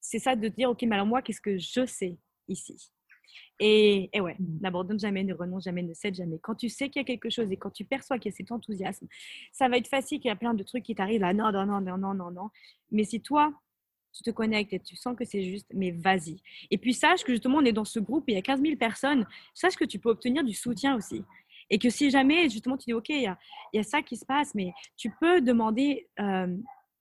c'est 0.01 0.19
ça 0.19 0.35
de 0.35 0.49
dire, 0.49 0.71
ok, 0.71 0.83
mais 0.83 0.97
alors 0.97 1.07
moi, 1.07 1.23
qu'est-ce 1.23 1.41
que 1.41 1.59
je 1.59 1.87
sais 1.87 2.17
ici? 2.49 2.91
Et, 3.59 4.11
et, 4.13 4.21
ouais, 4.21 4.37
mmh. 4.39 4.59
n'abandonne 4.61 5.01
jamais, 5.01 5.25
ne 5.25 5.35
renonce 5.35 5.65
jamais, 5.65 5.83
ne 5.83 5.95
cède 5.95 6.15
jamais. 6.15 6.39
Quand 6.39 6.55
tu 6.55 6.69
sais 6.69 6.89
qu'il 6.89 7.01
y 7.01 7.05
a 7.05 7.07
quelque 7.07 7.31
chose 7.31 7.51
et 7.51 7.57
quand 7.57 7.71
tu 7.71 7.85
perçois 7.85 8.19
qu'il 8.19 8.31
y 8.31 8.35
a 8.35 8.37
cet 8.37 8.53
enthousiasme, 8.53 9.07
ça 9.53 9.69
va 9.69 9.79
être 9.79 9.89
facile 9.89 10.21
qu'il 10.21 10.29
y 10.29 10.33
a 10.33 10.37
plein 10.37 10.55
de 10.55 10.63
trucs 10.63 10.85
qui 10.85 10.95
t'arrivent 10.95 11.23
là, 11.23 11.33
non, 11.33 11.51
non, 11.53 11.67
non, 11.67 11.81
non, 11.81 11.97
non, 11.99 12.15
non, 12.15 12.31
non. 12.31 12.51
Mais 12.91 13.05
si 13.05 13.21
toi, 13.21 13.53
tu 14.13 14.23
te 14.23 14.31
connectes 14.31 14.73
et 14.73 14.81
tu 14.81 14.97
sens 14.97 15.17
que 15.17 15.25
c'est 15.25 15.43
juste, 15.43 15.67
mais 15.75 15.91
vas-y. 15.91 16.37
Et 16.71 16.79
puis 16.79 16.95
sache 16.95 17.23
que 17.23 17.33
justement, 17.33 17.59
on 17.59 17.65
est 17.65 17.73
dans 17.73 17.85
ce 17.85 18.01
groupe, 18.01 18.25
il 18.29 18.35
y 18.35 18.39
a 18.39 18.43
15 18.43 18.61
000 18.63 18.77
personnes, 18.77 19.27
sache 19.55 19.77
que 19.77 19.85
tu 19.85 19.99
peux 19.99 20.11
obtenir 20.11 20.43
du 20.43 20.55
soutien 20.55 20.97
aussi. 20.97 21.23
Et 21.69 21.79
que 21.79 21.91
si 21.91 22.11
jamais, 22.11 22.49
justement, 22.49 22.77
tu 22.77 22.85
dis, 22.87 22.95
OK, 22.95 23.09
il 23.09 23.23
y 23.23 23.27
a, 23.27 23.39
y 23.73 23.79
a 23.79 23.83
ça 23.83 24.01
qui 24.01 24.17
se 24.17 24.25
passe, 24.25 24.55
mais 24.55 24.73
tu 24.97 25.11
peux 25.21 25.41
demander 25.41 26.09
euh, 26.21 26.57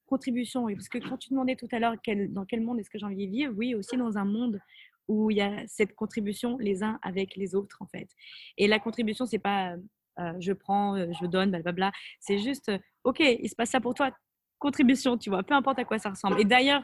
contribution. 0.08 0.66
Parce 0.68 0.90
que 0.90 0.98
quand 0.98 1.18
tu 1.18 1.30
demandais 1.30 1.56
tout 1.56 1.68
à 1.72 1.80
l'heure 1.80 1.96
dans 2.30 2.46
quel 2.46 2.62
monde 2.62 2.80
est-ce 2.80 2.90
que 2.90 2.98
j'ai 2.98 3.06
envie 3.06 3.28
de 3.28 3.32
vivre, 3.32 3.54
oui, 3.56 3.76
aussi 3.76 3.96
dans 3.98 4.18
un 4.18 4.26
monde 4.26 4.60
où 5.08 5.32
il 5.32 5.38
y 5.38 5.42
a 5.42 5.64
cette 5.68 5.96
contribution 5.96 6.58
les 6.58 6.84
uns 6.84 7.00
avec 7.02 7.36
les 7.36 7.56
autres, 7.56 7.78
en 7.82 7.88
fait. 7.88 8.10
Et 8.58 8.68
la 8.68 8.80
contribution, 8.80 9.26
c'est 9.26 9.40
pas 9.40 9.76
euh, 10.20 10.34
je 10.40 10.54
prends, 10.54 10.98
je 10.98 11.26
donne, 11.26 11.52
blablabla. 11.52 11.92
C'est 12.20 12.40
juste, 12.40 12.72
OK, 13.04 13.20
il 13.20 13.50
se 13.50 13.56
passe 13.56 13.72
ça 13.72 13.82
pour 13.82 13.94
toi. 13.94 14.12
Contribution, 14.60 15.18
tu 15.18 15.30
vois, 15.30 15.44
peu 15.44 15.54
importe 15.54 15.80
à 15.80 15.86
quoi 15.86 16.00
ça 16.00 16.10
ressemble. 16.10 16.40
Et 16.40 16.46
d'ailleurs, 16.46 16.84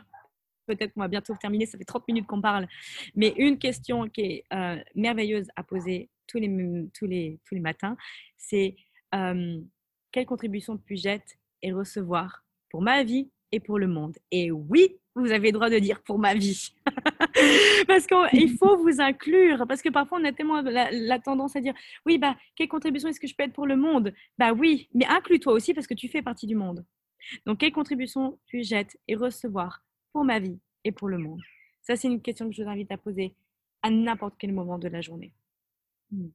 peut-être 0.67 0.93
qu'on 0.93 1.01
va 1.01 1.07
bientôt 1.07 1.35
terminer, 1.35 1.65
ça 1.65 1.77
fait 1.77 1.85
30 1.85 2.07
minutes 2.07 2.27
qu'on 2.27 2.41
parle, 2.41 2.67
mais 3.15 3.33
une 3.37 3.57
question 3.57 4.07
qui 4.09 4.21
est 4.21 4.45
merveilleuse 4.95 5.47
à 5.55 5.63
poser 5.63 6.09
tous 6.27 6.37
les, 6.37 6.89
tous 6.93 7.05
les, 7.05 7.39
tous 7.45 7.55
les 7.55 7.61
matins, 7.61 7.95
c'est 8.37 8.75
quelle 9.11 10.25
contribution 10.25 10.77
puis-je 10.77 11.09
être 11.09 11.33
et 11.61 11.71
recevoir 11.71 12.43
pour 12.69 12.81
ma 12.81 13.03
vie 13.03 13.31
et 13.51 13.59
pour 13.59 13.79
le 13.79 13.87
monde? 13.87 14.17
Et 14.31 14.51
oui, 14.51 14.99
vous 15.15 15.31
avez 15.31 15.47
le 15.47 15.53
droit 15.53 15.69
de 15.69 15.79
dire 15.79 16.01
pour 16.01 16.19
ma 16.19 16.33
vie. 16.33 16.73
parce 17.87 18.07
qu'il 18.07 18.57
faut 18.57 18.77
vous 18.77 19.01
inclure. 19.01 19.65
Parce 19.67 19.81
que 19.81 19.89
parfois, 19.89 20.19
on 20.21 20.25
a 20.25 20.31
tellement 20.31 20.61
la, 20.61 21.19
tendance 21.19 21.55
à 21.55 21.61
dire 21.61 21.73
oui, 22.05 22.17
bah, 22.17 22.35
quelle 22.55 22.67
contribution 22.67 23.09
est-ce 23.09 23.19
que 23.19 23.27
je 23.27 23.35
peux 23.35 23.43
être 23.43 23.53
pour 23.53 23.67
le 23.67 23.75
monde? 23.75 24.13
Bah 24.37 24.53
oui, 24.53 24.89
mais 24.93 25.05
inclus-toi 25.05 25.53
aussi 25.53 25.73
parce 25.73 25.87
que 25.87 25.93
tu 25.93 26.07
fais 26.07 26.21
partie 26.21 26.47
du 26.47 26.55
monde. 26.55 26.85
Donc, 27.45 27.59
quelle 27.59 27.71
contribution 27.71 28.39
puis-je 28.47 28.75
être 28.75 28.97
et 29.07 29.15
recevoir 29.15 29.83
pour 30.13 30.23
ma 30.23 30.39
vie 30.39 30.59
et 30.83 30.91
pour 30.91 31.09
le 31.09 31.17
monde? 31.17 31.41
Ça, 31.81 31.95
c'est 31.95 32.07
une 32.07 32.21
question 32.21 32.49
que 32.49 32.55
je 32.55 32.63
vous 32.63 32.69
invite 32.69 32.91
à 32.91 32.97
poser 32.97 33.35
à 33.83 33.89
n'importe 33.89 34.35
quel 34.37 34.53
moment 34.53 34.77
de 34.77 34.87
la 34.87 35.01
journée. 35.01 35.33
Hmm. 36.11 36.29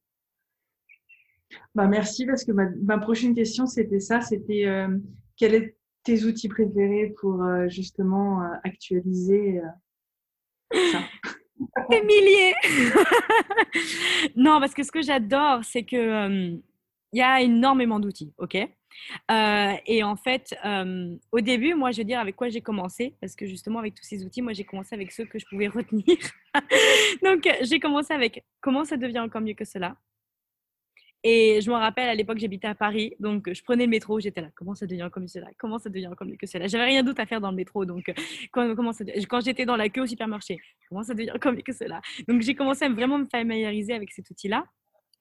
Bah, 1.75 1.87
merci 1.87 2.27
parce 2.27 2.45
que 2.45 2.53
ma, 2.53 2.99
prochaine 2.99 3.35
question, 3.35 3.67
c'était 3.67 4.01
ça. 4.01 4.21
C'était 4.21 4.67
euh, 4.67 4.99
est 5.41 5.76
tes 6.07 6.25
outils 6.25 6.49
préférés 6.49 7.13
pour 7.21 7.43
euh, 7.43 7.69
justement 7.69 8.43
euh, 8.43 8.47
actualiser 8.63 9.61
euh, 10.73 10.91
ça? 10.93 11.01
Des 11.91 12.03
milliers! 12.03 12.55
Non, 14.37 14.61
parce 14.61 14.75
que 14.75 14.83
ce 14.83 14.93
que 14.93 15.03
j'adore, 15.03 15.65
c'est 15.65 15.85
que 15.85 16.29
il 17.13 17.19
y 17.19 17.23
a 17.23 17.41
énormément 17.41 17.99
d'outils, 17.99 18.33
ok? 18.39 18.57
Et 19.87 20.03
en 20.03 20.17
fait, 20.17 20.55
au 21.33 21.41
début, 21.41 21.75
moi, 21.75 21.93
je 21.93 21.99
veux 21.99 22.05
dire 22.05 22.21
avec 22.21 22.37
quoi 22.37 22.49
j'ai 22.49 22.61
commencé, 22.61 23.15
parce 23.21 23.35
que 23.35 23.47
justement, 23.47 23.79
avec 23.79 23.95
tous 23.95 24.05
ces 24.05 24.25
outils, 24.25 24.43
moi, 24.43 24.53
j'ai 24.53 24.65
commencé 24.65 24.95
avec 24.95 25.13
ceux 25.13 25.25
que 25.25 25.39
je 25.39 25.47
pouvais 25.47 25.69
retenir. 25.69 26.17
Donc, 27.23 27.49
j'ai 27.63 27.81
commencé 27.81 28.13
avec 28.13 28.45
comment 28.61 28.85
ça 28.85 28.97
devient 28.97 29.21
encore 29.21 29.41
mieux 29.41 29.55
que 29.55 29.65
cela? 29.65 29.97
Et 31.23 31.61
je 31.61 31.71
me 31.71 31.77
rappelle, 31.77 32.09
à 32.09 32.15
l'époque, 32.15 32.39
j'habitais 32.39 32.69
à 32.69 32.75
Paris, 32.75 33.15
donc 33.19 33.53
je 33.53 33.63
prenais 33.63 33.85
le 33.85 33.91
métro, 33.91 34.21
j'étais 34.21 34.41
là, 34.41 34.51
comment 34.55 34.75
ça 34.75 34.87
devient 34.87 35.09
comme 35.13 35.29
cela? 35.29 35.49
Comment 35.59 35.79
ça 35.79 35.91
devient 35.91 36.13
comme 36.17 36.37
que 36.37 36.47
cela? 36.47 36.69
J'avais 36.69 36.85
rien 36.85 37.03
d'autre 37.03 37.21
à 37.21 37.27
faire 37.27 37.41
dans 37.41 37.51
le 37.51 37.57
métro, 37.57 37.85
donc 37.85 38.13
quand, 38.53 38.75
comment 38.75 38.93
quand 39.29 39.41
j'étais 39.41 39.65
dans 39.65 39.77
la 39.77 39.89
queue 39.89 40.03
au 40.03 40.07
supermarché, 40.07 40.59
comment 40.89 41.03
ça 41.03 41.15
devient 41.15 41.33
comme 41.41 41.63
que 41.63 41.73
cela? 41.73 42.01
Donc 42.29 42.43
j'ai 42.43 42.55
commencé 42.55 42.85
à 42.85 42.89
vraiment 42.89 43.19
me 43.19 43.27
familiariser 43.27 43.93
avec 43.95 44.13
cet 44.13 44.31
outil-là. 44.31 44.65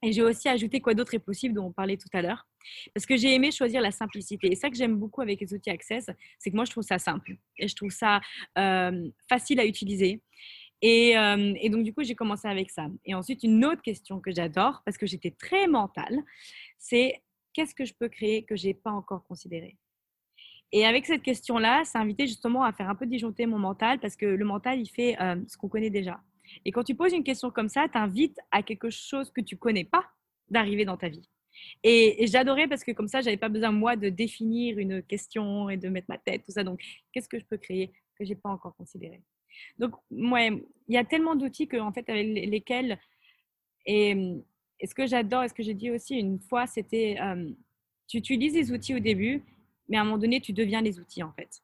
Et 0.03 0.11
j'ai 0.11 0.21
aussi 0.21 0.47
ajouté 0.49 0.81
quoi 0.81 0.93
d'autre 0.93 1.15
est 1.15 1.19
possible, 1.19 1.55
dont 1.55 1.65
on 1.65 1.71
parlait 1.71 1.97
tout 1.97 2.09
à 2.13 2.21
l'heure. 2.21 2.45
Parce 2.93 3.05
que 3.05 3.17
j'ai 3.17 3.33
aimé 3.33 3.51
choisir 3.51 3.81
la 3.81 3.91
simplicité. 3.91 4.51
Et 4.51 4.55
ça 4.55 4.69
que 4.69 4.75
j'aime 4.75 4.97
beaucoup 4.97 5.21
avec 5.21 5.39
les 5.39 5.53
outils 5.53 5.69
Access, 5.69 6.09
c'est 6.37 6.51
que 6.51 6.55
moi, 6.55 6.65
je 6.65 6.71
trouve 6.71 6.83
ça 6.83 6.99
simple. 6.99 7.35
Et 7.57 7.67
je 7.67 7.75
trouve 7.75 7.89
ça 7.89 8.19
euh, 8.57 9.09
facile 9.27 9.59
à 9.59 9.65
utiliser. 9.65 10.21
Euh, 10.83 11.53
et, 11.59 11.69
donc, 11.69 11.83
du 11.83 11.93
coup, 11.93 12.03
j'ai 12.03 12.15
commencé 12.15 12.47
avec 12.47 12.69
ça. 12.69 12.87
Et 13.05 13.15
ensuite, 13.15 13.43
une 13.43 13.65
autre 13.65 13.81
question 13.81 14.19
que 14.19 14.31
j'adore, 14.31 14.81
parce 14.85 14.97
que 14.97 15.05
j'étais 15.05 15.31
très 15.31 15.67
mentale, 15.67 16.19
c'est 16.77 17.23
qu'est-ce 17.53 17.73
que 17.73 17.85
je 17.85 17.93
peux 17.93 18.09
créer 18.09 18.43
que 18.43 18.55
je 18.55 18.67
n'ai 18.67 18.73
pas 18.73 18.91
encore 18.91 19.23
considéré? 19.23 19.77
Et 20.71 20.85
avec 20.85 21.05
cette 21.05 21.21
question-là, 21.21 21.85
ça 21.85 21.99
invitait 21.99 22.27
justement 22.27 22.63
à 22.63 22.73
faire 22.73 22.89
un 22.89 22.95
peu 22.95 23.05
disjoncter 23.05 23.45
mon 23.45 23.59
mental, 23.59 23.99
parce 23.99 24.15
que 24.15 24.25
le 24.25 24.45
mental, 24.45 24.79
il 24.79 24.89
fait 24.89 25.19
euh, 25.21 25.37
ce 25.47 25.57
qu'on 25.57 25.69
connaît 25.69 25.89
déjà. 25.89 26.19
Et 26.65 26.71
quand 26.71 26.83
tu 26.83 26.95
poses 26.95 27.13
une 27.13 27.23
question 27.23 27.49
comme 27.49 27.69
ça, 27.69 27.87
tu 27.87 27.97
invites 27.97 28.37
à 28.51 28.61
quelque 28.61 28.89
chose 28.89 29.31
que 29.31 29.41
tu 29.41 29.57
connais 29.57 29.85
pas 29.85 30.05
d'arriver 30.49 30.85
dans 30.85 30.97
ta 30.97 31.09
vie. 31.09 31.27
Et, 31.83 32.23
et 32.23 32.27
j'adorais 32.27 32.67
parce 32.67 32.83
que 32.83 32.91
comme 32.91 33.07
ça, 33.07 33.21
j'avais 33.21 33.37
pas 33.37 33.49
besoin 33.49 33.71
moi 33.71 33.95
de 33.95 34.09
définir 34.09 34.77
une 34.77 35.01
question 35.01 35.69
et 35.69 35.77
de 35.77 35.87
mettre 35.87 36.07
ma 36.09 36.17
tête, 36.17 36.43
tout 36.45 36.51
ça. 36.51 36.63
Donc, 36.63 36.81
qu'est-ce 37.13 37.29
que 37.29 37.39
je 37.39 37.45
peux 37.45 37.57
créer 37.57 37.93
que 38.19 38.25
j'ai 38.25 38.35
pas 38.35 38.49
encore 38.49 38.75
considéré? 38.75 39.21
Donc, 39.77 39.93
ouais, 40.11 40.63
il 40.87 40.95
y 40.95 40.97
a 40.97 41.03
tellement 41.03 41.35
d'outils 41.35 41.67
que, 41.67 41.77
en 41.77 41.91
fait, 41.91 42.09
avec 42.09 42.27
lesquels. 42.27 42.99
Et, 43.85 44.41
ce 44.83 44.93
que 44.93 45.07
j'adore, 45.07 45.43
et 45.43 45.47
ce 45.47 45.53
que 45.53 45.63
j'ai 45.63 45.73
dit 45.73 45.89
aussi 45.89 46.15
une 46.15 46.39
fois, 46.39 46.67
c'était 46.67 47.17
tu 48.07 48.17
utilises 48.17 48.53
les 48.53 48.71
outils 48.71 48.95
au 48.95 48.99
début, 48.99 49.43
mais 49.89 49.97
à 49.97 50.01
un 50.01 50.03
moment 50.03 50.17
donné, 50.17 50.39
tu 50.39 50.53
deviens 50.53 50.81
les 50.81 50.99
outils, 50.99 51.23
en 51.23 51.31
fait. 51.31 51.61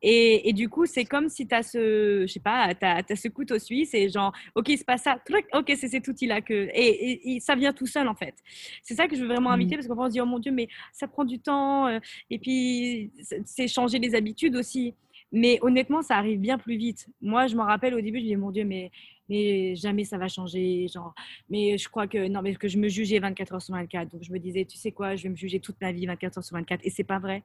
Et, 0.00 0.48
et, 0.48 0.52
du 0.52 0.68
coup, 0.68 0.86
c'est 0.86 1.04
comme 1.04 1.28
si 1.28 1.46
tu 1.46 1.54
as 1.54 1.64
ce, 1.64 2.24
je 2.26 2.32
sais 2.32 2.40
pas, 2.40 2.72
as, 2.80 3.16
ce 3.16 3.28
couteau 3.28 3.58
suisse 3.58 3.94
et 3.94 4.08
genre, 4.08 4.32
OK, 4.54 4.68
il 4.68 4.78
se 4.78 4.84
passe 4.84 5.02
ça, 5.02 5.18
OK, 5.54 5.72
c'est 5.76 5.88
cet 5.88 6.06
outil-là 6.06 6.40
que. 6.40 6.68
Et, 6.72 7.34
et, 7.34 7.40
ça 7.40 7.56
vient 7.56 7.72
tout 7.72 7.86
seul, 7.86 8.06
en 8.06 8.14
fait. 8.14 8.34
C'est 8.82 8.94
ça 8.94 9.08
que 9.08 9.16
je 9.16 9.22
veux 9.22 9.26
vraiment 9.26 9.50
inviter 9.50 9.74
mmh. 9.74 9.78
parce 9.78 9.88
qu'on 9.88 9.94
va 9.96 10.06
se 10.06 10.12
dire, 10.12 10.22
oh 10.24 10.28
mon 10.28 10.38
Dieu, 10.38 10.52
mais 10.52 10.68
ça 10.92 11.08
prend 11.08 11.24
du 11.24 11.40
temps. 11.40 11.88
et 12.30 12.38
puis, 12.38 13.10
c'est 13.44 13.66
changer 13.66 13.98
les 13.98 14.14
habitudes 14.14 14.54
aussi. 14.54 14.94
Mais 15.32 15.58
honnêtement, 15.62 16.02
ça 16.02 16.16
arrive 16.16 16.40
bien 16.40 16.58
plus 16.58 16.76
vite. 16.76 17.08
Moi, 17.20 17.46
je 17.48 17.56
me 17.56 17.62
rappelle 17.62 17.94
au 17.94 18.00
début, 18.00 18.18
je 18.18 18.22
me 18.24 18.28
disais, 18.28 18.36
mon 18.36 18.50
Dieu, 18.50 18.64
mais, 18.64 18.90
mais 19.28 19.74
jamais 19.76 20.04
ça 20.04 20.16
va 20.16 20.28
changer. 20.28 20.88
Genre, 20.88 21.14
mais 21.50 21.76
je 21.76 21.88
crois 21.88 22.06
que, 22.06 22.28
non, 22.28 22.40
mais 22.42 22.54
que 22.54 22.68
je 22.68 22.78
me 22.78 22.88
jugeais 22.88 23.18
24 23.18 23.54
heures 23.54 23.62
sur 23.62 23.74
24. 23.74 24.10
Donc, 24.10 24.22
je 24.22 24.32
me 24.32 24.38
disais, 24.38 24.64
tu 24.64 24.78
sais 24.78 24.92
quoi, 24.92 25.16
je 25.16 25.24
vais 25.24 25.28
me 25.28 25.36
juger 25.36 25.60
toute 25.60 25.80
ma 25.80 25.92
vie 25.92 26.06
24 26.06 26.38
heures 26.38 26.44
sur 26.44 26.56
24. 26.56 26.80
Et 26.84 26.90
c'est 26.90 27.04
pas 27.04 27.18
vrai. 27.18 27.44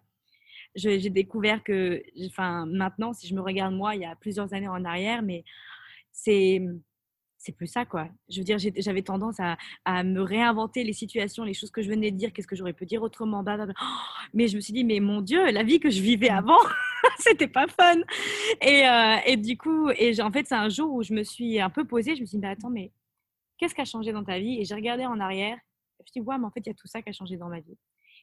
J'ai 0.76 1.10
découvert 1.10 1.64
que, 1.64 2.02
enfin, 2.26 2.66
maintenant, 2.66 3.14
si 3.14 3.28
je 3.28 3.36
me 3.36 3.42
regarde 3.42 3.76
moi, 3.76 3.96
il 3.96 4.02
y 4.02 4.06
a 4.06 4.16
plusieurs 4.16 4.54
années 4.54 4.68
en 4.68 4.86
arrière, 4.86 5.22
mais 5.22 5.44
c'est 6.12 6.62
c'est 7.44 7.52
plus 7.52 7.68
ça, 7.68 7.86
quoi. 7.86 8.08
Je 8.30 8.40
veux 8.40 8.46
dire, 8.46 8.58
j'avais 8.58 9.02
tendance 9.02 9.38
à, 9.40 9.58
à, 9.84 10.04
me 10.04 10.22
réinventer 10.22 10.86
les 10.86 10.94
situations, 10.94 11.44
les 11.44 11.54
choses 11.54 11.72
que 11.72 11.82
je 11.82 11.90
venais 11.90 12.10
de 12.10 12.16
dire, 12.16 12.32
qu'est-ce 12.32 12.48
que 12.48 12.56
j'aurais 12.56 12.72
pu 12.72 12.86
dire 12.86 13.04
autrement. 13.04 13.44
mais 14.34 14.48
je 14.48 14.56
me 14.56 14.62
suis 14.62 14.72
dit, 14.72 14.86
mais 14.86 15.02
mon 15.02 15.20
Dieu, 15.22 15.52
la 15.52 15.64
vie 15.64 15.82
que 15.82 15.90
je 15.90 16.02
vivais 16.02 16.30
mmh. 16.30 16.38
avant, 16.38 16.60
c'était 17.20 17.50
pas 17.50 17.68
fun. 17.68 17.98
Et, 18.62 18.88
euh, 18.88 19.18
et, 19.26 19.36
du 19.36 19.58
coup, 19.58 19.90
et 19.90 20.20
en 20.22 20.32
fait, 20.32 20.48
c'est 20.48 20.56
un 20.56 20.70
jour 20.70 20.94
où 20.94 21.04
je 21.04 21.14
me 21.14 21.24
suis 21.24 21.60
un 21.60 21.70
peu 21.70 21.86
posée, 21.86 22.16
je 22.16 22.22
me 22.22 22.26
suis 22.26 22.38
dit, 22.38 22.42
mais 22.42 22.52
attends, 22.52 22.70
mais 22.70 22.94
qu'est-ce 23.58 23.76
qui 23.76 23.82
a 23.82 23.86
changé 23.86 24.14
dans 24.14 24.24
ta 24.24 24.40
vie? 24.40 24.62
Et 24.62 24.66
j'ai 24.66 24.76
regardé 24.76 25.06
en 25.06 25.20
arrière, 25.20 25.58
je 26.00 26.04
me 26.04 26.06
suis 26.06 26.22
dit, 26.22 26.26
ouais, 26.26 26.38
mais 26.38 26.46
en 26.46 26.52
fait, 26.52 26.62
il 26.62 26.68
y 26.68 26.72
a 26.72 26.76
tout 26.76 26.88
ça 26.88 27.02
qui 27.02 27.10
a 27.10 27.14
changé 27.14 27.36
dans 27.36 27.50
ma 27.50 27.60
vie. 27.60 27.78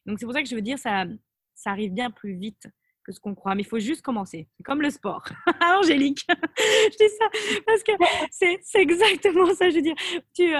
Donc, 0.07 0.17
c'est 0.17 0.25
pour 0.25 0.33
ça 0.33 0.41
que 0.41 0.49
je 0.49 0.55
veux 0.55 0.63
dire, 0.63 0.79
ça, 0.79 1.05
ça 1.53 1.69
arrive 1.69 1.93
bien 1.93 2.09
plus 2.09 2.33
vite 2.33 2.67
que 3.03 3.11
ce 3.11 3.19
qu'on 3.19 3.35
croit. 3.35 3.55
Mais 3.55 3.61
il 3.61 3.67
faut 3.67 3.79
juste 3.79 4.01
commencer. 4.01 4.47
C'est 4.57 4.63
comme 4.63 4.81
le 4.81 4.89
sport. 4.89 5.23
Angélique, 5.61 6.25
je 6.29 6.97
dis 6.97 7.13
ça 7.17 7.25
parce 7.65 7.83
que 7.83 7.91
c'est 8.31 8.81
exactement 8.81 9.53
ça. 9.53 9.69
Je 9.69 9.75
veux 9.75 9.81
dire, 9.81 9.95
tu. 10.33 10.55
Euh, 10.55 10.59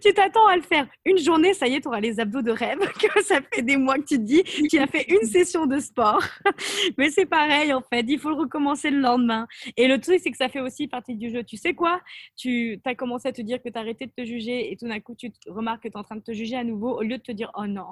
tu 0.00 0.12
t'attends 0.12 0.46
à 0.46 0.56
le 0.56 0.62
faire 0.62 0.86
une 1.04 1.18
journée, 1.18 1.54
ça 1.54 1.66
y 1.66 1.74
est, 1.74 1.80
tu 1.80 1.88
auras 1.88 2.00
les 2.00 2.20
abdos 2.20 2.42
de 2.42 2.50
rêve, 2.50 2.78
que 3.00 3.22
ça 3.22 3.40
fait 3.52 3.62
des 3.62 3.76
mois 3.76 3.96
que 3.96 4.04
tu 4.04 4.16
te 4.16 4.22
dis, 4.22 4.42
tu 4.68 4.78
as 4.78 4.86
fait 4.86 5.06
une 5.08 5.26
session 5.26 5.66
de 5.66 5.78
sport. 5.78 6.22
Mais 6.98 7.10
c'est 7.10 7.26
pareil, 7.26 7.72
en 7.72 7.80
fait, 7.80 8.04
il 8.06 8.18
faut 8.18 8.30
le 8.30 8.36
recommencer 8.36 8.90
le 8.90 9.00
lendemain. 9.00 9.46
Et 9.76 9.88
le 9.88 10.00
truc, 10.00 10.20
c'est 10.22 10.30
que 10.30 10.36
ça 10.36 10.48
fait 10.48 10.60
aussi 10.60 10.88
partie 10.88 11.14
du 11.14 11.30
jeu. 11.30 11.44
Tu 11.44 11.56
sais 11.56 11.74
quoi? 11.74 12.00
Tu 12.36 12.80
as 12.84 12.94
commencé 12.94 13.28
à 13.28 13.32
te 13.32 13.42
dire 13.42 13.62
que 13.62 13.68
tu 13.68 13.78
arrêté 13.78 14.06
de 14.06 14.12
te 14.12 14.24
juger 14.24 14.72
et 14.72 14.76
tout 14.76 14.86
d'un 14.86 15.00
coup, 15.00 15.14
tu 15.14 15.32
remarques 15.46 15.84
que 15.84 15.88
tu 15.88 15.94
es 15.94 15.98
en 15.98 16.04
train 16.04 16.16
de 16.16 16.22
te 16.22 16.32
juger 16.32 16.56
à 16.56 16.64
nouveau 16.64 16.98
au 16.98 17.02
lieu 17.02 17.18
de 17.18 17.22
te 17.22 17.32
dire, 17.32 17.50
oh 17.54 17.66
non, 17.66 17.86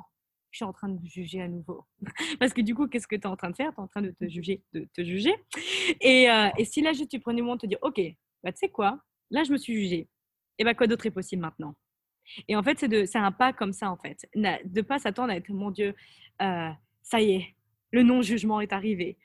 je 0.50 0.58
suis 0.58 0.64
en 0.64 0.72
train 0.72 0.88
de 0.88 0.98
juger 1.06 1.42
à 1.42 1.48
nouveau. 1.48 1.84
Parce 2.40 2.52
que 2.52 2.60
du 2.60 2.74
coup, 2.74 2.86
qu'est-ce 2.86 3.06
que 3.06 3.16
tu 3.16 3.22
es 3.22 3.26
en 3.26 3.36
train 3.36 3.50
de 3.50 3.56
faire? 3.56 3.70
Tu 3.74 3.80
es 3.80 3.82
en 3.82 3.88
train 3.88 4.02
de 4.02 4.10
te 4.10 4.28
juger, 4.28 4.62
de 4.72 4.88
te 4.94 5.04
juger. 5.04 5.34
Et, 6.00 6.30
euh, 6.30 6.48
et 6.56 6.64
si 6.64 6.80
là, 6.80 6.92
juste 6.92 7.10
tu 7.10 7.20
prenais 7.20 7.38
le 7.38 7.44
moment 7.44 7.56
de 7.56 7.62
te 7.62 7.66
dire, 7.66 7.78
OK, 7.82 8.00
bah, 8.42 8.52
tu 8.52 8.58
sais 8.58 8.68
quoi? 8.68 9.00
Là, 9.30 9.44
je 9.44 9.52
me 9.52 9.58
suis 9.58 9.74
jugée. 9.74 10.08
Et 10.58 10.64
bah, 10.64 10.74
quoi 10.74 10.86
d'autre 10.86 11.06
est 11.06 11.10
possible 11.10 11.42
maintenant? 11.42 11.74
Et 12.46 12.56
en 12.56 12.62
fait, 12.62 12.78
c'est 12.78 13.18
un 13.18 13.32
pas 13.32 13.52
comme 13.52 13.72
ça, 13.72 13.90
en 13.90 13.96
fait. 13.96 14.28
De 14.34 14.80
pas 14.82 14.98
s'attendre 14.98 15.32
à 15.32 15.36
être, 15.36 15.48
mon 15.48 15.70
Dieu, 15.70 15.94
euh, 16.42 16.70
ça 17.02 17.20
y 17.20 17.32
est, 17.32 17.54
le 17.90 18.02
non-jugement 18.02 18.60
est 18.60 18.72
arrivé. 18.72 19.16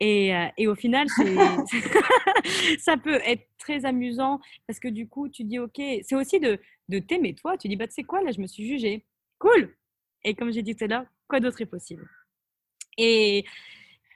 Et, 0.00 0.34
euh, 0.34 0.46
et 0.56 0.66
au 0.68 0.74
final, 0.74 1.06
ça 2.78 2.96
peut 2.96 3.20
être 3.24 3.46
très 3.58 3.84
amusant 3.84 4.40
parce 4.66 4.80
que 4.80 4.88
du 4.88 5.08
coup, 5.08 5.28
tu 5.28 5.44
dis, 5.44 5.58
OK, 5.58 5.80
c'est 6.02 6.14
aussi 6.14 6.40
de, 6.40 6.58
de 6.88 6.98
t'aimer 6.98 7.34
toi. 7.34 7.58
Tu 7.58 7.68
dis, 7.68 7.76
bah, 7.76 7.86
tu 7.86 7.94
sais 7.94 8.04
quoi, 8.04 8.22
là, 8.22 8.30
je 8.32 8.40
me 8.40 8.46
suis 8.46 8.66
jugée. 8.66 9.04
Cool, 9.38 9.76
et 10.26 10.34
comme 10.34 10.52
j'ai 10.52 10.62
dit 10.62 10.74
tout 10.74 10.84
à 10.84 10.88
l'heure, 10.88 11.06
quoi 11.28 11.38
d'autre 11.38 11.62
est 11.62 11.66
possible? 11.66 12.06
Et, 12.98 13.44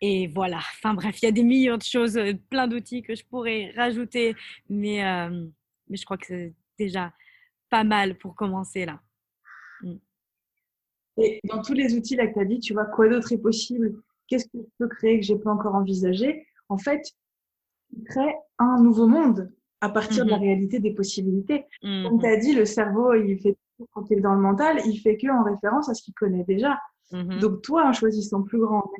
et 0.00 0.26
voilà. 0.26 0.58
Enfin 0.58 0.92
bref, 0.92 1.22
il 1.22 1.26
y 1.26 1.28
a 1.28 1.32
des 1.32 1.44
millions 1.44 1.78
de 1.78 1.82
choses, 1.82 2.16
euh, 2.18 2.32
plein 2.50 2.66
d'outils 2.66 3.02
que 3.02 3.14
je 3.14 3.24
pourrais 3.24 3.72
rajouter, 3.76 4.34
mais, 4.68 5.04
euh, 5.04 5.46
mais 5.88 5.96
je 5.96 6.04
crois 6.04 6.18
que 6.18 6.26
c'est 6.26 6.54
déjà 6.78 7.12
pas 7.70 7.84
mal 7.84 8.18
pour 8.18 8.34
commencer 8.34 8.84
là. 8.84 9.00
Mm. 9.82 9.94
Et 11.18 11.40
dans 11.44 11.62
tous 11.62 11.74
les 11.74 11.94
outils 11.94 12.16
là 12.16 12.26
que 12.26 12.34
tu 12.34 12.40
as 12.40 12.44
dit, 12.44 12.58
tu 12.58 12.72
vois, 12.72 12.86
quoi 12.86 13.08
d'autre 13.08 13.32
est 13.32 13.38
possible? 13.38 14.02
Qu'est-ce 14.26 14.46
que 14.46 14.58
je 14.58 14.68
peux 14.78 14.88
créer 14.88 15.20
que 15.20 15.26
j'ai 15.26 15.38
pas 15.38 15.52
encore 15.52 15.76
envisagé? 15.76 16.44
En 16.68 16.78
fait, 16.78 17.02
tu 17.94 18.02
crées 18.04 18.34
un 18.58 18.82
nouveau 18.82 19.06
monde 19.06 19.52
à 19.80 19.88
partir 19.88 20.24
de 20.24 20.30
la 20.30 20.38
mm-hmm. 20.38 20.40
réalité 20.40 20.80
des 20.80 20.92
possibilités. 20.92 21.66
Comme 21.82 22.20
tu 22.20 22.26
as 22.26 22.36
dit, 22.36 22.52
le 22.52 22.64
cerveau, 22.64 23.14
il 23.14 23.38
fait 23.40 23.56
quand 23.92 24.04
tu 24.04 24.14
es 24.14 24.20
dans 24.20 24.34
le 24.34 24.40
mental, 24.40 24.80
il 24.86 24.98
fait 24.98 25.16
que 25.16 25.28
en 25.28 25.42
référence 25.42 25.88
à 25.88 25.94
ce 25.94 26.02
qu'il 26.02 26.14
connaît 26.14 26.44
déjà. 26.44 26.78
Mhm. 27.12 27.40
Donc 27.40 27.62
toi, 27.62 27.88
en 27.88 27.92
choisissant 27.92 28.42
plus 28.42 28.60
grand, 28.60 28.90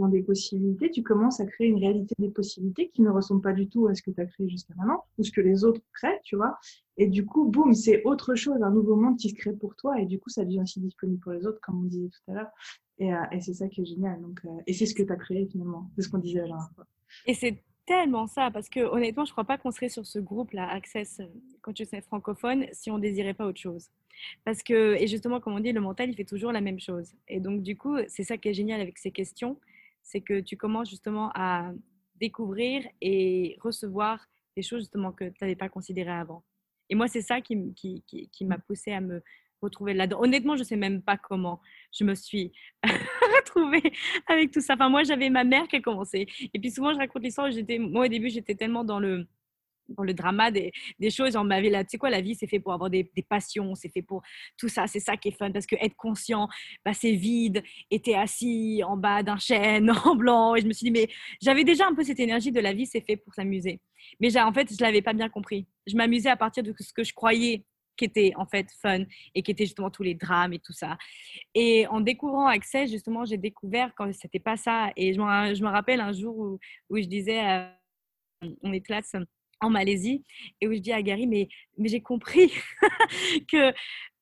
en 0.00 0.08
des 0.08 0.22
possibilités, 0.22 0.90
tu 0.90 1.02
commences 1.02 1.40
à 1.40 1.46
créer 1.46 1.68
une 1.68 1.78
réalité 1.78 2.14
des 2.18 2.30
possibilités 2.30 2.88
qui 2.88 3.02
ne 3.02 3.10
ressemble 3.10 3.42
pas 3.42 3.52
du 3.52 3.68
tout 3.68 3.86
à 3.86 3.94
ce 3.94 4.02
que 4.02 4.10
tu 4.10 4.20
as 4.20 4.26
créé 4.26 4.48
jusqu'à 4.48 4.74
maintenant, 4.76 5.04
ou 5.18 5.22
ce 5.22 5.30
que 5.30 5.40
les 5.40 5.64
autres 5.64 5.80
créent, 5.92 6.20
tu 6.24 6.36
vois. 6.36 6.58
Et 6.96 7.06
du 7.06 7.24
coup, 7.24 7.44
boum, 7.46 7.74
c'est 7.74 8.02
autre 8.04 8.34
chose, 8.34 8.60
un 8.62 8.70
nouveau 8.70 8.96
monde 8.96 9.16
qui 9.16 9.30
se 9.30 9.34
crée 9.34 9.52
pour 9.52 9.76
toi, 9.76 10.00
et 10.00 10.06
du 10.06 10.18
coup, 10.18 10.30
ça 10.30 10.44
devient 10.44 10.62
aussi 10.62 10.80
disponible 10.80 11.20
pour 11.20 11.32
les 11.32 11.46
autres, 11.46 11.60
comme 11.60 11.80
on 11.80 11.84
disait 11.84 12.08
tout 12.08 12.30
à 12.30 12.34
l'heure. 12.34 12.50
Et, 12.98 13.14
euh, 13.14 13.22
et 13.32 13.40
c'est 13.40 13.54
ça 13.54 13.68
qui 13.68 13.82
est 13.82 13.84
génial. 13.84 14.20
Donc, 14.20 14.40
euh, 14.44 14.62
et 14.66 14.72
c'est 14.72 14.86
ce 14.86 14.94
que 14.94 15.02
tu 15.02 15.12
as 15.12 15.16
créé 15.16 15.46
finalement, 15.46 15.90
c'est 15.94 16.02
ce 16.02 16.08
qu'on 16.08 16.18
disait 16.18 16.40
la 16.40 16.46
dernière 16.46 16.70
fois. 16.74 16.86
Et 17.26 17.34
c'est 17.34 17.62
tellement 17.88 18.26
ça 18.26 18.50
parce 18.50 18.68
que 18.68 18.80
honnêtement, 18.80 19.24
je 19.24 19.32
crois 19.32 19.44
pas 19.44 19.56
qu'on 19.56 19.70
serait 19.70 19.88
sur 19.88 20.04
ce 20.04 20.18
groupe-là, 20.18 20.68
Access 20.68 21.22
Consciousness 21.62 22.04
francophone, 22.04 22.66
si 22.70 22.90
on 22.90 22.98
désirait 22.98 23.32
pas 23.32 23.46
autre 23.46 23.60
chose. 23.60 23.88
Parce 24.44 24.62
que, 24.62 24.94
et 25.00 25.06
justement, 25.06 25.40
comme 25.40 25.54
on 25.54 25.60
dit, 25.60 25.72
le 25.72 25.80
mental, 25.80 26.10
il 26.10 26.14
fait 26.14 26.24
toujours 26.24 26.52
la 26.52 26.60
même 26.60 26.78
chose. 26.78 27.14
Et 27.28 27.40
donc, 27.40 27.62
du 27.62 27.78
coup, 27.78 27.96
c'est 28.08 28.24
ça 28.24 28.36
qui 28.36 28.48
est 28.48 28.54
génial 28.54 28.80
avec 28.82 28.98
ces 28.98 29.10
questions, 29.10 29.58
c'est 30.02 30.20
que 30.20 30.40
tu 30.40 30.56
commences 30.56 30.90
justement 30.90 31.30
à 31.34 31.72
découvrir 32.16 32.86
et 33.00 33.56
recevoir 33.62 34.26
des 34.54 34.62
choses 34.62 34.80
justement 34.80 35.12
que 35.12 35.24
tu 35.24 35.38
n'avais 35.40 35.56
pas 35.56 35.70
considérées 35.70 36.10
avant. 36.10 36.44
Et 36.90 36.94
moi, 36.94 37.08
c'est 37.08 37.22
ça 37.22 37.40
qui, 37.40 37.72
qui, 37.74 38.04
qui 38.06 38.44
m'a 38.44 38.58
poussé 38.58 38.92
à 38.92 39.00
me 39.00 39.22
retrouver 39.62 39.94
là-dedans. 39.94 40.20
Honnêtement, 40.22 40.56
je 40.56 40.60
ne 40.60 40.66
sais 40.66 40.76
même 40.76 41.02
pas 41.02 41.16
comment 41.16 41.60
je 41.92 42.04
me 42.04 42.14
suis 42.14 42.52
retrouvée 43.36 43.92
avec 44.26 44.50
tout 44.50 44.60
ça. 44.60 44.74
Enfin, 44.74 44.88
moi, 44.88 45.04
j'avais 45.04 45.30
ma 45.30 45.44
mère 45.44 45.66
qui 45.68 45.76
a 45.76 45.80
commencé. 45.80 46.26
Et 46.54 46.58
puis 46.58 46.70
souvent, 46.70 46.92
je 46.92 46.98
raconte 46.98 47.22
l'histoire. 47.22 47.50
J'étais, 47.50 47.78
moi, 47.78 48.06
au 48.06 48.08
début, 48.08 48.30
j'étais 48.30 48.54
tellement 48.54 48.84
dans 48.84 49.00
le 49.00 49.26
dans 49.88 50.02
le 50.02 50.14
drama 50.14 50.50
des, 50.50 50.72
des 50.98 51.10
choses. 51.10 51.36
M'avait 51.36 51.70
là, 51.70 51.84
tu 51.84 51.90
sais 51.90 51.98
quoi, 51.98 52.10
la 52.10 52.20
vie, 52.20 52.34
c'est 52.34 52.46
fait 52.46 52.60
pour 52.60 52.72
avoir 52.72 52.90
des, 52.90 53.10
des 53.16 53.22
passions, 53.22 53.74
c'est 53.74 53.88
fait 53.88 54.02
pour 54.02 54.22
tout 54.56 54.68
ça, 54.68 54.86
c'est 54.86 55.00
ça 55.00 55.16
qui 55.16 55.28
est 55.28 55.32
fun. 55.32 55.50
Parce 55.50 55.66
que 55.66 55.76
être 55.80 55.96
conscient, 55.96 56.48
bah, 56.84 56.92
c'est 56.92 57.12
vide. 57.12 57.62
Et 57.90 58.00
t'es 58.00 58.14
assis 58.14 58.82
en 58.86 58.96
bas 58.96 59.22
d'un 59.22 59.38
chêne 59.38 59.90
en 60.04 60.14
blanc. 60.14 60.54
Et 60.54 60.60
je 60.60 60.66
me 60.66 60.72
suis 60.72 60.84
dit, 60.84 60.90
mais 60.90 61.08
j'avais 61.40 61.64
déjà 61.64 61.86
un 61.86 61.94
peu 61.94 62.02
cette 62.02 62.20
énergie 62.20 62.52
de 62.52 62.60
la 62.60 62.72
vie, 62.72 62.86
c'est 62.86 63.00
fait 63.00 63.16
pour 63.16 63.34
s'amuser. 63.34 63.80
Mais 64.20 64.36
en 64.38 64.52
fait, 64.52 64.68
je 64.72 64.82
l'avais 64.82 65.02
pas 65.02 65.12
bien 65.12 65.28
compris. 65.28 65.66
Je 65.86 65.96
m'amusais 65.96 66.30
à 66.30 66.36
partir 66.36 66.62
de 66.62 66.74
ce 66.78 66.92
que 66.92 67.04
je 67.04 67.12
croyais 67.12 67.64
qui 67.98 68.04
était 68.06 68.32
en 68.36 68.46
fait 68.46 68.68
fun 68.80 69.04
et 69.34 69.42
qui 69.42 69.50
était 69.50 69.64
justement 69.64 69.90
tous 69.90 70.02
les 70.02 70.14
drames 70.14 70.54
et 70.54 70.58
tout 70.58 70.72
ça. 70.72 70.96
Et 71.54 71.86
en 71.88 72.00
découvrant 72.00 72.46
Access, 72.46 72.90
justement, 72.90 73.24
j'ai 73.24 73.36
découvert 73.36 73.92
quand 73.96 74.10
c'était 74.14 74.38
pas 74.38 74.56
ça. 74.56 74.90
Et 74.96 75.12
je, 75.12 75.20
me 75.20 75.68
rappelle 75.68 76.00
un 76.00 76.12
jour 76.12 76.38
où, 76.38 76.58
où 76.88 76.96
je 76.96 77.06
disais, 77.06 77.44
euh, 77.46 77.68
on 78.62 78.72
est 78.72 78.80
classe 78.80 79.14
en 79.60 79.70
Malaisie, 79.70 80.24
et 80.60 80.68
où 80.68 80.72
je 80.72 80.78
dis 80.78 80.92
à 80.92 81.02
Gary, 81.02 81.26
mais, 81.26 81.48
mais 81.76 81.88
j'ai 81.88 82.00
compris 82.00 82.52
que, 83.52 83.74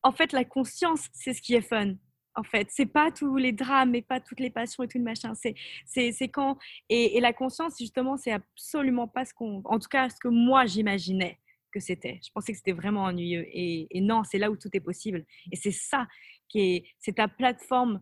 en 0.02 0.12
fait, 0.12 0.32
la 0.32 0.44
conscience, 0.44 1.08
c'est 1.12 1.34
ce 1.34 1.42
qui 1.42 1.54
est 1.54 1.60
fun. 1.60 1.94
En 2.34 2.42
fait, 2.42 2.68
c'est 2.70 2.86
pas 2.86 3.10
tous 3.10 3.36
les 3.36 3.52
drames 3.52 3.94
et 3.94 4.02
pas 4.02 4.20
toutes 4.20 4.40
les 4.40 4.50
passions 4.50 4.82
et 4.82 4.88
tout 4.88 4.98
le 4.98 5.04
machin. 5.04 5.32
C'est, 5.34 5.54
c'est, 5.86 6.28
quand 6.28 6.58
et, 6.88 7.16
et 7.16 7.20
la 7.20 7.32
conscience, 7.32 7.74
justement, 7.78 8.16
c'est 8.16 8.32
absolument 8.32 9.08
pas 9.08 9.24
ce 9.24 9.32
qu'on, 9.34 9.62
en 9.64 9.78
tout 9.78 9.88
cas, 9.88 10.08
ce 10.10 10.16
que 10.20 10.28
moi 10.28 10.66
j'imaginais 10.66 11.38
c'était. 11.80 12.20
Je 12.24 12.30
pensais 12.32 12.52
que 12.52 12.58
c'était 12.58 12.72
vraiment 12.72 13.04
ennuyeux. 13.04 13.44
Et, 13.52 13.88
non, 14.00 14.22
c'est 14.24 14.38
là 14.38 14.50
où 14.50 14.56
tout 14.56 14.70
est 14.72 14.80
possible. 14.80 15.24
Et 15.52 15.56
c'est 15.56 15.72
ça 15.72 16.06
qui 16.48 16.60
est, 16.60 16.88
c'est 16.98 17.16
ta 17.16 17.28
plateforme 17.28 18.00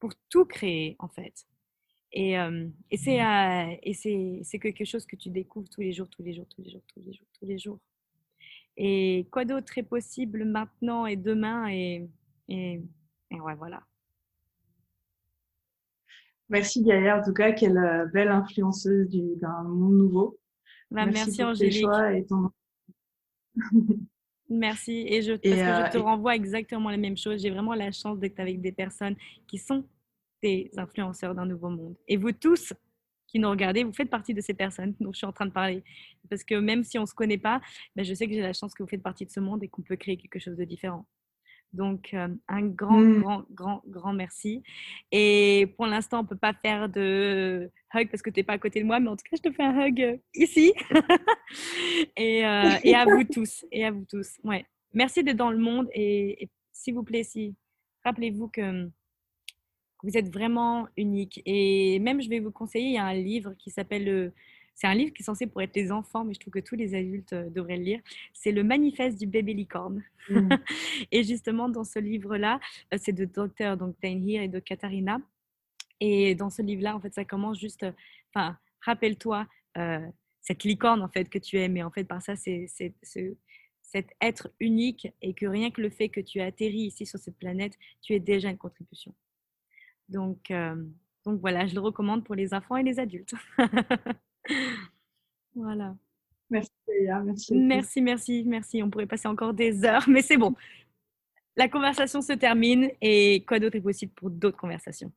pour 0.00 0.12
tout 0.28 0.44
créer, 0.44 0.96
en 0.98 1.08
fait. 1.08 1.46
Et, 2.12 2.38
euh, 2.38 2.68
et 2.90 2.96
c'est, 2.96 3.20
mmh. 3.20 3.72
euh, 3.72 4.42
et 4.52 4.58
quelque 4.58 4.84
chose 4.84 5.06
que 5.06 5.16
tu 5.16 5.30
découvres 5.30 5.68
tous 5.68 5.80
les 5.80 5.92
jours, 5.92 6.08
tous 6.08 6.22
les 6.22 6.34
jours, 6.34 6.46
tous 6.48 6.62
les 6.62 6.70
jours, 6.70 6.82
tous 6.92 7.02
les 7.04 7.12
jours, 7.12 7.26
tous 7.38 7.46
les 7.46 7.58
jours. 7.58 7.80
Et 8.76 9.26
quoi 9.30 9.44
d'autre 9.44 9.78
est 9.78 9.82
possible 9.82 10.44
maintenant 10.44 11.06
et 11.06 11.16
demain 11.16 11.68
et, 11.68 12.08
et, 12.48 12.80
ouais, 13.30 13.54
voilà. 13.54 13.82
Merci 16.48 16.84
Gaëlle, 16.84 17.20
en 17.20 17.22
tout 17.24 17.32
cas, 17.32 17.52
quelle 17.52 17.78
euh, 17.78 18.06
belle 18.06 18.28
influenceuse 18.28 19.08
d'un 19.40 19.64
monde 19.64 19.96
nouveau. 19.96 20.38
Bah, 20.90 21.06
merci, 21.06 21.18
merci 21.18 21.44
Angélique. 21.44 21.80
Choix 21.80 22.12
et 22.12 22.24
ton 22.24 22.50
Merci. 24.48 25.06
Et 25.08 25.22
je, 25.22 25.32
parce 25.32 25.40
que 25.42 25.86
je 25.86 25.92
te 25.92 25.98
euh, 25.98 26.02
renvoie 26.02 26.36
exactement 26.36 26.90
la 26.90 26.96
même 26.96 27.16
chose. 27.16 27.42
J'ai 27.42 27.50
vraiment 27.50 27.74
la 27.74 27.90
chance 27.90 28.18
d'être 28.18 28.38
avec 28.38 28.60
des 28.60 28.72
personnes 28.72 29.16
qui 29.46 29.58
sont 29.58 29.84
des 30.42 30.70
influenceurs 30.76 31.34
d'un 31.34 31.46
nouveau 31.46 31.68
monde. 31.68 31.96
Et 32.06 32.16
vous 32.16 32.32
tous 32.32 32.72
qui 33.26 33.40
nous 33.40 33.50
regardez, 33.50 33.82
vous 33.82 33.92
faites 33.92 34.10
partie 34.10 34.34
de 34.34 34.40
ces 34.40 34.54
personnes 34.54 34.94
dont 35.00 35.12
je 35.12 35.18
suis 35.18 35.26
en 35.26 35.32
train 35.32 35.46
de 35.46 35.52
parler. 35.52 35.82
Parce 36.30 36.44
que 36.44 36.54
même 36.54 36.84
si 36.84 36.98
on 36.98 37.02
ne 37.02 37.06
se 37.06 37.14
connaît 37.14 37.38
pas, 37.38 37.60
ben 37.94 38.04
je 38.04 38.14
sais 38.14 38.26
que 38.26 38.34
j'ai 38.34 38.40
la 38.40 38.52
chance 38.52 38.72
que 38.74 38.82
vous 38.82 38.88
faites 38.88 39.02
partie 39.02 39.26
de 39.26 39.30
ce 39.30 39.40
monde 39.40 39.62
et 39.64 39.68
qu'on 39.68 39.82
peut 39.82 39.96
créer 39.96 40.16
quelque 40.16 40.38
chose 40.38 40.56
de 40.56 40.64
différent. 40.64 41.06
Donc, 41.76 42.14
euh, 42.14 42.28
un 42.48 42.62
grand, 42.62 42.98
mmh. 42.98 43.20
grand, 43.20 43.42
grand, 43.52 43.82
grand 43.86 44.12
merci. 44.14 44.62
Et 45.12 45.74
pour 45.76 45.86
l'instant, 45.86 46.20
on 46.20 46.22
ne 46.22 46.28
peut 46.28 46.36
pas 46.36 46.54
faire 46.54 46.88
de 46.88 47.70
hug 47.94 48.10
parce 48.10 48.22
que 48.22 48.30
tu 48.30 48.40
n'es 48.40 48.44
pas 48.44 48.54
à 48.54 48.58
côté 48.58 48.80
de 48.80 48.86
moi, 48.86 48.98
mais 48.98 49.08
en 49.08 49.16
tout 49.16 49.24
cas, 49.30 49.36
je 49.36 49.48
te 49.48 49.54
fais 49.54 49.62
un 49.62 49.86
hug 49.86 50.00
euh, 50.00 50.16
ici. 50.34 50.72
et, 52.16 52.46
euh, 52.46 52.70
et, 52.82 52.94
à 52.94 53.04
vous 53.04 53.24
tous. 53.24 53.66
Et 53.70 53.84
à 53.84 53.90
vous 53.90 54.06
tous. 54.08 54.38
Ouais. 54.42 54.64
Merci 54.94 55.22
d'être 55.22 55.36
dans 55.36 55.50
le 55.50 55.58
monde. 55.58 55.86
Et, 55.92 56.48
s'il 56.72 56.94
vous 56.94 57.02
plaît, 57.02 57.24
si, 57.24 57.54
rappelez-vous 58.04 58.48
que, 58.48 58.86
que, 58.86 58.90
vous 60.02 60.16
êtes 60.16 60.32
vraiment 60.32 60.88
unique. 60.96 61.42
Et 61.44 61.98
même, 61.98 62.22
je 62.22 62.30
vais 62.30 62.40
vous 62.40 62.52
conseiller, 62.52 62.86
il 62.86 62.94
y 62.94 62.98
a 62.98 63.04
un 63.04 63.14
livre 63.14 63.52
qui 63.58 63.70
s'appelle 63.70 64.32
c'est 64.76 64.86
un 64.86 64.94
livre 64.94 65.12
qui 65.14 65.22
est 65.22 65.24
censé 65.24 65.46
pour 65.46 65.62
être 65.62 65.74
les 65.74 65.90
enfants, 65.90 66.22
mais 66.22 66.34
je 66.34 66.38
trouve 66.38 66.52
que 66.52 66.60
tous 66.60 66.76
les 66.76 66.94
adultes 66.94 67.32
euh, 67.32 67.48
devraient 67.48 67.78
le 67.78 67.82
lire. 67.82 68.00
C'est 68.34 68.52
le 68.52 68.62
manifeste 68.62 69.18
du 69.18 69.26
bébé 69.26 69.54
licorne. 69.54 70.04
Mmh. 70.28 70.50
et 71.10 71.24
justement, 71.24 71.70
dans 71.70 71.82
ce 71.82 71.98
livre-là, 71.98 72.60
euh, 72.92 72.98
c'est 73.00 73.14
de 73.14 73.24
docteur 73.24 73.78
donc 73.78 73.96
Here 74.02 74.44
et 74.44 74.48
de 74.48 74.58
Katharina. 74.58 75.18
Et 75.98 76.34
dans 76.34 76.50
ce 76.50 76.60
livre-là, 76.60 76.94
en 76.94 77.00
fait, 77.00 77.14
ça 77.14 77.24
commence 77.24 77.58
juste, 77.58 77.84
euh, 77.84 77.92
enfin, 78.32 78.56
rappelle-toi 78.82 79.48
cette 80.40 80.64
licorne 80.64 81.02
en 81.02 81.08
fait 81.08 81.28
que 81.28 81.38
tu 81.38 81.58
es, 81.58 81.68
mais 81.68 81.82
en 81.82 81.90
fait 81.90 82.04
par 82.04 82.22
ça, 82.22 82.34
c'est 82.34 82.66
cet 83.82 84.08
être 84.22 84.50
unique 84.58 85.06
et 85.20 85.34
que 85.34 85.44
rien 85.44 85.70
que 85.70 85.82
le 85.82 85.90
fait 85.90 86.08
que 86.08 86.20
tu 86.20 86.38
aies 86.38 86.44
atterri 86.44 86.78
ici 86.78 87.04
sur 87.04 87.18
cette 87.18 87.36
planète, 87.36 87.76
tu 88.00 88.14
es 88.14 88.20
déjà 88.20 88.48
une 88.48 88.56
contribution. 88.56 89.14
Donc, 90.08 90.50
donc 91.26 91.40
voilà, 91.40 91.66
je 91.66 91.74
le 91.74 91.80
recommande 91.80 92.24
pour 92.24 92.34
les 92.34 92.54
enfants 92.54 92.76
et 92.76 92.82
les 92.82 92.98
adultes. 92.98 93.34
voilà. 95.54 95.96
Merci, 96.50 96.70
merci. 97.24 97.54
Merci, 97.54 98.00
merci, 98.02 98.44
merci. 98.46 98.82
On 98.82 98.90
pourrait 98.90 99.06
passer 99.06 99.28
encore 99.28 99.54
des 99.54 99.84
heures, 99.84 100.08
mais 100.08 100.22
c'est 100.22 100.36
bon. 100.36 100.54
La 101.56 101.68
conversation 101.68 102.20
se 102.20 102.34
termine 102.34 102.90
et 103.00 103.42
quoi 103.46 103.58
d'autre 103.58 103.76
est 103.76 103.80
possible 103.80 104.12
pour 104.12 104.30
d'autres 104.30 104.58
conversations? 104.58 105.10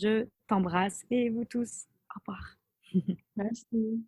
Je 0.00 0.26
t'embrasse 0.46 1.04
et 1.10 1.30
vous 1.30 1.44
tous. 1.44 1.86
Au 2.14 2.20
revoir. 2.20 2.56
Merci. 3.36 4.04